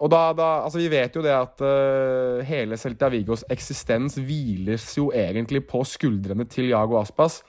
og 0.00 0.08
da, 0.10 0.32
da, 0.34 0.46
altså 0.64 0.80
Vi 0.80 0.88
vet 0.90 1.14
jo 1.14 1.22
det 1.22 1.30
at 1.32 1.60
uh, 1.62 2.40
hele 2.44 2.76
Celta 2.80 3.08
Vigos 3.12 3.44
eksistens 3.52 4.16
hviles 4.18 4.88
jo 4.96 5.10
egentlig 5.14 5.62
på 5.70 5.84
skuldrene 5.86 6.46
til 6.50 6.70
Jago 6.72 6.98
Aspas. 7.00 7.40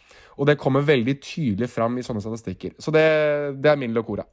Og 0.41 0.47
det 0.49 0.57
kommer 0.57 0.81
veldig 0.81 1.19
tydelig 1.21 1.69
fram 1.69 1.99
i 2.01 2.03
sånne 2.05 2.23
statistikker. 2.23 2.73
Så 2.81 2.89
det, 2.93 3.05
det 3.61 3.69
er 3.69 3.77
min 3.77 3.93
locora. 3.93 4.25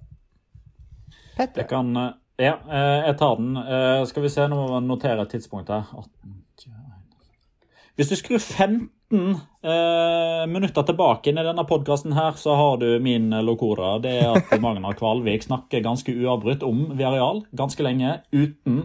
Petter? 1.37 1.61
Jeg 1.61 1.69
kan, 1.69 1.91
eh, 2.01 2.15
ja, 2.41 2.55
eh, 2.65 3.09
jeg 3.11 3.19
tar 3.21 3.37
den. 3.37 3.51
Eh, 3.61 4.05
skal 4.09 4.25
vi 4.25 4.31
se, 4.33 4.47
nå 4.49 4.57
må 4.57 4.71
vi 4.73 4.87
notere 4.87 5.27
et 5.27 5.35
tidspunkt 5.37 5.69
her. 5.69 5.85
Hvis 7.99 8.09
du 8.09 8.17
skrur 8.17 8.41
15 8.41 8.89
minutter 10.49 10.85
tilbake 10.87 11.29
inn 11.29 11.41
i 11.41 11.45
denne 11.45 11.65
podkasten, 11.67 12.15
så 12.39 12.55
har 12.57 12.77
du 12.79 12.87
min 13.03 13.33
locora. 13.43 13.97
Det 14.01 14.13
er 14.21 14.37
at 14.39 14.53
Magnar 14.63 14.95
Kvalvik 14.95 15.43
snakker 15.43 15.83
ganske 15.83 16.15
uavbrutt 16.15 16.63
om 16.63 16.85
Viareal 16.95 17.43
ganske 17.59 17.83
lenge 17.83 18.21
uten 18.31 18.85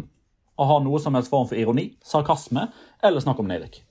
å 0.57 0.69
ha 0.69 0.80
noe 0.82 0.99
som 0.99 1.13
helst 1.13 1.30
form 1.30 1.45
for 1.49 1.61
ironi, 1.61 1.91
sarkasme 2.01 2.67
eller 3.03 3.21
snakk 3.21 3.43
om 3.43 3.53
nedrykk. 3.53 3.84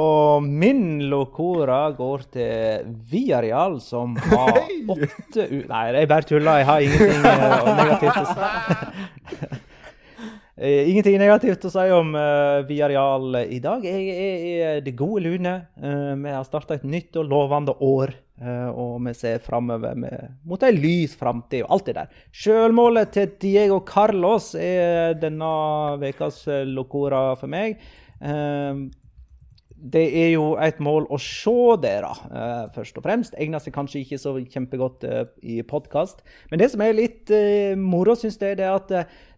Og 0.00 0.44
min 0.44 1.04
locora 1.10 1.90
går 1.96 2.26
til 2.34 2.90
Viareal, 3.10 3.78
som 3.84 4.16
har 4.30 4.58
åtte 4.94 5.46
u... 5.50 5.62
Nei, 5.68 5.84
jeg 5.96 6.10
bare 6.10 6.28
tuller. 6.28 6.60
Jeg 6.60 6.68
har 6.70 6.84
ingenting 6.86 7.22
uh, 7.22 7.70
negativt 7.76 8.18
å 8.20 8.24
si. 8.26 9.48
Uh, 10.56 10.82
ingenting 10.90 11.18
negativt 11.20 11.66
å 11.68 11.72
si 11.76 11.86
om 11.94 12.12
uh, 12.16 12.66
Viareal 12.68 13.40
i 13.44 13.60
dag. 13.62 13.86
Jeg 13.86 14.02
er 14.16 14.80
i 14.80 14.84
det 14.84 14.96
gode 14.98 15.24
lune. 15.26 15.56
Uh, 15.78 16.12
vi 16.22 16.34
har 16.34 16.46
starta 16.48 16.78
et 16.78 16.86
nytt 16.86 17.18
og 17.20 17.28
lovende 17.32 17.76
år. 17.80 18.16
og 18.36 18.98
vi 19.00 19.14
ser 19.16 19.38
framover 19.40 19.94
mot 20.44 20.60
ei 20.66 20.74
lys 20.74 21.14
framtid 21.16 21.62
og 21.64 21.70
alt 21.72 21.86
det 21.86 21.94
der. 21.96 22.10
Sjølmålet 22.36 23.14
til 23.14 23.30
Diego 23.40 23.78
Carlos 23.80 24.50
er 24.60 25.16
denne 25.16 25.48
ukas 26.04 26.42
locora 26.68 27.30
for 27.40 27.48
meg. 27.48 27.80
Det 29.76 30.04
er 30.18 30.30
jo 30.32 30.54
et 30.62 30.78
mål 30.80 31.04
å 31.12 31.18
se 31.20 31.76
det, 31.82 31.98
da, 32.04 32.12
eh, 32.30 32.62
først 32.72 32.96
og 32.96 33.04
fremst. 33.04 33.36
Egner 33.36 33.60
seg 33.60 33.74
kanskje 33.76 34.00
ikke 34.02 34.18
så 34.18 34.32
kjempegodt 34.40 35.04
eh, 35.04 35.26
i 35.42 35.60
podkast. 35.62 36.24
Men 36.50 36.62
det 36.62 36.70
som 36.72 36.80
er 36.80 36.96
litt 36.96 37.30
uh, 37.30 37.76
moro, 37.76 38.16
syns 38.16 38.40
jeg, 38.40 38.56
det 38.56 38.64
er 38.64 38.74
at 38.78 38.88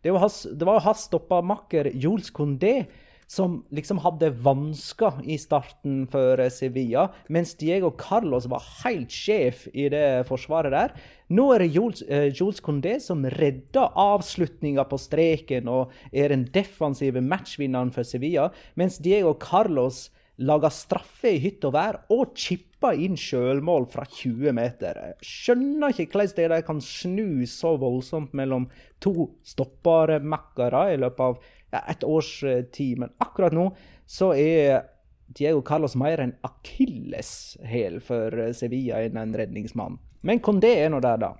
det, 0.04 0.14
var 0.14 0.80
hans, 0.84 1.04
stoppamakker 1.08 1.90
Jules 1.98 2.30
Condé 2.30 2.86
som 3.28 3.58
liksom 3.74 3.98
hadde 4.00 4.30
vansker 4.40 5.18
i 5.28 5.36
starten 5.36 6.06
for 6.08 6.40
Sevilla, 6.54 7.10
mens 7.28 7.52
Diego 7.60 7.90
Carlos 7.98 8.46
var 8.48 8.64
helt 8.86 9.12
sjef 9.12 9.66
i 9.74 9.90
det 9.92 10.24
forsvaret 10.30 10.72
der. 10.72 10.94
Nå 11.28 11.50
er 11.52 11.64
det 11.64 11.74
Jules, 11.74 12.02
eh, 12.08 12.30
Jules 12.32 12.62
Condé 12.64 12.96
som 13.04 13.26
redder 13.36 13.92
avslutninga 13.92 14.86
på 14.88 14.96
streken 15.02 15.68
og 15.68 15.92
er 16.08 16.32
den 16.32 16.46
defensive 16.54 17.20
matchvinneren 17.20 17.92
for 17.92 18.06
Sevilla, 18.08 18.48
mens 18.80 18.96
Diego 18.96 19.34
Carlos 19.34 20.08
lager 20.38 20.70
straffe 20.70 21.32
i 21.34 21.40
hytt 21.42 21.64
og 21.66 21.74
vær 21.74 21.98
og 22.14 22.34
chipper 22.38 22.98
inn 23.02 23.16
sjølmål 23.18 23.88
fra 23.90 24.04
20 24.06 24.54
meter. 24.54 25.00
Jeg 25.10 25.30
skjønner 25.30 25.94
ikke 25.94 26.20
hvordan 26.20 26.52
de 26.54 26.60
kan 26.66 26.82
snu 26.84 27.46
så 27.50 27.74
voldsomt 27.80 28.36
mellom 28.38 28.68
to 29.02 29.32
stoppermakkere 29.46 30.84
i 30.94 31.00
løpet 31.02 31.24
av 31.26 31.40
ja, 31.74 31.82
et 31.90 32.06
års 32.06 32.30
eh, 32.46 32.62
tid. 32.74 33.02
Men 33.02 33.14
akkurat 33.24 33.56
nå 33.56 33.70
så 34.08 34.30
er 34.38 34.86
Diego 35.34 35.60
Carlos 35.66 35.96
mer 35.98 36.22
en 36.22 36.36
akilleshæl 36.46 37.98
for 38.04 38.38
eh, 38.38 38.54
Sevilla 38.56 39.02
enn 39.04 39.18
en 39.20 39.34
redningsmann. 39.36 39.98
Men 40.22 40.42
Condé 40.44 40.76
er 40.84 40.94
nå 40.94 41.02
der, 41.02 41.18
da. 41.20 41.34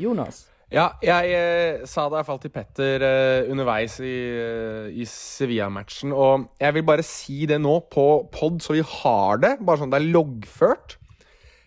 Jonas? 0.00 0.46
Ja, 0.70 0.92
jeg 1.02 1.32
eh, 1.34 1.80
sa 1.90 2.04
det 2.06 2.14
i 2.14 2.16
hvert 2.20 2.28
fall 2.28 2.38
til 2.38 2.52
Petter 2.54 3.02
eh, 3.02 3.48
underveis 3.50 3.96
i, 4.06 4.14
eh, 4.38 4.90
i 5.02 5.06
Sevilla-matchen. 5.08 6.12
Og 6.14 6.44
jeg 6.62 6.76
vil 6.76 6.84
bare 6.86 7.02
si 7.02 7.42
det 7.50 7.58
nå 7.58 7.72
på 7.90 8.04
pod, 8.30 8.60
så 8.62 8.76
vi 8.76 8.84
har 8.86 9.40
det, 9.42 9.56
bare 9.66 9.80
sånn 9.80 9.90
det 9.90 9.98
er 9.98 10.12
loggført. 10.14 10.94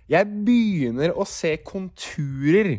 Jeg 0.07 0.29
begynner 0.47 1.11
å 1.19 1.27
se 1.27 1.51
konturer 1.67 2.77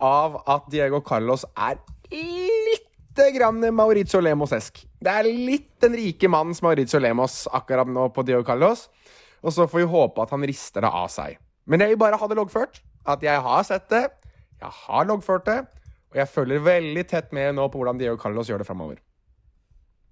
av 0.00 0.38
at 0.48 0.70
Diego 0.72 1.02
Carlos 1.04 1.44
er 1.52 1.76
litt 2.08 3.20
grann 3.36 3.60
Maurizio 3.76 4.22
Lemos-esk. 4.24 4.80
Det 4.96 5.12
er 5.12 5.28
litt 5.28 5.74
den 5.84 5.98
rike 5.98 6.30
mannens 6.32 6.62
Maurizio 6.64 7.02
Lemos 7.04 7.42
akkurat 7.52 7.88
nå 7.88 8.08
på 8.16 8.24
Diego 8.24 8.46
Carlos. 8.48 8.86
Og 9.44 9.52
så 9.52 9.68
får 9.68 9.82
vi 9.82 9.92
håpe 9.92 10.24
at 10.24 10.32
han 10.32 10.48
rister 10.48 10.88
det 10.88 10.92
av 11.02 11.12
seg. 11.12 11.36
Men 11.68 11.84
jeg 11.84 11.92
vil 11.92 12.00
bare 12.00 12.16
ha 12.16 12.32
det 12.32 12.40
loggført. 12.40 12.80
At 13.04 13.20
jeg 13.24 13.44
har 13.44 13.68
sett 13.68 13.90
det. 13.92 14.06
Jeg 14.60 14.76
har 14.86 15.06
loggført 15.08 15.46
det. 15.48 15.60
Og 16.10 16.18
jeg 16.18 16.30
følger 16.30 16.66
veldig 16.66 17.06
tett 17.06 17.30
med 17.36 17.54
nå 17.56 17.68
på 17.70 17.80
hvordan 17.80 18.00
Diego 18.00 18.18
Carlos 18.20 18.50
gjør 18.50 18.62
det 18.62 18.68
framover. 18.68 18.98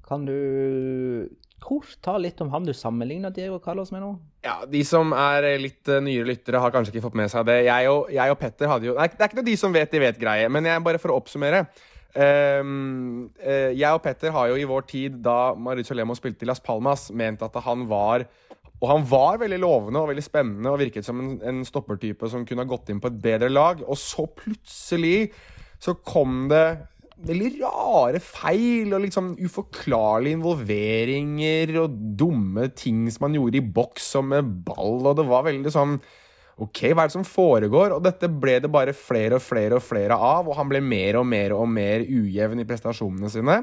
Kan 0.08 0.24
du 0.24 1.28
kort 1.60 1.90
ta 2.04 2.14
litt 2.22 2.38
om 2.40 2.52
ham 2.52 2.64
du 2.64 2.72
sammenligner 2.76 3.34
Diego 3.34 3.58
Carlos 3.60 3.90
med 3.92 4.04
nå? 4.04 4.12
Ja, 4.46 4.60
De 4.70 4.80
som 4.86 5.10
er 5.12 5.50
litt 5.60 5.90
uh, 5.90 5.98
nyere 6.04 6.30
lyttere, 6.30 6.62
har 6.62 6.72
kanskje 6.72 6.94
ikke 6.94 7.08
fått 7.08 7.18
med 7.18 7.32
seg 7.32 7.44
det. 7.50 7.60
Jeg 7.66 7.90
og, 7.90 8.12
jeg 8.14 8.32
og 8.32 8.38
Petter 8.40 8.70
hadde 8.70 8.88
jo 8.88 8.96
Nei, 8.96 9.10
det 9.10 9.20
er 9.20 9.30
ikke 9.30 9.40
noe 9.40 9.50
de 9.50 9.56
som 9.60 9.74
vet, 9.74 9.90
de 9.92 10.02
vet-greie. 10.02 10.48
Men 10.54 10.70
jeg, 10.70 10.84
bare 10.86 11.02
for 11.02 11.12
å 11.12 11.18
oppsummere. 11.18 11.66
Um, 12.14 13.28
uh, 13.42 13.74
jeg 13.74 13.90
og 13.90 14.00
Petter 14.06 14.32
har 14.34 14.52
jo 14.52 14.56
i 14.62 14.68
vår 14.70 14.86
tid, 14.88 15.18
da 15.26 15.52
Mauricio 15.58 15.98
Lemo 15.98 16.16
spilte 16.16 16.46
i 16.46 16.48
Las 16.48 16.62
Palmas, 16.62 17.10
ment 17.10 17.42
at 17.44 17.58
han 17.66 17.84
var 17.90 18.24
og 18.78 18.90
han 18.92 19.06
var 19.10 19.40
veldig 19.42 19.58
lovende 19.58 20.02
og 20.02 20.12
veldig 20.12 20.22
spennende 20.22 20.70
og 20.70 20.78
virket 20.82 21.06
som 21.06 21.18
en, 21.22 21.32
en 21.42 21.64
stoppertype 21.66 22.28
som 22.30 22.44
kunne 22.46 22.62
ha 22.62 22.70
gått 22.70 22.92
inn 22.92 23.00
på 23.02 23.10
et 23.10 23.18
bedre 23.24 23.50
lag. 23.50 23.82
Og 23.82 23.98
så 23.98 24.28
plutselig 24.38 25.32
så 25.82 25.96
kom 26.06 26.46
det 26.50 26.66
veldig 27.26 27.50
rare 27.64 28.20
feil 28.22 28.94
og 28.94 29.02
liksom 29.02 29.32
uforklarlige 29.42 30.38
involveringer 30.38 31.74
og 31.82 31.98
dumme 32.20 32.68
ting 32.78 33.08
som 33.10 33.26
han 33.26 33.34
gjorde 33.40 33.58
i 33.58 33.66
boks 33.80 34.12
og 34.20 34.28
med 34.30 34.54
ball, 34.68 35.02
og 35.02 35.18
det 35.18 35.26
var 35.26 35.46
veldig 35.48 35.74
sånn 35.74 35.98
OK, 36.58 36.80
hva 36.90 37.04
er 37.04 37.10
det 37.10 37.14
som 37.14 37.26
foregår? 37.26 37.92
Og 37.94 38.02
dette 38.02 38.26
ble 38.30 38.56
det 38.62 38.70
bare 38.74 38.94
flere 38.96 39.38
og 39.38 39.44
flere 39.44 39.78
og 39.78 39.84
flere 39.86 40.16
av, 40.18 40.48
og 40.48 40.56
han 40.58 40.70
ble 40.70 40.80
mer 40.82 41.20
og 41.20 41.26
mer 41.30 41.54
og 41.54 41.68
mer 41.70 42.02
ujevn 42.02 42.58
i 42.58 42.66
prestasjonene 42.66 43.30
sine. 43.30 43.60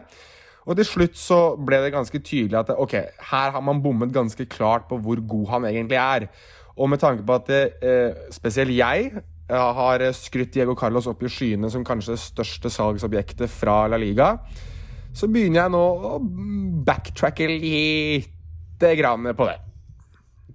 Og 0.66 0.78
til 0.80 0.88
slutt 0.88 1.18
så 1.20 1.40
ble 1.62 1.80
det 1.84 1.94
ganske 1.94 2.20
tydelig 2.26 2.58
at 2.58 2.74
ok, 2.74 2.96
her 3.30 3.54
har 3.54 3.64
man 3.64 3.84
bommet 3.84 4.14
ganske 4.14 4.48
klart 4.50 4.88
på 4.90 4.98
hvor 4.98 5.22
god 5.22 5.48
han 5.54 5.68
egentlig 5.70 6.00
er. 6.02 6.28
Og 6.76 6.90
med 6.90 7.00
tanke 7.00 7.24
på 7.26 7.38
at 7.38 7.52
eh, 7.54 8.18
spesielt 8.34 8.74
jeg 8.74 9.12
har 9.50 10.02
skrytt 10.18 10.56
Diego 10.56 10.74
Carlos 10.78 11.06
opp 11.08 11.22
i 11.24 11.30
skyene 11.30 11.70
som 11.70 11.86
kanskje 11.86 12.16
det 12.16 12.24
største 12.24 12.72
salgsobjektet 12.74 13.52
fra 13.52 13.84
La 13.92 14.00
Liga, 14.02 14.32
så 15.16 15.30
begynner 15.32 15.62
jeg 15.62 15.74
nå 15.76 15.84
å 16.10 16.18
backtracke 16.86 17.48
lite 17.48 18.96
grann 19.00 19.30
på 19.38 19.48
det. 19.48 19.60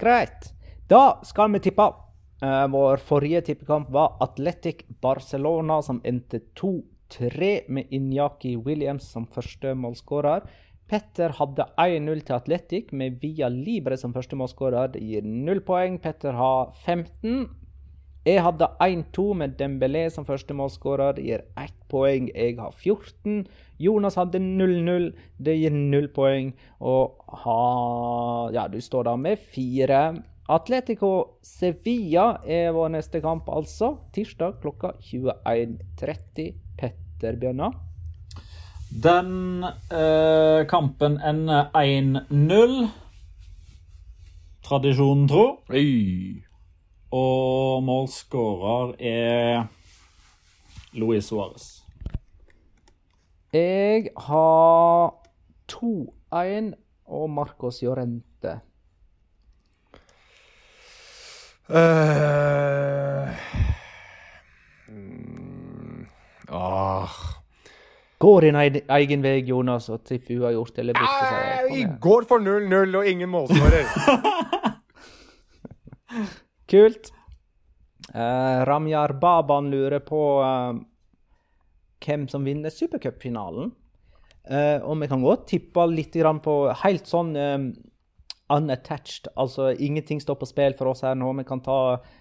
Greit. 0.00 0.50
Da 0.90 1.20
skal 1.24 1.54
vi 1.54 1.62
tippe. 1.64 1.86
Uh, 2.40 2.64
vår 2.72 3.02
forrige 3.04 3.42
tippekamp 3.50 3.90
var 3.92 4.16
Atletic 4.24 4.86
Barcelona, 5.04 5.82
som 5.84 6.00
endte 6.08 6.40
2-3 7.10 7.68
med 7.68 7.90
Inyaki 7.90 8.56
Williams 8.56 9.08
som 9.12 9.26
første 9.26 9.74
målskårer. 9.74 10.46
Petter 10.90 11.30
hadde 11.38 11.68
1-0 11.78 12.24
til 12.26 12.34
Atletic 12.34 12.90
med 12.92 13.20
Via 13.22 13.48
Libre 13.48 13.96
som 13.98 14.14
første 14.14 14.36
målskårer. 14.38 14.90
Det 14.94 15.02
gir 15.02 15.26
null 15.26 15.62
poeng. 15.62 16.00
Petter 16.02 16.34
har 16.34 16.72
15. 16.84 17.46
Jeg 18.26 18.42
hadde 18.44 18.66
1-2 18.84 19.26
med 19.38 19.54
Dembélé 19.56 20.08
som 20.12 20.26
første 20.28 20.54
målskårer. 20.54 21.14
Det 21.16 21.24
gir 21.24 21.44
ett 21.62 21.76
poeng. 21.88 22.26
Jeg 22.34 22.58
har 22.58 22.74
14. 22.74 23.46
Jonas 23.78 24.18
hadde 24.18 24.42
0-0. 24.42 25.12
Det 25.38 25.54
gir 25.56 25.72
null 25.72 26.10
poeng. 26.12 26.50
Og 26.80 27.22
ha, 27.44 27.60
ja, 28.52 28.66
du 28.68 28.80
står 28.82 29.06
da 29.08 29.14
med 29.16 29.38
fire. 29.54 30.02
Atletico 30.50 31.38
Sevilla 31.46 32.40
er 32.42 32.72
vår 32.74 32.90
neste 32.96 33.22
kamp, 33.22 33.46
altså. 33.48 33.94
Tirsdag 34.12 34.58
klokka 34.60 34.96
21.30. 35.06 36.50
Petter 37.20 37.36
Bjørnar. 37.36 37.74
Den 38.90 39.64
eh, 39.92 40.66
kampen 40.68 41.18
ender 41.20 41.68
1-0. 41.76 42.88
Tradisjonen 44.64 45.28
tro. 45.28 45.44
Hey. 45.68 46.40
Og 47.12 47.82
målskårer 47.84 48.94
er 49.00 49.68
Luis 50.96 51.28
Suárez. 51.28 51.68
Jeg 53.52 54.08
har 54.16 55.12
2-1 55.68 56.72
og 57.06 57.30
Marcos 57.30 57.82
Llorente. 57.82 58.60
Uh, 61.68 63.28
ah. 66.50 67.20
Går 68.20 68.44
din 68.44 68.56
egen 68.60 69.22
vei, 69.24 69.38
Jonas, 69.48 69.86
og 69.88 70.02
tipper 70.04 70.42
uavgjort 70.42 70.78
eller 70.82 70.98
bytteseier? 70.98 71.68
Vi 71.72 71.86
går 72.04 72.26
for 72.28 72.42
0-0 72.44 72.98
og 72.98 73.06
ingen 73.08 73.30
målskårer. 73.32 73.88
Kult. 76.70 77.12
Uh, 78.14 78.66
Ramjar 78.68 79.12
Baban 79.22 79.70
lurer 79.70 80.02
på 80.04 80.20
uh, 80.42 80.74
hvem 82.04 82.28
som 82.28 82.44
vinner 82.44 82.74
supercupfinalen. 82.74 83.72
Uh, 84.50 84.78
og 84.84 85.00
vi 85.00 85.08
kan 85.08 85.24
godt 85.24 85.46
tippe 85.54 85.86
litt 85.88 86.18
på 86.44 86.56
helt 86.82 87.08
sånn 87.08 87.32
unattached. 88.50 89.30
Altså 89.32 89.70
ingenting 89.72 90.20
står 90.20 90.36
på 90.40 90.50
spill 90.50 90.76
for 90.76 90.92
oss 90.92 91.06
her 91.06 91.16
nå. 91.16 91.32
Vi 91.40 91.48
kan 91.48 91.64
ta 91.64 91.78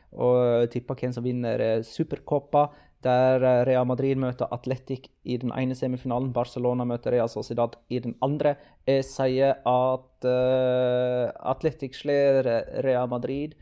og 0.09 0.71
tippe 0.73 0.95
hvem 0.97 1.11
som 1.13 1.27
vinner 1.27 1.83
Supercoppa, 1.85 2.63
der 3.05 3.43
uh, 3.43 3.63
Real 3.67 3.87
Madrid 3.87 4.19
møter 4.19 4.49
Atletic 4.53 5.09
i 5.23 5.37
den 5.39 5.51
ene 5.55 5.75
semifinalen. 5.75 6.33
Barcelona 6.35 6.85
møter 6.87 7.15
Real 7.15 7.29
Sociedad 7.31 7.77
i 7.89 7.99
den 8.03 8.15
andre. 8.25 8.55
Jeg 8.87 9.05
sier 9.07 9.59
at 9.63 10.27
uh, 10.27 11.51
Atletic 11.51 11.99
slår 12.01 12.49
Real 12.85 13.09
Madrid. 13.11 13.55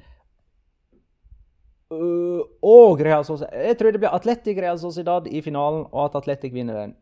Uh, 1.88 2.44
og 2.62 3.00
Real 3.00 3.24
Sociedad 3.24 3.54
Jeg 3.64 3.78
tror 3.80 3.94
det 3.96 4.02
blir 4.04 4.16
Atletic 4.16 4.58
Real 4.60 4.80
Sociedad 4.80 5.28
i 5.32 5.42
finalen, 5.42 5.86
og 5.92 6.10
at 6.10 6.18
Atletic 6.24 6.54
vinner 6.54 6.82
den. 6.82 6.96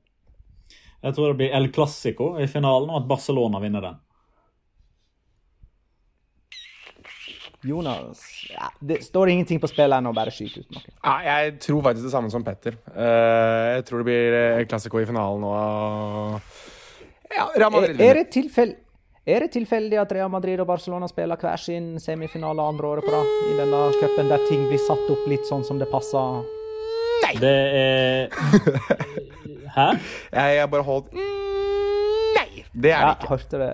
Jeg 1.05 1.13
tror 1.13 1.31
det 1.31 1.39
blir 1.39 1.53
El 1.53 1.71
Clásico 1.73 2.33
i 2.41 2.47
finalen, 2.49 2.89
og 2.89 3.03
at 3.03 3.09
Barcelona 3.09 3.59
vinner 3.61 3.81
den. 3.81 3.97
Jonas 7.66 8.22
ja, 8.51 8.70
Det 8.80 8.99
står 9.05 9.34
ingenting 9.34 9.59
på 9.61 9.70
spill 9.72 9.93
ennå, 9.95 10.13
bare 10.16 10.34
skyt 10.34 10.59
ut 10.61 10.78
noe. 10.78 10.86
Ja, 11.01 11.16
jeg 11.26 11.57
tror 11.66 11.82
faktisk 11.86 12.07
det 12.07 12.13
samme 12.13 12.32
som 12.34 12.45
Petter. 12.45 12.78
Uh, 12.93 13.76
jeg 13.76 13.86
tror 13.89 14.03
det 14.03 14.09
blir 14.11 14.66
klassiko 14.70 15.01
i 15.01 15.07
finalen 15.09 15.45
nå. 15.45 15.53
Ja, 17.36 17.49
Real 17.57 17.72
Madrid 17.74 17.95
vinner. 17.95 18.05
Er, 18.05 18.11
er 18.11 18.24
det 18.24 18.34
tilfell 18.36 18.76
er 19.26 19.41
det 19.41 19.55
tilfeldig 19.55 19.97
at 19.97 20.11
Real 20.13 20.30
Madrid 20.30 20.61
og 20.61 20.68
Barcelona 20.70 21.07
spiller 21.09 21.39
hver 21.41 21.57
sin 21.57 21.95
semifinale 21.97 22.61
andre 22.61 22.91
året 22.91 23.07
på 23.07 23.13
rad 23.13 23.32
i 23.49 23.55
denne 23.57 23.80
cupen, 23.97 24.30
der 24.30 24.43
ting 24.45 24.68
blir 24.70 24.78
satt 24.86 25.09
opp 25.09 25.24
litt 25.26 25.47
sånn 25.49 25.66
som 25.66 25.80
det 25.82 25.88
passer? 25.89 26.43
Nei! 27.24 27.32
Det 27.41 27.55
er 27.80 28.30
Hæ? 29.78 29.88
Jeg 30.30 30.59
har 30.61 30.70
bare 30.70 30.86
holdt 30.86 31.09
Nei! 31.18 32.61
Det 32.70 32.70
er 32.70 32.70
det 32.76 32.91
Ja, 32.93 33.16
Jeg 33.18 33.32
hørte 33.32 33.63
det. 33.63 33.72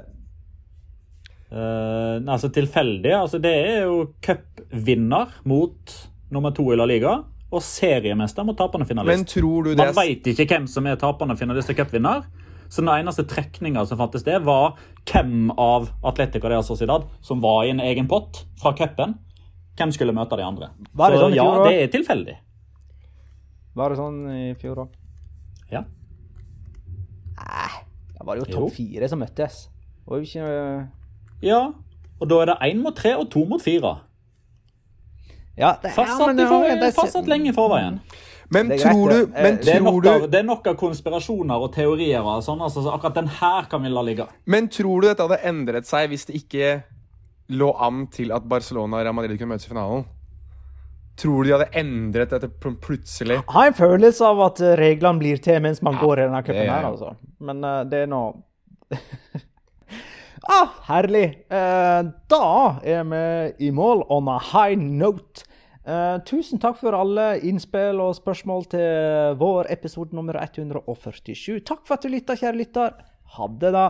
Eh, 1.52 2.18
altså 2.32 2.50
tilfeldig. 2.56 3.12
Altså 3.18 3.40
det 3.44 3.52
er 3.52 3.82
jo 3.84 4.06
cupvinner 4.24 5.34
mot 5.44 5.96
nummer 6.32 6.54
to 6.56 6.70
i 6.72 6.78
La 6.80 6.86
Liga. 6.88 7.18
Og 7.52 7.60
seriemester 7.66 8.46
mot 8.48 8.56
tapende 8.56 8.88
finalist. 8.88 9.12
Men 9.12 9.26
tror 9.28 9.66
du 9.66 9.74
det 9.76 9.84
Man 9.84 9.98
veit 9.98 10.28
ikke 10.32 10.46
hvem 10.48 10.68
som 10.72 10.86
er 10.88 10.96
tapende 11.02 11.36
finalist 11.36 11.74
og 11.74 11.76
cupvinner. 11.82 12.24
Så 12.72 12.80
den 12.80 12.88
eneste 12.94 13.26
trekninga 13.28 13.84
som 13.86 14.00
fantes 14.00 14.24
det, 14.24 14.38
var 14.48 14.78
hvem 15.12 15.50
av 15.60 15.90
Atletico 16.08 16.48
de 16.48 16.62
Sociedad 16.64 17.04
som 17.20 17.42
var 17.44 17.66
i 17.68 17.74
en 17.74 17.82
egen 17.84 18.08
pott 18.08 18.46
fra 18.62 18.72
cupen. 18.80 19.18
Hvem 19.76 19.92
skulle 19.92 20.16
møte 20.16 20.38
de 20.40 20.46
andre. 20.48 20.70
Var 20.96 21.12
det 21.12 21.20
Så 21.20 21.26
sånn 21.26 21.36
ja, 21.36 21.50
det 21.66 21.76
er 21.82 21.92
tilfeldig. 21.92 22.38
Var 23.76 23.90
det 23.92 23.98
sånn 24.00 24.18
i 24.32 24.54
fjor 24.60 24.86
òg? 24.86 24.96
Ja. 25.72 25.84
Var 28.22 28.36
det 28.38 28.46
jo 28.46 28.48
Jo. 28.48 28.56
topp 28.56 28.76
fire 28.78 29.08
som 29.10 29.20
møttes. 29.20 29.68
Det 29.68 30.08
var 30.08 30.18
jo 30.18 30.24
ikke 30.24 30.90
ja. 31.42 31.62
Og 32.22 32.30
da 32.30 32.42
er 32.42 32.52
det 32.52 32.58
én 32.70 32.82
mot 32.84 32.96
tre 32.96 33.16
og 33.18 33.30
to 33.34 33.46
mot 33.50 33.62
fire. 33.62 33.96
Ja, 35.58 35.76
det, 35.82 35.92
Fastsatt, 35.94 36.28
men 36.28 36.40
i 36.40 36.76
det- 36.76 36.84
er, 36.88 36.92
fastsatt 36.96 37.28
lenge 37.28 37.50
i 37.50 37.56
forveien. 37.56 38.00
Men 38.52 38.68
Det 38.68 38.80
er 38.80 38.84
greit, 38.84 38.94
tror 38.94 39.10
du, 39.10 39.28
men 39.32 39.46
Eh, 39.46 39.58
Det 39.58 39.68
er, 39.68 39.80
tror 39.80 40.02
nok 40.02 40.06
av, 40.06 40.32
det 40.32 40.40
er 40.40 40.44
nok 40.44 40.68
av 40.68 40.76
konspirasjoner 40.76 41.56
og 41.56 41.74
teorier. 41.74 42.22
og 42.22 42.44
sånn, 42.44 42.60
altså, 42.60 42.84
så 42.84 42.94
akkurat 42.94 43.14
den 43.16 43.28
her 43.28 43.64
kan 43.64 43.82
vi 43.82 43.90
la 43.90 44.02
ligge. 44.02 44.28
Men 44.46 44.68
tror 44.68 45.02
du 45.02 45.08
dette 45.08 45.22
hadde 45.28 45.40
endret 45.44 45.86
seg 45.86 46.10
hvis 46.10 46.26
det 46.26 46.36
ikke 46.36 46.84
lå 47.50 47.76
an 47.80 48.08
til 48.08 48.32
at 48.32 48.44
Barcelona 48.48 48.98
og 48.98 49.04
Real 49.06 49.14
Madrid 49.14 49.38
kunne 49.40 49.56
møtes 49.56 49.66
i 49.66 49.70
finalen? 49.70 50.06
Tror 51.18 51.44
du 51.44 51.50
de 51.50 51.58
hadde 51.58 51.72
endret 51.74 52.30
dette 52.30 52.50
plutselig? 52.50 52.82
plutselig? 52.82 53.44
har 53.48 53.68
en 53.68 53.74
følelse 53.74 54.26
av 54.26 54.42
at 54.42 54.62
eh, 54.62 54.76
reglene 54.76 55.20
blir 55.20 55.38
til 55.38 55.62
mens 55.62 55.82
man 55.82 55.96
går 55.96 56.20
i 56.20 56.22
denne 56.28 56.44
cupen 56.44 56.62
er 56.62 56.72
her, 56.72 56.86
altså. 56.92 57.16
Men 57.40 57.64
uh, 57.64 57.84
det 57.84 58.04
er 58.04 58.08
nå 58.08 58.22
ah, 60.50 60.74
Herlig. 60.88 61.28
Eh, 61.52 62.02
da 62.32 62.44
er 62.84 63.08
vi 63.12 63.68
i 63.68 63.72
mål 63.76 64.06
on 64.10 64.30
a 64.32 64.40
high 64.52 64.78
note. 64.80 65.46
Eh, 65.86 66.18
tusen 66.26 66.62
takk 66.62 66.78
for 66.82 66.98
alle 66.98 67.40
innspill 67.48 68.02
og 68.04 68.16
spørsmål 68.18 68.70
til 68.74 69.40
vår 69.42 69.72
episode 69.74 70.16
nummer 70.18 70.38
147. 70.42 71.62
Takk 71.66 71.86
for 71.86 71.98
at 71.98 72.06
du 72.06 72.14
lytta, 72.14 72.38
kjære 72.38 72.62
lytter. 72.62 72.96
Ha 73.38 73.52
det, 73.62 73.74
da. 73.78 73.90